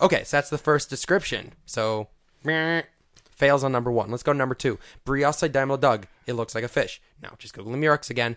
Okay, 0.00 0.22
so 0.24 0.36
that's 0.36 0.48
the 0.48 0.58
first 0.58 0.88
description. 0.88 1.54
So 1.66 2.08
meh, 2.44 2.82
fails 3.40 3.64
on 3.64 3.72
number 3.72 3.90
one. 3.90 4.10
Let's 4.10 4.22
go 4.22 4.32
to 4.32 4.38
number 4.38 4.54
two. 4.54 4.78
Briasai 5.04 5.50
daimel 5.50 5.76
dug. 5.76 6.06
It 6.26 6.34
looks 6.34 6.54
like 6.54 6.62
a 6.62 6.68
fish. 6.68 7.02
Now 7.22 7.34
just 7.38 7.54
Google 7.54 7.72
the 7.72 7.78
murex 7.78 8.10
again. 8.10 8.36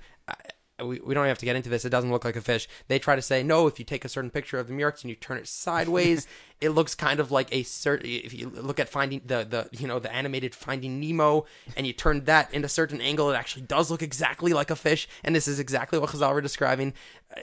We, 0.86 1.00
we 1.00 1.14
don't 1.14 1.26
have 1.26 1.38
to 1.40 1.46
get 1.46 1.56
into 1.56 1.70
this. 1.70 1.86
It 1.86 1.90
doesn't 1.90 2.12
look 2.12 2.26
like 2.26 2.36
a 2.36 2.42
fish. 2.42 2.68
They 2.88 3.00
try 3.00 3.16
to 3.16 3.22
say 3.22 3.44
no. 3.44 3.68
If 3.68 3.80
you 3.80 3.86
take 3.86 4.06
a 4.06 4.10
certain 4.10 4.30
picture 4.30 4.60
of 4.60 4.68
the 4.68 4.74
murex 4.74 5.02
and 5.02 5.10
you 5.10 5.16
turn 5.16 5.38
it 5.38 5.48
sideways, 5.48 6.28
it 6.62 6.70
looks 6.70 6.96
kind 6.96 7.20
of 7.20 7.32
like 7.32 7.50
a 7.52 7.64
certain. 7.64 8.10
If 8.10 8.34
you 8.34 8.50
look 8.50 8.80
at 8.80 8.90
finding 8.90 9.22
the 9.26 9.44
the 9.44 9.70
you 9.78 9.88
know 9.88 10.00
the 10.00 10.14
animated 10.14 10.56
Finding 10.56 11.00
Nemo 11.00 11.46
and 11.76 11.86
you 11.86 11.94
turn 11.94 12.24
that 12.26 12.54
in 12.54 12.64
a 12.64 12.70
certain 12.70 13.02
angle, 13.02 13.32
it 13.32 13.36
actually 13.36 13.64
does 13.64 13.92
look 13.92 14.02
exactly 14.02 14.54
like 14.54 14.70
a 14.70 14.76
fish. 14.76 15.08
And 15.24 15.36
this 15.36 15.48
is 15.48 15.60
exactly 15.60 16.00
what 16.00 16.10
Chazal 16.10 16.34
were 16.34 16.42
describing. 16.42 16.94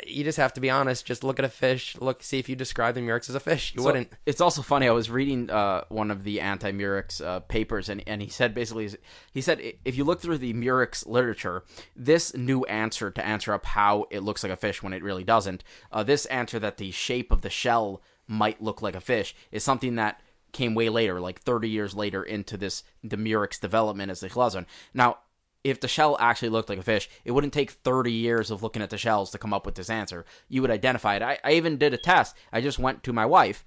You 0.07 0.25
just 0.25 0.39
have 0.39 0.53
to 0.55 0.61
be 0.61 0.71
honest. 0.71 1.05
Just 1.05 1.25
look 1.25 1.39
at 1.39 1.45
a 1.45 1.49
fish. 1.49 1.97
Look, 2.01 2.23
see 2.23 2.39
if 2.39 2.49
you 2.49 2.57
describe 2.57 2.95
the 2.95 3.01
murex 3.01 3.29
as 3.29 3.35
a 3.35 3.41
fish. 3.41 3.73
You 3.75 3.81
So, 3.81 3.87
wouldn't. 3.87 4.13
It's 4.27 4.41
also 4.41 4.63
funny. 4.63 4.87
I 4.89 4.93
was 4.93 5.11
reading 5.11 5.51
uh, 5.51 5.85
one 5.89 6.11
of 6.11 6.25
the 6.25 6.41
anti-Murex 6.41 7.21
uh, 7.21 7.41
papers, 7.41 7.89
and, 7.89 8.03
and 8.07 8.23
he 8.23 8.29
said 8.29 8.55
basically, 8.55 8.91
he 9.33 9.41
said 9.41 9.61
if 9.85 9.97
you 9.97 10.05
look 10.05 10.21
through 10.21 10.39
the 10.39 10.53
Murex 10.53 11.07
literature, 11.07 11.65
this 11.97 12.35
new 12.35 12.65
answer 12.65 13.11
to 13.11 13.27
answer 13.27 13.53
up 13.53 13.67
how 13.67 14.07
it 14.11 14.21
looks 14.21 14.43
like 14.43 14.53
a 14.53 14.57
fish 14.57 14.83
when 14.83 14.93
it 14.93 15.03
really 15.03 15.25
doesn't, 15.25 15.65
uh, 15.93 16.03
this 16.03 16.27
answer 16.27 16.59
that 16.59 16.77
the 16.77 16.91
shape 16.91 17.33
of 17.33 17.43
the 17.43 17.51
shell 17.51 18.03
might 18.27 18.63
look 18.63 18.81
like 18.83 18.95
a 18.95 19.01
fish 19.01 19.35
is 19.51 19.65
something 19.65 19.97
that 19.97 20.21
came 20.53 20.75
way 20.75 20.89
later, 20.89 21.21
like 21.21 21.41
30 21.41 21.69
years 21.69 21.95
later 21.95 22.23
into 22.23 22.57
this 22.57 22.83
the 23.03 23.17
Murex 23.17 23.59
development 23.59 24.11
as 24.11 24.21
the 24.21 24.29
chilazon. 24.29 24.67
Now, 24.95 25.19
if 25.65 25.81
the 25.81 25.89
shell 25.89 26.17
actually 26.21 26.49
looked 26.49 26.69
like 26.69 26.79
a 26.79 26.83
fish, 26.83 27.09
it 27.25 27.33
wouldn't 27.33 27.53
take 27.53 27.71
30 27.71 28.11
years 28.13 28.51
of 28.51 28.63
looking 28.63 28.81
at 28.83 28.91
the 28.91 28.97
shells 28.99 29.31
to 29.33 29.39
come 29.39 29.53
up 29.53 29.67
with 29.67 29.75
this 29.75 29.91
answer. 29.91 30.25
You 30.49 30.63
would 30.63 30.71
identify 30.71 31.17
it. 31.17 31.23
I, 31.23 31.39
I 31.45 31.53
even 31.53 31.77
did 31.77 31.93
a 31.95 31.99
test. 31.99 32.35
I 32.53 32.61
just 32.61 32.79
went 32.79 33.03
to 33.05 33.13
my 33.13 33.27
wife 33.27 33.65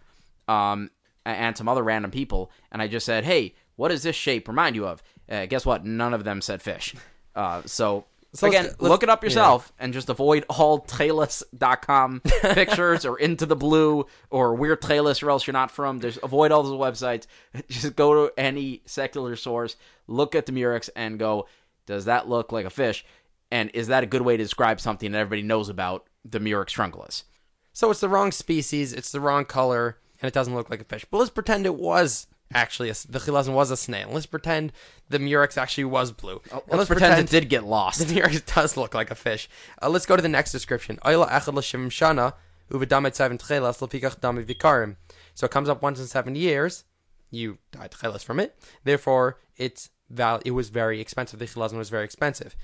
um, 0.48 0.90
and 1.26 1.56
some 1.58 1.70
other 1.70 1.84
random 1.84 2.10
people, 2.12 2.52
and 2.72 2.82
I 2.82 2.88
just 2.88 3.06
said, 3.06 3.24
hey, 3.26 3.54
what 3.76 3.90
does 3.90 4.04
this 4.04 4.16
shape 4.16 4.48
remind 4.48 4.76
you 4.76 4.88
of? 4.88 5.04
Uh, 5.30 5.46
guess 5.46 5.66
what? 5.66 5.86
None 5.86 6.14
of 6.14 6.24
them 6.24 6.42
said 6.42 6.62
fish. 6.62 6.96
Uh, 7.36 7.62
so, 7.66 8.06
So 8.36 8.48
again, 8.48 8.64
let's- 8.64 8.82
let's- 8.82 8.90
look 8.90 9.04
it 9.04 9.10
up 9.10 9.24
yourself 9.24 9.72
and 9.78 9.94
just 9.94 10.10
avoid 10.10 10.44
all 10.50 10.80
Trailus.com 10.82 12.22
pictures 12.42 13.06
or 13.06 13.18
Into 13.20 13.46
the 13.46 13.56
Blue 13.56 14.06
or 14.30 14.56
Weird 14.56 14.82
Trailus 14.82 15.22
or 15.24 15.30
else 15.30 15.46
you're 15.46 15.54
not 15.54 15.70
from. 15.72 16.00
Just 16.02 16.20
avoid 16.24 16.52
all 16.52 16.64
those 16.64 16.74
websites. 16.80 17.28
Just 17.70 17.96
go 17.96 18.28
to 18.28 18.34
any 18.40 18.82
secular 18.86 19.36
source, 19.36 19.76
look 20.08 20.34
at 20.36 20.46
the 20.48 20.52
Murex, 20.52 20.90
and 20.96 21.20
go, 21.20 21.48
does 21.86 22.06
that 22.06 22.28
look 22.30 22.52
like 22.52 22.66
a 22.66 22.70
fish? 22.70 23.06
And 23.52 23.70
is 23.74 23.88
that 23.88 24.04
a 24.04 24.08
good 24.08 24.22
way 24.24 24.36
to 24.38 24.44
describe 24.44 24.80
something 24.80 25.12
that 25.12 25.20
everybody 25.20 25.44
knows 25.44 25.70
about, 25.70 26.08
the 26.26 26.40
Murex 26.40 26.74
trunculus? 26.74 27.24
So 27.72 27.92
it's 27.92 28.00
the 28.00 28.10
wrong 28.10 28.32
species, 28.32 28.94
it's 28.94 29.12
the 29.12 29.20
wrong 29.20 29.46
color, 29.46 29.98
and 30.22 30.28
it 30.28 30.34
doesn't 30.34 30.56
look 30.56 30.70
like 30.70 30.82
a 30.82 30.86
fish. 30.86 31.06
But 31.10 31.18
let's 31.18 31.30
pretend 31.30 31.66
it 31.66 31.76
was 31.76 32.28
actually 32.54 32.90
a, 32.90 32.94
the 33.10 33.20
chilazon 33.20 33.54
was 33.54 33.72
a 33.72 33.78
snail. 33.78 34.10
Let's 34.12 34.26
pretend 34.28 34.72
the 35.10 35.18
murex 35.20 35.58
actually 35.58 35.86
was 35.86 36.12
blue. 36.12 36.42
and 36.52 36.62
Oh, 36.70 36.78
Let's, 36.78 36.88
pretend, 36.88 37.20
it 37.20 37.30
did 37.32 37.50
get 37.50 37.64
lost. 37.64 38.00
the 38.08 38.14
murex 38.14 38.42
does 38.56 38.78
look 38.78 38.94
like 38.94 39.12
a 39.12 39.16
fish. 39.16 39.50
Uh, 39.82 39.90
let's 39.90 40.06
go 40.06 40.16
to 40.16 40.22
the 40.22 40.30
next 40.30 40.52
description. 40.52 40.98
Oila 41.06 41.30
echad 41.30 41.54
l'shem 41.54 41.90
shana 41.90 42.34
uvedamet 42.72 43.16
seven 43.16 43.38
tchelas 43.38 43.82
l'pikach 43.82 44.20
dami 44.20 44.44
vikarim. 44.46 44.96
So 45.36 45.46
it 45.46 45.52
comes 45.52 45.68
up 45.70 45.82
once 45.82 46.00
in 46.00 46.06
seven 46.08 46.36
years. 46.36 46.84
You 47.32 47.58
died 47.72 47.92
tchelas 47.92 48.24
from 48.24 48.40
it. 48.40 48.56
Therefore, 48.84 49.40
it's 49.58 49.90
val- 50.10 50.42
it 50.46 50.52
was 50.52 50.70
very 50.70 51.00
expensive. 51.00 51.40
The 51.40 51.46
chilazon 51.46 51.78
was 51.78 51.90
very 51.90 52.04
expensive. 52.06 52.56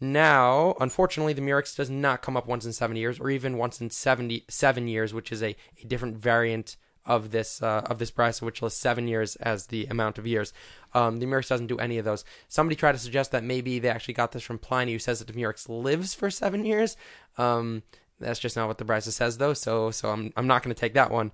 Now, 0.00 0.76
unfortunately, 0.80 1.32
the 1.32 1.42
Murex 1.42 1.74
does 1.74 1.90
not 1.90 2.22
come 2.22 2.36
up 2.36 2.46
once 2.46 2.64
in 2.64 2.72
70 2.72 3.00
years, 3.00 3.18
or 3.18 3.30
even 3.30 3.58
once 3.58 3.80
in 3.80 3.90
77 3.90 4.86
years, 4.86 5.12
which 5.12 5.32
is 5.32 5.42
a, 5.42 5.56
a 5.82 5.86
different 5.86 6.16
variant 6.18 6.76
of 7.04 7.30
this 7.30 7.62
uh, 7.62 7.82
of 7.86 7.98
this 7.98 8.10
price, 8.10 8.40
which 8.42 8.60
lists 8.62 8.78
seven 8.78 9.08
years 9.08 9.34
as 9.36 9.66
the 9.66 9.86
amount 9.86 10.18
of 10.18 10.26
years. 10.26 10.52
Um, 10.94 11.18
the 11.18 11.26
Murex 11.26 11.48
doesn't 11.48 11.66
do 11.66 11.78
any 11.78 11.98
of 11.98 12.04
those. 12.04 12.24
Somebody 12.48 12.76
tried 12.76 12.92
to 12.92 12.98
suggest 12.98 13.32
that 13.32 13.42
maybe 13.42 13.78
they 13.78 13.88
actually 13.88 14.14
got 14.14 14.32
this 14.32 14.42
from 14.42 14.58
Pliny, 14.58 14.92
who 14.92 14.98
says 14.98 15.18
that 15.18 15.26
the 15.26 15.32
Murex 15.32 15.68
lives 15.68 16.14
for 16.14 16.30
seven 16.30 16.64
years. 16.64 16.96
Um, 17.38 17.82
that's 18.20 18.38
just 18.38 18.56
not 18.56 18.68
what 18.68 18.78
the 18.78 18.84
Brisa 18.84 19.10
says, 19.10 19.38
though. 19.38 19.54
So, 19.54 19.90
so 19.90 20.10
I'm 20.10 20.32
I'm 20.36 20.46
not 20.46 20.62
going 20.62 20.74
to 20.74 20.78
take 20.80 20.94
that 20.94 21.10
one. 21.10 21.32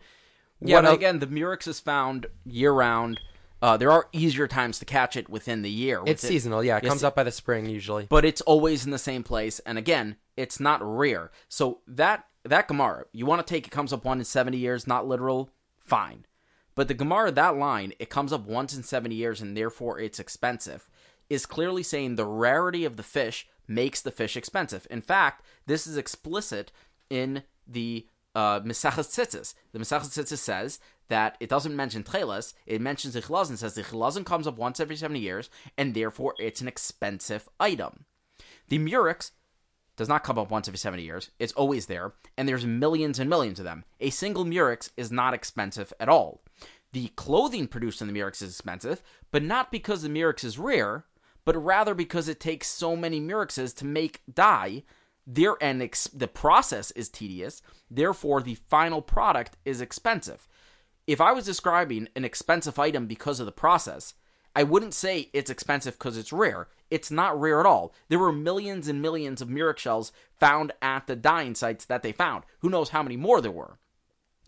Yeah, 0.61 0.77
What 0.77 0.83
but 0.83 0.89
el- 0.91 0.95
again, 0.95 1.19
the 1.19 1.27
Murex 1.27 1.67
is 1.67 1.81
found 1.81 2.27
year 2.47 2.73
round. 2.73 3.21
Uh, 3.65 3.79
there 3.79 3.91
are 3.91 4.11
easier 4.13 4.47
times 4.47 4.79
to 4.79 4.85
catch 4.85 5.17
it 5.17 5.31
within 5.31 5.63
the 5.63 5.71
year. 5.71 6.03
it's 6.05 6.23
it- 6.23 6.29
seasonal. 6.29 6.63
Yeah, 6.63 6.77
it 6.77 6.85
comes 6.85 7.03
up 7.03 7.15
by 7.15 7.23
the 7.23 7.33
spring 7.33 7.65
usually. 7.65 8.07
but 8.11 8.23
it's 8.23 8.43
always 8.43 8.85
in 8.85 8.91
the 8.91 8.99
same 8.99 9.23
place. 9.23 9.59
And 9.61 9.79
again, 9.79 10.17
it's 10.37 10.61
not 10.61 10.81
rare. 10.83 11.31
So 11.49 11.81
that 11.87 12.27
that 12.45 12.69
Gemara, 12.69 13.07
you 13.13 13.25
want 13.25 13.45
to 13.45 13.51
take 13.51 13.67
it 13.67 13.71
comes 13.71 13.91
up 13.95 14.05
one 14.05 14.19
in 14.19 14.27
seventy 14.27 14.59
years, 14.59 14.87
not 14.87 15.09
literal, 15.09 15.49
fine. 15.79 16.27
But 16.75 16.89
the 16.89 16.95
Gemara, 16.95 17.33
that 17.33 17.57
line, 17.57 17.95
it 17.99 18.11
comes 18.11 18.35
up 18.35 18.47
once 18.47 18.77
in 18.77 18.83
seventy 18.83 19.15
years, 19.15 19.41
and 19.41 19.57
therefore 19.57 19.99
it's 19.99 20.21
expensive, 20.21 20.91
is 21.31 21.47
clearly 21.47 21.83
saying 21.83 22.17
the 22.17 22.27
rarity 22.27 22.85
of 22.85 22.99
the 22.99 23.03
fish 23.03 23.49
makes 23.67 24.03
the 24.03 24.11
fish 24.11 24.37
expensive. 24.37 24.87
In 24.91 25.01
fact, 25.01 25.43
this 25.65 25.87
is 25.87 25.97
explicit 25.97 26.71
in 27.09 27.45
the 27.67 28.07
uh, 28.35 28.61
Mesachas 28.61 29.09
Tzitzis. 29.09 29.55
The 29.73 29.79
Mesachas 29.79 30.11
Tzitzis 30.11 30.37
says 30.39 30.81
that 31.09 31.37
it 31.41 31.49
doesn't 31.49 31.77
mention 31.77 32.03
Tcheles, 32.03 32.55
it 32.67 32.81
mentions 32.81 33.15
the 33.15 33.23
Chilazon, 33.23 33.57
says 33.57 33.75
the 33.75 33.83
Chilazon 33.83 34.25
comes 34.25 34.47
up 34.47 34.57
once 34.57 34.81
every 34.81 34.97
70 34.97 35.21
years, 35.21 35.51
and 35.77 35.95
therefore 35.95 36.35
it's 36.39 36.61
an 36.61 36.69
expensive 36.69 37.49
item. 37.61 38.05
The 38.69 38.79
Murex 38.79 39.33
does 39.97 40.09
not 40.09 40.25
come 40.25 40.39
up 40.39 40.51
once 40.51 40.67
every 40.67 40.79
70 40.79 41.03
years. 41.03 41.31
It's 41.39 41.53
always 41.53 41.87
there, 41.87 42.15
and 42.37 42.49
there's 42.49 42.67
millions 42.67 43.19
and 43.19 43.31
millions 43.31 43.59
of 43.59 43.65
them. 43.65 43.85
A 44.01 44.11
single 44.11 44.45
Murex 44.45 44.91
is 44.97 45.13
not 45.13 45.35
expensive 45.35 45.93
at 46.01 46.09
all. 46.09 46.43
The 46.93 47.09
clothing 47.09 47.67
produced 47.67 48.01
in 48.01 48.07
the 48.07 48.13
Murex 48.13 48.41
is 48.41 48.51
expensive, 48.51 49.03
but 49.31 49.43
not 49.43 49.71
because 49.71 50.03
the 50.03 50.09
Murex 50.09 50.45
is 50.45 50.59
rare, 50.59 51.05
but 51.45 51.57
rather 51.57 51.95
because 51.95 52.29
it 52.29 52.41
takes 52.41 52.69
so 52.69 52.97
many 52.97 53.21
Murexes 53.21 53.75
to 53.77 53.85
make 53.85 54.23
dye. 54.33 54.83
And 55.61 55.83
ex- 55.83 56.09
the 56.09 56.29
process 56.29 56.91
is 56.93 57.09
tedious. 57.09 57.63
Therefore, 57.91 58.43
the 58.43 58.55
final 58.55 59.03
product 59.03 59.57
is 59.65 59.81
expensive. 59.81 60.47
If 61.07 61.21
I 61.21 61.33
was 61.33 61.45
describing 61.45 62.09
an 62.17 62.25
expensive 62.25 62.79
item 62.79 63.07
because 63.07 63.39
of 63.39 63.47
the 63.47 63.53
process, 63.53 64.15
I 64.57 64.63
wouldn't 64.63 64.95
say 64.95 65.29
it's 65.33 65.51
expensive 65.51 65.95
because 65.95 66.17
it's 66.17 66.33
rare. 66.33 66.69
It's 66.91 67.11
not 67.11 67.39
rare 67.39 67.61
at 67.61 67.67
all. 67.67 67.93
There 68.09 68.19
were 68.19 68.33
millions 68.33 68.89
and 68.89 69.03
millions 69.03 69.43
of 69.43 69.51
Murex 69.51 69.83
shells 69.83 70.13
found 70.39 70.73
at 70.81 71.07
the 71.07 71.17
dyeing 71.17 71.55
sites 71.57 71.85
that 71.87 72.03
they 72.03 72.13
found. 72.13 72.45
Who 72.61 72.71
knows 72.71 72.91
how 72.91 73.03
many 73.03 73.17
more 73.17 73.41
there 73.41 73.51
were? 73.51 73.79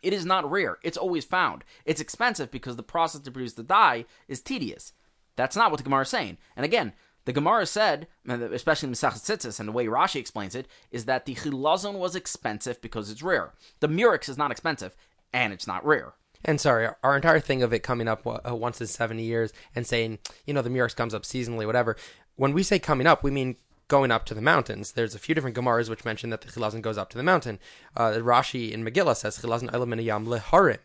It 0.02 0.12
is 0.12 0.24
not 0.24 0.50
rare. 0.50 0.78
It's 0.82 0.96
always 0.96 1.24
found. 1.24 1.64
It's 1.84 2.00
expensive 2.00 2.50
because 2.50 2.76
the 2.76 2.82
process 2.82 3.20
to 3.22 3.30
produce 3.30 3.54
the 3.54 3.62
dye 3.62 4.04
is 4.28 4.40
tedious. 4.40 4.92
That's 5.34 5.56
not 5.56 5.70
what 5.70 5.78
the 5.78 5.84
Gemara 5.84 6.02
is 6.02 6.08
saying. 6.08 6.38
And 6.54 6.64
again, 6.64 6.92
the 7.26 7.32
Gemara 7.32 7.66
said, 7.66 8.06
especially 8.26 8.88
in 8.88 8.94
Tzitzis, 8.94 9.58
and 9.58 9.68
the 9.68 9.72
way 9.72 9.86
Rashi 9.86 10.20
explains 10.20 10.54
it, 10.54 10.68
is 10.92 11.04
that 11.06 11.26
the 11.26 11.34
chilazon 11.34 11.98
was 11.98 12.14
expensive 12.14 12.80
because 12.80 13.10
it's 13.10 13.22
rare. 13.22 13.52
The 13.80 13.88
murex 13.88 14.28
is 14.28 14.38
not 14.38 14.52
expensive, 14.52 14.96
and 15.32 15.52
it's 15.52 15.66
not 15.66 15.84
rare. 15.84 16.14
And 16.46 16.60
sorry, 16.60 16.88
our- 17.02 17.16
entire 17.16 17.40
thing 17.40 17.62
of 17.62 17.72
it 17.72 17.82
coming 17.82 18.06
up 18.08 18.24
uh, 18.26 18.54
once 18.54 18.80
in 18.80 18.86
70 18.86 19.22
years 19.22 19.52
and 19.74 19.86
saying, 19.86 20.20
you 20.46 20.54
know, 20.54 20.62
the 20.62 20.70
Murex 20.70 20.94
comes 20.94 21.12
up 21.12 21.24
seasonally, 21.24 21.66
whatever. 21.66 21.96
When 22.36 22.52
we 22.52 22.62
say 22.62 22.78
coming 22.78 23.06
up, 23.06 23.24
we 23.24 23.32
mean 23.32 23.56
going 23.88 24.12
up 24.12 24.24
to 24.26 24.34
the 24.34 24.40
mountains. 24.40 24.92
There's 24.92 25.14
a 25.14 25.18
few 25.18 25.34
different 25.34 25.56
Gemaras 25.56 25.90
which 25.90 26.04
mention 26.04 26.30
that 26.30 26.40
the 26.40 26.48
Chilazon 26.48 26.82
goes 26.82 26.96
up 26.96 27.10
to 27.10 27.16
the 27.18 27.24
mountain. 27.24 27.58
Uh, 27.96 28.12
Rashi 28.12 28.70
in 28.70 28.84
Megillah 28.84 29.16
says, 29.16 29.38
Chilazon 29.38 29.72
elam 29.74 29.98
yam 29.98 30.26
leharim. 30.26 30.78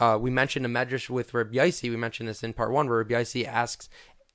Uh, 0.00 0.18
we 0.20 0.30
mentioned 0.30 0.66
a 0.66 0.68
medrash 0.68 1.08
with 1.08 1.32
Rabbi 1.34 1.56
Yaisi. 1.56 1.90
We 1.90 1.96
mentioned 1.96 2.28
this 2.28 2.42
in 2.42 2.52
part 2.52 2.70
one, 2.72 2.88
where 2.88 2.98
Rabbi 2.98 3.14
Yaisi 3.14 3.46
asks, 3.46 3.88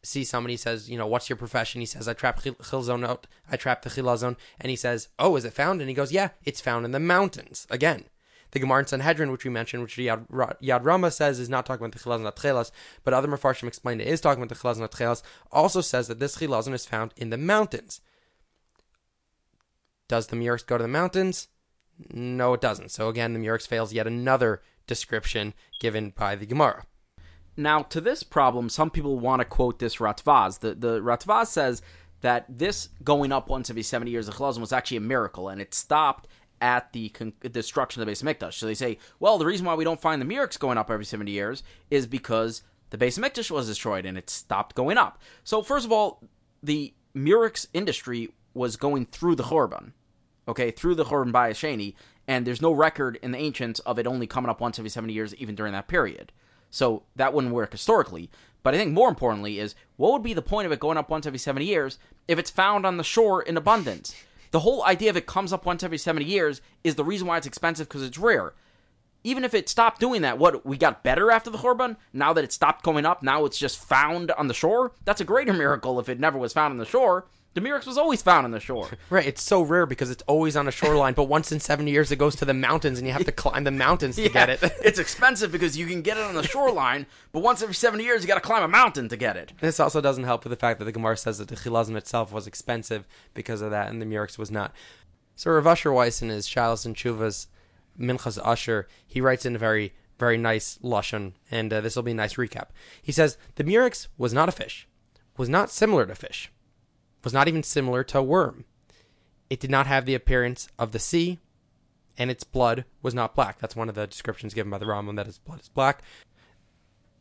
see 0.04 0.24
somebody 0.24 0.58
says, 0.58 0.90
you 0.90 0.98
know, 0.98 1.08
what's 1.08 1.30
your 1.30 1.38
profession? 1.38 1.80
He 1.82 1.86
says, 1.86 2.08
I 2.08 2.14
trap 2.14 2.42
chil- 2.42 2.56
chilzon 2.56 3.06
out. 3.06 3.28
I 3.50 3.56
trap 3.56 3.82
the 3.82 3.90
chilazon. 3.90 4.36
And 4.60 4.70
he 4.70 4.76
says, 4.76 5.08
oh, 5.18 5.36
is 5.38 5.46
it 5.46 5.54
found? 5.54 5.82
And 5.82 5.90
he 5.90 5.96
goes, 5.96 6.12
yeah, 6.12 6.30
it's 6.44 6.62
found 6.62 6.86
in 6.86 6.92
the 6.92 7.00
mountains. 7.00 7.66
Again, 7.70 8.06
The 8.54 8.60
Gemara 8.60 8.82
in 8.82 8.88
Sanhedrin, 8.88 9.32
which 9.32 9.44
we 9.44 9.50
mentioned, 9.50 9.82
which 9.82 9.98
Yad, 9.98 10.28
Yad 10.30 10.86
Rama 10.86 11.10
says 11.10 11.40
is 11.40 11.50
not 11.50 11.66
talking 11.66 11.84
about 11.84 11.98
the 11.98 12.04
chilazon 12.04 12.32
atchelas, 12.32 12.72
but 13.04 13.12
other 13.12 13.28
Mefarshim 13.28 13.68
explain 13.68 14.00
it 14.00 14.08
is 14.08 14.22
talking 14.22 14.44
about 14.44 14.56
the 14.56 14.62
chilazon 14.62 14.88
atchelas, 14.88 15.24
also 15.52 15.82
says 15.82 16.08
that 16.08 16.20
this 16.20 16.38
chilazon 16.38 16.74
is 16.74 16.86
found 16.86 17.16
in 17.18 17.32
the 17.32 17.38
mountains. 17.38 18.00
Does 20.08 20.28
the 20.28 20.36
Murex 20.36 20.62
go 20.62 20.78
to 20.78 20.84
the 20.84 20.88
mountains? 20.88 21.48
No, 22.12 22.54
it 22.54 22.62
doesn't. 22.62 22.92
So 22.92 23.10
again, 23.10 23.34
the 23.34 23.40
Murex 23.40 23.66
fails 23.66 23.92
yet 23.92 24.06
another 24.06 24.62
description 24.86 25.56
given 25.80 26.12
by 26.12 26.36
the 26.36 26.46
Gemara. 26.46 26.86
Now, 27.58 27.82
to 27.82 28.00
this 28.00 28.22
problem, 28.22 28.70
some 28.70 28.92
people 28.92 29.18
want 29.18 29.40
to 29.40 29.46
quote 29.46 29.80
this 29.80 29.98
Radvaz. 29.98 30.60
The, 30.60 30.76
the 30.76 31.02
Radvaz 31.02 31.48
says 31.48 31.82
that 32.22 32.46
this 32.48 32.90
going 33.04 33.32
up 33.32 33.50
once 33.50 33.70
every 33.70 33.84
70 33.84 34.12
years 34.12 34.28
of 34.28 34.36
Chilazon 34.36 34.60
was 34.60 34.74
actually 34.74 34.98
a 34.98 35.02
miracle, 35.02 35.50
and 35.50 35.60
it 35.60 35.74
stopped 35.74 36.28
at 36.64 36.94
the 36.94 37.10
con- 37.10 37.34
destruction 37.52 38.02
of 38.02 38.06
the 38.06 38.10
base 38.10 38.22
of 38.22 38.28
Mikdash. 38.28 38.54
So 38.54 38.66
they 38.66 38.74
say, 38.74 38.98
well, 39.20 39.38
the 39.38 39.46
reason 39.46 39.66
why 39.66 39.76
we 39.76 39.84
don't 39.84 40.00
find 40.00 40.22
the 40.22 40.26
Murex 40.26 40.58
going 40.58 40.78
up 40.78 40.90
every 40.90 41.04
70 41.04 41.30
years 41.30 41.62
is 41.92 42.08
because 42.08 42.64
the 42.90 42.98
base 42.98 43.18
of 43.18 43.24
Mikdash 43.24 43.52
was 43.52 43.68
destroyed 43.68 44.06
and 44.06 44.18
it 44.18 44.30
stopped 44.30 44.74
going 44.74 44.98
up. 44.98 45.22
So, 45.44 45.62
first 45.62 45.86
of 45.86 45.92
all, 45.92 46.24
the 46.64 46.94
Murex 47.14 47.68
industry 47.74 48.30
was 48.54 48.78
going 48.78 49.08
through 49.08 49.36
the 49.36 49.44
Chorban, 49.44 49.92
okay, 50.48 50.72
through 50.72 50.96
the 50.96 51.04
Chorban 51.04 51.34
by 51.34 51.52
Asheni, 51.52 51.96
and 52.30 52.48
there's 52.48 52.62
no 52.62 52.72
record 52.72 53.20
in 53.22 53.32
the 53.32 53.38
ancients 53.38 53.82
of 53.82 54.00
it 54.00 54.08
only 54.08 54.26
coming 54.26 54.50
up 54.50 54.62
once 54.62 54.80
every 54.80 54.90
70 54.90 55.12
years, 55.12 55.36
even 55.36 55.56
during 55.56 55.74
that 55.74 55.90
period. 55.90 56.32
So 56.72 57.04
that 57.18 57.34
wouldn't 57.34 57.54
work 57.54 57.74
historically. 57.74 58.32
But 58.64 58.74
I 58.74 58.78
think 58.78 58.94
more 58.94 59.10
importantly 59.10 59.60
is 59.60 59.76
what 59.98 60.14
would 60.14 60.24
be 60.24 60.34
the 60.34 60.42
point 60.42 60.66
of 60.66 60.72
it 60.72 60.80
going 60.80 60.98
up 60.98 61.10
once 61.10 61.26
every 61.26 61.40
70 61.40 61.66
years 61.66 62.00
if 62.30 62.40
it's 62.40 62.50
found 62.50 62.86
on 62.86 62.96
the 62.96 63.04
shore 63.04 63.42
in 63.42 63.58
abundance? 63.58 64.16
The 64.54 64.60
whole 64.60 64.84
idea 64.86 65.10
of 65.10 65.18
it 65.18 65.26
comes 65.26 65.52
up 65.52 65.66
once 65.66 65.82
every 65.82 65.98
70 65.98 66.28
years 66.28 66.62
is 66.84 66.94
the 66.94 67.04
reason 67.04 67.26
why 67.26 67.38
it's 67.38 67.48
expensive 67.48 67.90
because 67.90 68.04
it's 68.04 68.20
rare. 68.20 68.54
Even 69.24 69.44
if 69.44 69.56
it 69.56 69.68
stopped 69.68 70.00
doing 70.00 70.22
that, 70.22 70.38
what 70.38 70.64
we 70.64 70.78
got 70.78 71.04
better 71.04 71.32
after 71.32 71.50
the 71.50 71.58
Chorban? 71.58 71.98
Now 72.14 72.34
that 72.34 72.44
it 72.44 72.54
stopped 72.54 72.84
going 72.84 73.04
up, 73.04 73.24
now 73.24 73.46
it's 73.46 73.58
just 73.58 73.84
found 73.84 74.30
on 74.30 74.48
the 74.48 74.54
shore? 74.54 74.92
That's 75.06 75.22
a 75.22 75.26
greater 75.26 75.54
miracle 75.64 76.00
if 76.00 76.08
it 76.08 76.20
never 76.20 76.38
was 76.38 76.54
found 76.54 76.72
on 76.72 76.78
the 76.78 76.86
shore. 76.86 77.26
The 77.54 77.62
Murex 77.62 77.86
was 77.86 78.00
always 78.00 78.22
found 78.24 78.46
on 78.46 78.52
the 78.52 78.60
shore. 78.60 78.90
Right, 79.10 79.28
it's 79.28 79.44
so 79.44 79.62
rare 79.62 79.86
because 79.86 80.10
it's 80.10 80.24
always 80.24 80.56
on 80.56 80.68
a 80.68 80.72
shoreline, 80.72 81.14
but 81.14 81.26
once 81.26 81.52
in 81.52 81.60
70 81.60 81.92
years 81.92 82.12
it 82.12 82.16
goes 82.16 82.36
to 82.38 82.46
the 82.46 82.54
mountains 82.54 82.98
and 82.98 83.06
you 83.08 83.14
have 83.14 83.26
to 83.26 83.32
climb 83.32 83.64
the 83.64 83.70
mountains 83.70 84.16
to 84.16 84.28
get 84.30 84.50
it. 84.64 84.64
it's 84.84 84.98
expensive 84.98 85.52
because 85.52 85.78
you 85.78 85.86
can 85.86 86.02
get 86.02 86.18
it 86.18 86.24
on 86.24 86.34
the 86.34 86.42
shoreline, 86.42 87.06
but 87.32 87.42
once 87.42 87.62
every 87.62 87.76
70 87.76 88.04
years 88.04 88.24
you 88.24 88.28
got 88.28 88.36
to 88.36 88.42
climb 88.42 88.64
a 88.64 88.68
mountain 88.68 89.08
to 89.10 89.18
get 89.18 89.38
it. 89.38 89.54
This 89.60 89.80
also 89.80 90.02
doesn't 90.02 90.24
help 90.24 90.44
with 90.44 90.52
the 90.52 90.58
fact 90.58 90.80
that 90.80 90.86
the 90.86 90.92
Gemara 90.92 91.16
says 91.16 91.38
that 91.38 91.48
the 91.48 91.56
Chilazon 91.56 91.96
itself 91.96 92.32
was 92.32 92.48
expensive 92.48 93.08
because 93.36 93.62
of 93.62 93.70
that 93.70 93.90
and 93.92 94.02
the 94.02 94.06
Murex 94.06 94.38
was 94.38 94.50
not. 94.50 94.74
So 95.36 95.52
Rav 95.52 95.68
Asher 95.68 95.94
Weiss 95.94 96.24
in 96.24 96.30
his 96.30 96.48
Shalos 96.48 96.86
and 96.86 96.96
Chuvas 96.96 97.48
Minchas 98.00 98.40
Usher, 98.44 98.88
he 99.06 99.22
writes 99.22 99.46
in 99.46 99.56
a 99.56 99.60
very, 99.60 99.94
very 100.18 100.38
nice 100.38 100.80
Lashon, 100.84 101.34
and 101.52 101.72
uh, 101.72 101.82
this 101.82 101.96
will 101.96 102.04
be 102.04 102.12
a 102.12 102.16
nice 102.16 102.36
recap. 102.36 102.68
He 103.02 103.12
says, 103.12 103.38
The 103.56 103.64
Murex 103.64 104.08
was 104.18 104.34
not 104.34 104.50
a 104.50 104.54
fish, 104.54 104.88
was 105.38 105.50
not 105.50 105.70
similar 105.70 106.08
to 106.08 106.16
fish 106.16 106.52
was 107.24 107.34
not 107.34 107.48
even 107.48 107.64
similar 107.64 108.04
to 108.04 108.20
a 108.20 108.24
worm. 108.24 108.66
It 109.50 109.60
did 109.60 109.72
not 109.72 109.88
have 109.88 110.06
the 110.06 110.16
appearance 110.16 110.68
of 110.80 110.92
the 110.92 111.00
sea, 111.00 111.40
and 112.18 112.30
its 112.30 112.44
blood 112.44 112.86
was 113.02 113.14
not 113.14 113.36
black. 113.36 113.60
That's 113.60 113.76
one 113.76 113.90
of 113.90 113.96
the 113.96 114.08
descriptions 114.08 114.54
given 114.54 114.70
by 114.70 114.78
the 114.78 114.86
Rambam 114.86 115.16
that 115.16 115.28
its 115.28 115.40
blood 115.40 115.62
is 115.62 115.70
black. 115.70 116.02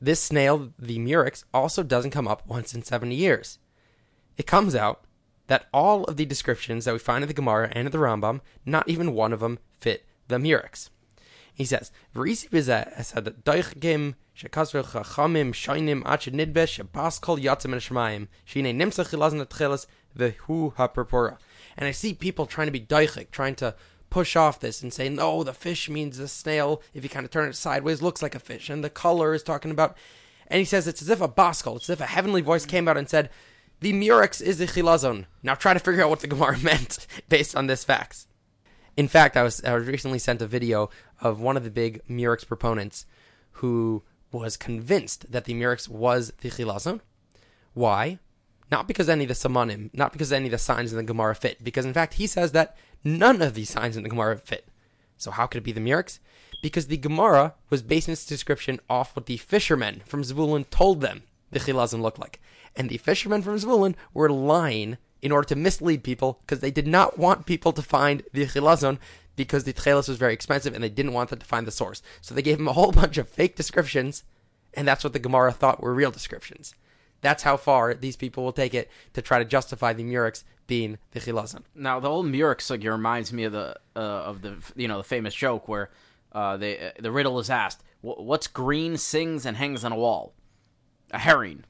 This 0.01 0.21
snail, 0.21 0.73
the 0.79 0.99
murex, 0.99 1.45
also 1.55 1.83
doesn't 1.83 2.11
come 2.11 2.27
up 2.27 2.47
once 2.47 2.75
in 2.75 2.83
70 2.83 3.15
years. 3.15 3.59
It 4.37 4.47
comes 4.47 4.75
out 4.75 5.05
that 5.47 5.67
all 5.73 6.05
of 6.05 6.17
the 6.17 6.25
descriptions 6.25 6.85
that 6.85 6.93
we 6.93 6.99
find 6.99 7.23
in 7.23 7.29
the 7.29 7.35
Gemara 7.35 7.71
and 7.73 7.87
in 7.87 7.93
the 7.93 7.99
Rambam, 7.99 8.41
not 8.65 8.89
even 8.89 9.15
one 9.15 9.33
of 9.33 9.41
them 9.41 9.59
fit 9.81 10.05
the 10.29 10.39
murex. 10.39 10.91
He 11.55 11.65
says, 11.65 11.93
"V'risi 12.15 12.49
said 13.05 13.45
doichgim 13.45 14.15
ach 16.07 16.27
nidbe 16.27 16.65
shebas 16.67 17.21
kol 17.21 17.39
yatzim 17.39 17.73
and 17.73 17.83
shemaim 17.83 18.29
shine 18.45 18.65
nimsa 18.65 19.05
chilazn 19.09 19.45
atchelas 19.45 19.87
vehu 20.17 20.75
hapurpura." 20.75 21.39
And 21.77 21.87
I 21.87 21.93
see 21.93 22.15
people 22.15 22.47
trying 22.47 22.67
to 22.67 22.73
be 22.73 22.81
daichik, 22.81 23.31
trying 23.31 23.55
to 23.57 23.75
push 24.11 24.37
off 24.37 24.61
this 24.61 24.83
and 24.83 24.93
say, 24.93 25.09
"No, 25.09 25.43
the 25.43 25.53
fish 25.53 25.89
means 25.89 26.19
the 26.19 26.29
snail. 26.29 26.83
If 26.93 27.03
you 27.03 27.11
kind 27.11 27.25
of 27.25 27.31
turn 27.31 27.49
it 27.49 27.57
sideways, 27.57 28.03
looks 28.03 28.23
like 28.23 28.35
a 28.35 28.41
fish." 28.41 28.69
And 28.69 28.83
the 28.83 28.91
color 28.91 29.35
is 29.35 29.43
talking 29.43 29.71
about. 29.71 29.97
And 30.49 30.59
he 30.59 30.65
says 30.65 30.87
it's 30.87 31.01
as 31.01 31.09
if 31.09 31.21
a 31.21 31.29
baskal, 31.29 31.77
it's 31.77 31.89
as 31.89 31.95
if 31.95 32.01
a 32.01 32.07
heavenly 32.07 32.43
voice 32.43 32.67
came 32.67 32.89
out 32.89 32.99
and 32.99 33.09
said, 33.09 33.31
"The 33.81 33.93
murex 33.93 34.41
is 34.41 34.59
the 34.59 34.67
chilazon." 34.67 35.27
Now 35.43 35.55
try 35.55 35.73
to 35.73 35.81
figure 35.81 36.03
out 36.03 36.11
what 36.11 36.21
the 36.21 36.27
Gemara 36.27 36.59
meant 36.63 37.07
based 37.29 37.57
on 37.57 37.67
this 37.67 37.85
facts. 37.85 38.27
In 38.97 39.09
fact, 39.09 39.37
I 39.37 39.43
was 39.43 39.65
I 39.65 39.75
was 39.75 39.87
recently 39.87 40.19
sent 40.19 40.43
a 40.43 40.47
video 40.47 40.91
of 41.21 41.41
one 41.41 41.57
of 41.57 41.65
the 41.65 41.71
big 41.71 42.03
Murex 42.09 42.47
proponents 42.47 43.07
who 43.57 44.03
was 44.33 44.57
convinced 44.57 45.31
that 45.31 45.45
the 45.45 45.55
Murex 45.55 45.89
was 45.89 46.33
the 46.41 46.51
Chilazon. 46.51 47.01
Why? 47.75 48.19
Not 48.71 48.89
because 48.89 49.09
any 49.09 49.25
of 49.25 49.29
the 49.29 49.35
Samanim, 49.35 49.91
not 49.93 50.13
because 50.13 50.33
any 50.33 50.47
of 50.47 50.53
the 50.53 50.59
signs 50.59 50.93
in 50.93 50.97
the 50.97 51.05
Gemara 51.05 51.35
fit, 51.35 51.63
because 51.63 51.85
in 51.85 51.93
fact 51.93 52.15
he 52.15 52.27
says 52.27 52.53
that 52.53 52.77
none 53.05 53.43
of 53.43 53.55
these 53.55 53.71
signs 53.71 53.97
in 53.97 54.03
the 54.03 54.09
Gemara 54.09 54.37
fit. 54.37 54.67
So 55.17 55.31
how 55.31 55.47
could 55.47 55.59
it 55.59 55.65
be 55.65 55.73
the 55.73 55.81
Murex? 55.81 56.19
Because 56.63 56.87
the 56.87 56.97
Gemara 56.97 57.55
was 57.71 57.83
basing 57.83 58.13
its 58.13 58.25
description 58.25 58.81
off 58.89 59.15
what 59.15 59.27
the 59.27 59.37
fishermen 59.37 60.03
from 60.07 60.23
Zvulun 60.23 60.69
told 60.71 61.01
them 61.01 61.25
the 61.51 61.61
Chilazon 61.61 62.01
looked 62.01 62.19
like. 62.19 62.41
And 62.75 62.89
the 62.89 62.97
fishermen 62.97 63.43
from 63.43 63.57
Zvulun 63.57 63.95
were 64.15 64.31
lying 64.31 64.97
in 65.23 65.33
order 65.33 65.47
to 65.49 65.57
mislead 65.57 66.03
people 66.03 66.41
because 66.43 66.61
they 66.61 66.71
did 66.71 66.87
not 66.87 67.19
want 67.19 67.47
people 67.47 67.73
to 67.73 67.81
find 67.81 68.25
the 68.33 68.45
Chilazon 68.45 68.99
because 69.37 69.65
the 69.65 69.73
Tchelis 69.73 70.09
was 70.09 70.19
very 70.19 70.35
expensive 70.35 70.75
and 70.75 70.83
they 70.83 70.89
didn't 70.89 71.13
want 71.13 71.31
them 71.31 71.39
to 71.39 71.47
find 71.47 71.67
the 71.67 71.71
source. 71.71 72.03
So 72.21 72.35
they 72.35 72.43
gave 72.43 72.59
him 72.59 72.69
a 72.69 72.73
whole 72.73 72.93
bunch 73.03 73.17
of 73.17 73.29
fake 73.29 73.57
descriptions, 73.57 74.25
and 74.75 74.87
that's 74.87 75.05
what 75.05 75.13
the 75.13 75.19
Gemara 75.19 75.53
thought 75.53 75.83
were 75.83 75.95
real 75.95 76.11
descriptions. 76.11 76.75
That's 77.21 77.45
how 77.45 77.57
far 77.57 77.95
these 77.95 78.17
people 78.17 78.43
will 78.43 78.53
take 78.53 78.75
it 78.75 78.91
to 79.15 79.23
try 79.23 79.39
to 79.39 79.45
justify 79.45 79.93
the 79.93 80.03
Murex 80.03 80.43
being 80.67 80.99
the 81.13 81.21
Chilazon. 81.21 81.63
Now, 81.75 82.01
the 82.01 82.09
old 82.09 82.27
Murex 82.27 82.69
like, 82.69 82.83
reminds 82.83 83.33
me 83.33 83.45
of 83.45 83.53
the 83.53 83.77
uh, 83.95 83.99
of 83.99 84.43
the 84.43 84.57
you 84.75 84.89
know 84.89 84.99
the 84.99 85.05
famous 85.05 85.35
joke 85.35 85.69
where 85.69 85.91
uh, 86.35 86.39
uh, 86.39 86.57
the 86.99 87.13
riddle 87.13 87.39
is 87.39 87.49
asked, 87.49 87.85
"What's 88.01 88.49
green, 88.49 88.97
sings, 88.97 89.47
and 89.47 89.57
hangs 89.57 89.85
on 89.85 89.93
a 89.93 89.97
wall?" 89.97 90.35
A 91.13 91.19
herring. 91.19 91.65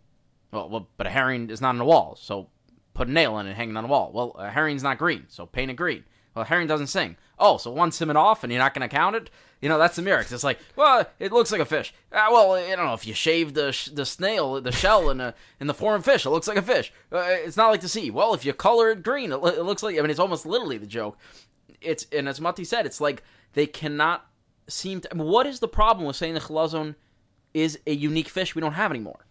Well, 0.52 0.70
well, 0.70 0.88
but 0.96 1.06
a 1.06 1.10
herring 1.10 1.50
is 1.50 1.60
not 1.60 1.70
on 1.70 1.80
a 1.80 1.84
wall, 1.84 2.16
so 2.16 2.48
put 2.94 3.08
a 3.08 3.12
nail 3.12 3.38
in 3.38 3.46
it 3.46 3.56
hanging 3.56 3.76
on 3.76 3.84
the 3.84 3.88
wall. 3.88 4.10
Well, 4.12 4.30
a 4.38 4.50
herring's 4.50 4.82
not 4.82 4.98
green, 4.98 5.26
so 5.28 5.46
paint 5.46 5.70
it 5.70 5.74
green. 5.74 6.04
Well, 6.34 6.44
herring 6.44 6.66
doesn't 6.66 6.86
sing. 6.86 7.16
Oh, 7.38 7.58
so 7.58 7.70
one 7.70 7.90
simming 7.90 8.16
off 8.16 8.42
and 8.42 8.52
you're 8.52 8.62
not 8.62 8.74
going 8.74 8.88
to 8.88 8.94
count 8.94 9.16
it? 9.16 9.30
You 9.60 9.68
know, 9.68 9.78
that's 9.78 9.96
the 9.96 10.02
Murex. 10.02 10.32
It's 10.32 10.42
like, 10.42 10.58
well, 10.74 11.06
it 11.20 11.32
looks 11.32 11.52
like 11.52 11.60
a 11.60 11.64
fish. 11.64 11.94
Uh, 12.10 12.26
well, 12.30 12.52
I 12.52 12.74
don't 12.74 12.86
know 12.86 12.94
if 12.94 13.06
you 13.06 13.14
shave 13.14 13.54
the 13.54 13.70
sh- 13.70 13.90
the 13.90 14.04
snail, 14.04 14.60
the 14.60 14.72
shell 14.72 15.08
in 15.08 15.20
a, 15.20 15.34
in 15.60 15.68
the 15.68 15.74
form 15.74 15.94
of 15.94 16.04
fish, 16.04 16.26
it 16.26 16.30
looks 16.30 16.48
like 16.48 16.56
a 16.56 16.62
fish. 16.62 16.92
Uh, 17.12 17.22
it's 17.28 17.56
not 17.56 17.70
like 17.70 17.80
the 17.80 17.88
sea. 17.88 18.10
Well, 18.10 18.34
if 18.34 18.44
you 18.44 18.52
color 18.54 18.90
it 18.90 19.04
green, 19.04 19.30
it, 19.30 19.36
it 19.36 19.62
looks 19.62 19.84
like. 19.84 19.96
I 19.96 20.00
mean, 20.00 20.10
it's 20.10 20.18
almost 20.18 20.46
literally 20.46 20.78
the 20.78 20.86
joke. 20.86 21.16
It's 21.80 22.06
and 22.10 22.28
as 22.28 22.40
Mati 22.40 22.64
said, 22.64 22.86
it's 22.86 23.00
like 23.00 23.22
they 23.52 23.66
cannot 23.66 24.26
seem 24.66 25.00
to. 25.02 25.12
I 25.12 25.14
mean, 25.14 25.28
what 25.28 25.46
is 25.46 25.60
the 25.60 25.68
problem 25.68 26.06
with 26.06 26.16
saying 26.16 26.34
the 26.34 26.40
chilazon 26.40 26.96
is 27.54 27.78
a 27.86 27.94
unique 27.94 28.28
fish 28.28 28.56
we 28.56 28.60
don't 28.60 28.72
have 28.72 28.90
anymore? 28.90 29.26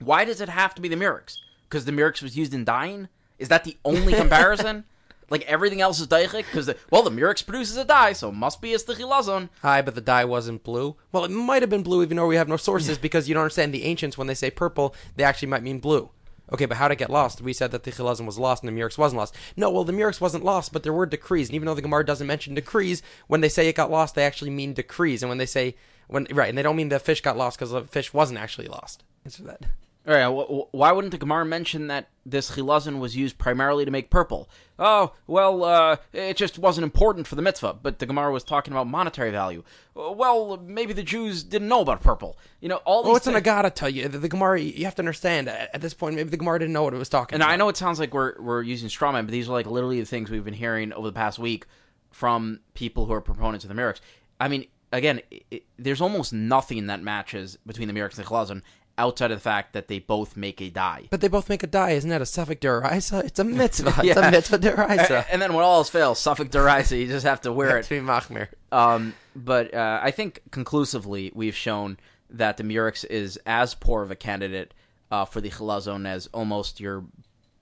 Why 0.00 0.26
does 0.26 0.42
it 0.42 0.50
have 0.50 0.74
to 0.74 0.82
be 0.82 0.88
the 0.88 0.96
Murex? 0.96 1.38
Because 1.72 1.86
the 1.86 1.92
Murex 1.92 2.20
was 2.20 2.36
used 2.36 2.52
in 2.52 2.66
dyeing? 2.66 3.08
Is 3.38 3.48
that 3.48 3.64
the 3.64 3.78
only 3.84 4.12
comparison? 4.12 4.84
Like 5.30 5.44
everything 5.44 5.80
else 5.80 5.98
is 5.98 6.08
daichik 6.08 6.44
because 6.44 6.70
well 6.90 7.02
the 7.02 7.10
Murex 7.10 7.40
produces 7.40 7.78
a 7.78 7.86
dye, 7.86 8.12
so 8.12 8.28
it 8.28 8.34
must 8.34 8.60
be 8.60 8.74
a 8.74 8.76
stichilazon. 8.76 9.48
Hi, 9.62 9.80
but 9.80 9.94
the 9.94 10.02
dye 10.02 10.26
wasn't 10.26 10.62
blue. 10.62 10.96
Well, 11.10 11.24
it 11.24 11.30
might 11.30 11.62
have 11.62 11.70
been 11.70 11.82
blue, 11.82 12.02
even 12.02 12.18
though 12.18 12.26
we 12.26 12.36
have 12.36 12.50
no 12.50 12.58
sources, 12.58 12.98
because 12.98 13.30
you 13.30 13.34
don't 13.34 13.44
understand 13.44 13.72
the 13.72 13.84
ancients 13.84 14.18
when 14.18 14.26
they 14.26 14.34
say 14.34 14.50
purple, 14.50 14.94
they 15.16 15.24
actually 15.24 15.48
might 15.48 15.62
mean 15.62 15.78
blue. 15.78 16.10
Okay, 16.52 16.66
but 16.66 16.76
how 16.76 16.86
did 16.86 16.94
it 16.94 16.98
get 16.98 17.08
lost? 17.08 17.40
We 17.40 17.54
said 17.54 17.70
that 17.70 17.84
the 17.84 17.92
Chilazon 17.92 18.26
was 18.26 18.38
lost 18.38 18.62
and 18.62 18.68
the 18.68 18.78
Murex 18.78 18.98
wasn't 18.98 19.20
lost. 19.20 19.34
No, 19.56 19.70
well, 19.70 19.84
the 19.84 19.92
Murex 19.94 20.20
wasn't 20.20 20.44
lost, 20.44 20.70
but 20.70 20.82
there 20.82 20.92
were 20.92 21.06
decrees. 21.06 21.48
And 21.48 21.54
even 21.54 21.64
though 21.64 21.74
the 21.74 21.80
Gemara 21.80 22.04
doesn't 22.04 22.26
mention 22.26 22.52
decrees, 22.52 23.02
when 23.26 23.40
they 23.40 23.48
say 23.48 23.66
it 23.68 23.76
got 23.76 23.90
lost, 23.90 24.14
they 24.14 24.26
actually 24.26 24.50
mean 24.50 24.74
decrees. 24.74 25.22
And 25.22 25.30
when 25.30 25.38
they 25.38 25.46
say, 25.46 25.76
when 26.08 26.26
right, 26.30 26.50
and 26.50 26.58
they 26.58 26.62
don't 26.62 26.76
mean 26.76 26.90
the 26.90 26.98
fish 26.98 27.22
got 27.22 27.38
lost 27.38 27.58
because 27.58 27.70
the 27.70 27.84
fish 27.84 28.12
wasn't 28.12 28.38
actually 28.38 28.68
lost. 28.68 29.02
Answer 29.24 29.44
that. 29.44 29.64
All 30.04 30.14
right, 30.14 30.66
why 30.72 30.90
wouldn't 30.90 31.12
the 31.12 31.18
Gemara 31.18 31.44
mention 31.44 31.86
that 31.86 32.08
this 32.26 32.50
chilazon 32.50 32.98
was 32.98 33.14
used 33.14 33.38
primarily 33.38 33.84
to 33.84 33.90
make 33.92 34.10
purple? 34.10 34.50
Oh, 34.76 35.12
well, 35.28 35.62
uh, 35.62 35.96
it 36.12 36.36
just 36.36 36.58
wasn't 36.58 36.82
important 36.82 37.28
for 37.28 37.36
the 37.36 37.42
mitzvah, 37.42 37.74
but 37.80 38.00
the 38.00 38.06
Gemara 38.06 38.32
was 38.32 38.42
talking 38.42 38.72
about 38.72 38.88
monetary 38.88 39.30
value. 39.30 39.62
Well, 39.94 40.56
maybe 40.56 40.92
the 40.92 41.04
Jews 41.04 41.44
didn't 41.44 41.68
know 41.68 41.82
about 41.82 42.00
purple. 42.00 42.36
You 42.60 42.68
know, 42.68 42.76
all 42.78 43.04
these. 43.04 43.12
Oh, 43.12 43.16
it's 43.16 43.28
an 43.28 43.36
agata 43.36 43.70
tell 43.70 43.88
you. 43.88 44.08
The, 44.08 44.18
the, 44.18 44.28
Gemara, 44.28 44.60
you 44.60 44.84
have 44.86 44.96
to 44.96 45.02
understand. 45.02 45.48
At 45.48 45.80
this 45.80 45.94
point, 45.94 46.16
maybe 46.16 46.30
the 46.30 46.36
Gemara 46.36 46.58
didn't 46.58 46.72
know 46.72 46.82
what 46.82 46.94
it 46.94 46.98
was 46.98 47.08
talking. 47.08 47.36
And 47.36 47.42
about. 47.44 47.52
I 47.52 47.56
know 47.56 47.68
it 47.68 47.76
sounds 47.76 48.00
like 48.00 48.12
we're 48.12 48.34
we're 48.40 48.62
using 48.62 48.88
strawman, 48.88 49.24
but 49.24 49.30
these 49.30 49.48
are 49.48 49.52
like 49.52 49.66
literally 49.66 50.00
the 50.00 50.06
things 50.06 50.30
we've 50.30 50.44
been 50.44 50.52
hearing 50.52 50.92
over 50.92 51.06
the 51.06 51.12
past 51.12 51.38
week 51.38 51.66
from 52.10 52.58
people 52.74 53.06
who 53.06 53.12
are 53.12 53.20
proponents 53.20 53.64
of 53.64 53.68
the 53.68 53.74
Murex. 53.74 54.00
I 54.40 54.48
mean, 54.48 54.66
again, 54.90 55.20
it, 55.50 55.64
there's 55.78 56.00
almost 56.00 56.32
nothing 56.32 56.88
that 56.88 57.00
matches 57.02 57.56
between 57.64 57.86
the 57.86 57.94
Murex 57.94 58.18
and 58.18 58.26
the 58.26 58.28
chilazon 58.28 58.62
outside 59.02 59.32
of 59.32 59.38
the 59.38 59.42
fact 59.42 59.72
that 59.72 59.88
they 59.88 59.98
both 59.98 60.36
make 60.36 60.60
a 60.60 60.70
dye. 60.70 61.08
But 61.10 61.20
they 61.20 61.28
both 61.28 61.48
make 61.48 61.64
a 61.64 61.66
die. 61.66 61.90
Isn't 61.90 62.10
that 62.10 62.22
a 62.22 62.26
suffix 62.26 62.60
deraisa? 62.64 63.24
It's 63.24 63.40
a 63.40 63.44
mitzvah. 63.44 63.94
It's 64.04 64.16
a 64.16 64.30
mitzvah 64.30 64.58
deraisa. 64.58 65.26
And 65.30 65.42
then 65.42 65.52
when 65.54 65.64
all 65.64 65.78
else 65.78 65.90
fails, 65.90 66.20
Suffolk 66.20 66.48
derisa, 66.50 66.98
you 66.98 67.08
just 67.08 67.26
have 67.26 67.40
to 67.42 67.52
wear 67.52 67.78
it. 67.78 67.82
to 67.84 67.90
be 67.90 68.00
machmir. 68.00 68.48
Um, 68.70 69.14
but 69.34 69.74
uh, 69.74 70.00
I 70.02 70.12
think 70.12 70.40
conclusively 70.52 71.32
we've 71.34 71.56
shown 71.56 71.98
that 72.30 72.56
the 72.58 72.62
Murex 72.62 73.04
is 73.04 73.38
as 73.44 73.74
poor 73.74 74.02
of 74.02 74.10
a 74.10 74.16
candidate 74.16 74.72
uh, 75.10 75.24
for 75.24 75.40
the 75.40 75.50
Chilazon 75.50 76.06
as 76.06 76.28
almost 76.28 76.78
your, 76.80 77.04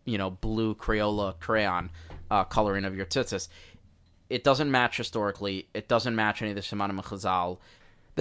you 0.05 0.19
know, 0.19 0.31
blue 0.31 0.75
Crayola 0.75 1.39
crayon 1.41 1.91
uh, 2.31 2.45
coloring 2.45 2.85
of 2.85 2.95
your 2.95 3.07
tzitzis. 3.07 3.49
It 4.29 4.45
doesn't 4.45 4.71
match 4.71 4.99
historically. 4.99 5.69
It 5.75 5.89
doesn't 5.89 6.15
match 6.15 6.43
any 6.43 6.51
of 6.53 6.57
the 6.57 6.63
Shemanim 6.63 7.03
Chazal. 7.03 7.59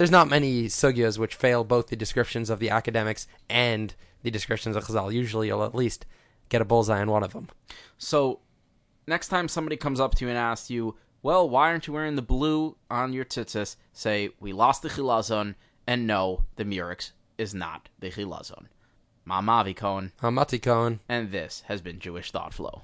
There's 0.00 0.10
not 0.10 0.30
many 0.30 0.64
sugyas 0.64 1.18
which 1.18 1.34
fail 1.34 1.62
both 1.62 1.88
the 1.88 1.94
descriptions 1.94 2.48
of 2.48 2.58
the 2.58 2.70
academics 2.70 3.26
and 3.50 3.94
the 4.22 4.30
descriptions 4.30 4.74
of 4.74 4.86
Chazal. 4.86 5.12
Usually, 5.12 5.48
you'll 5.48 5.62
at 5.62 5.74
least 5.74 6.06
get 6.48 6.62
a 6.62 6.64
bullseye 6.64 7.02
on 7.02 7.10
one 7.10 7.22
of 7.22 7.34
them. 7.34 7.48
So 7.98 8.40
next 9.06 9.28
time 9.28 9.46
somebody 9.46 9.76
comes 9.76 10.00
up 10.00 10.14
to 10.14 10.24
you 10.24 10.30
and 10.30 10.38
asks 10.38 10.70
you, 10.70 10.96
well, 11.22 11.46
why 11.46 11.68
aren't 11.68 11.86
you 11.86 11.92
wearing 11.92 12.16
the 12.16 12.22
blue 12.22 12.78
on 12.90 13.12
your 13.12 13.26
tzitzis? 13.26 13.76
Say, 13.92 14.30
we 14.40 14.54
lost 14.54 14.80
the 14.80 14.88
Chilazon, 14.88 15.54
and 15.86 16.06
no, 16.06 16.44
the 16.56 16.64
Murex 16.64 17.12
is 17.36 17.54
not 17.54 17.90
the 17.98 18.10
Chilazon. 18.10 18.68
Mamavi 19.28 19.76
Cohen, 19.76 20.12
Amati 20.22 20.62
Cohen. 20.62 21.00
and 21.10 21.30
this 21.30 21.62
has 21.66 21.82
been 21.82 21.98
Jewish 21.98 22.30
Thought 22.30 22.54
Flow. 22.54 22.80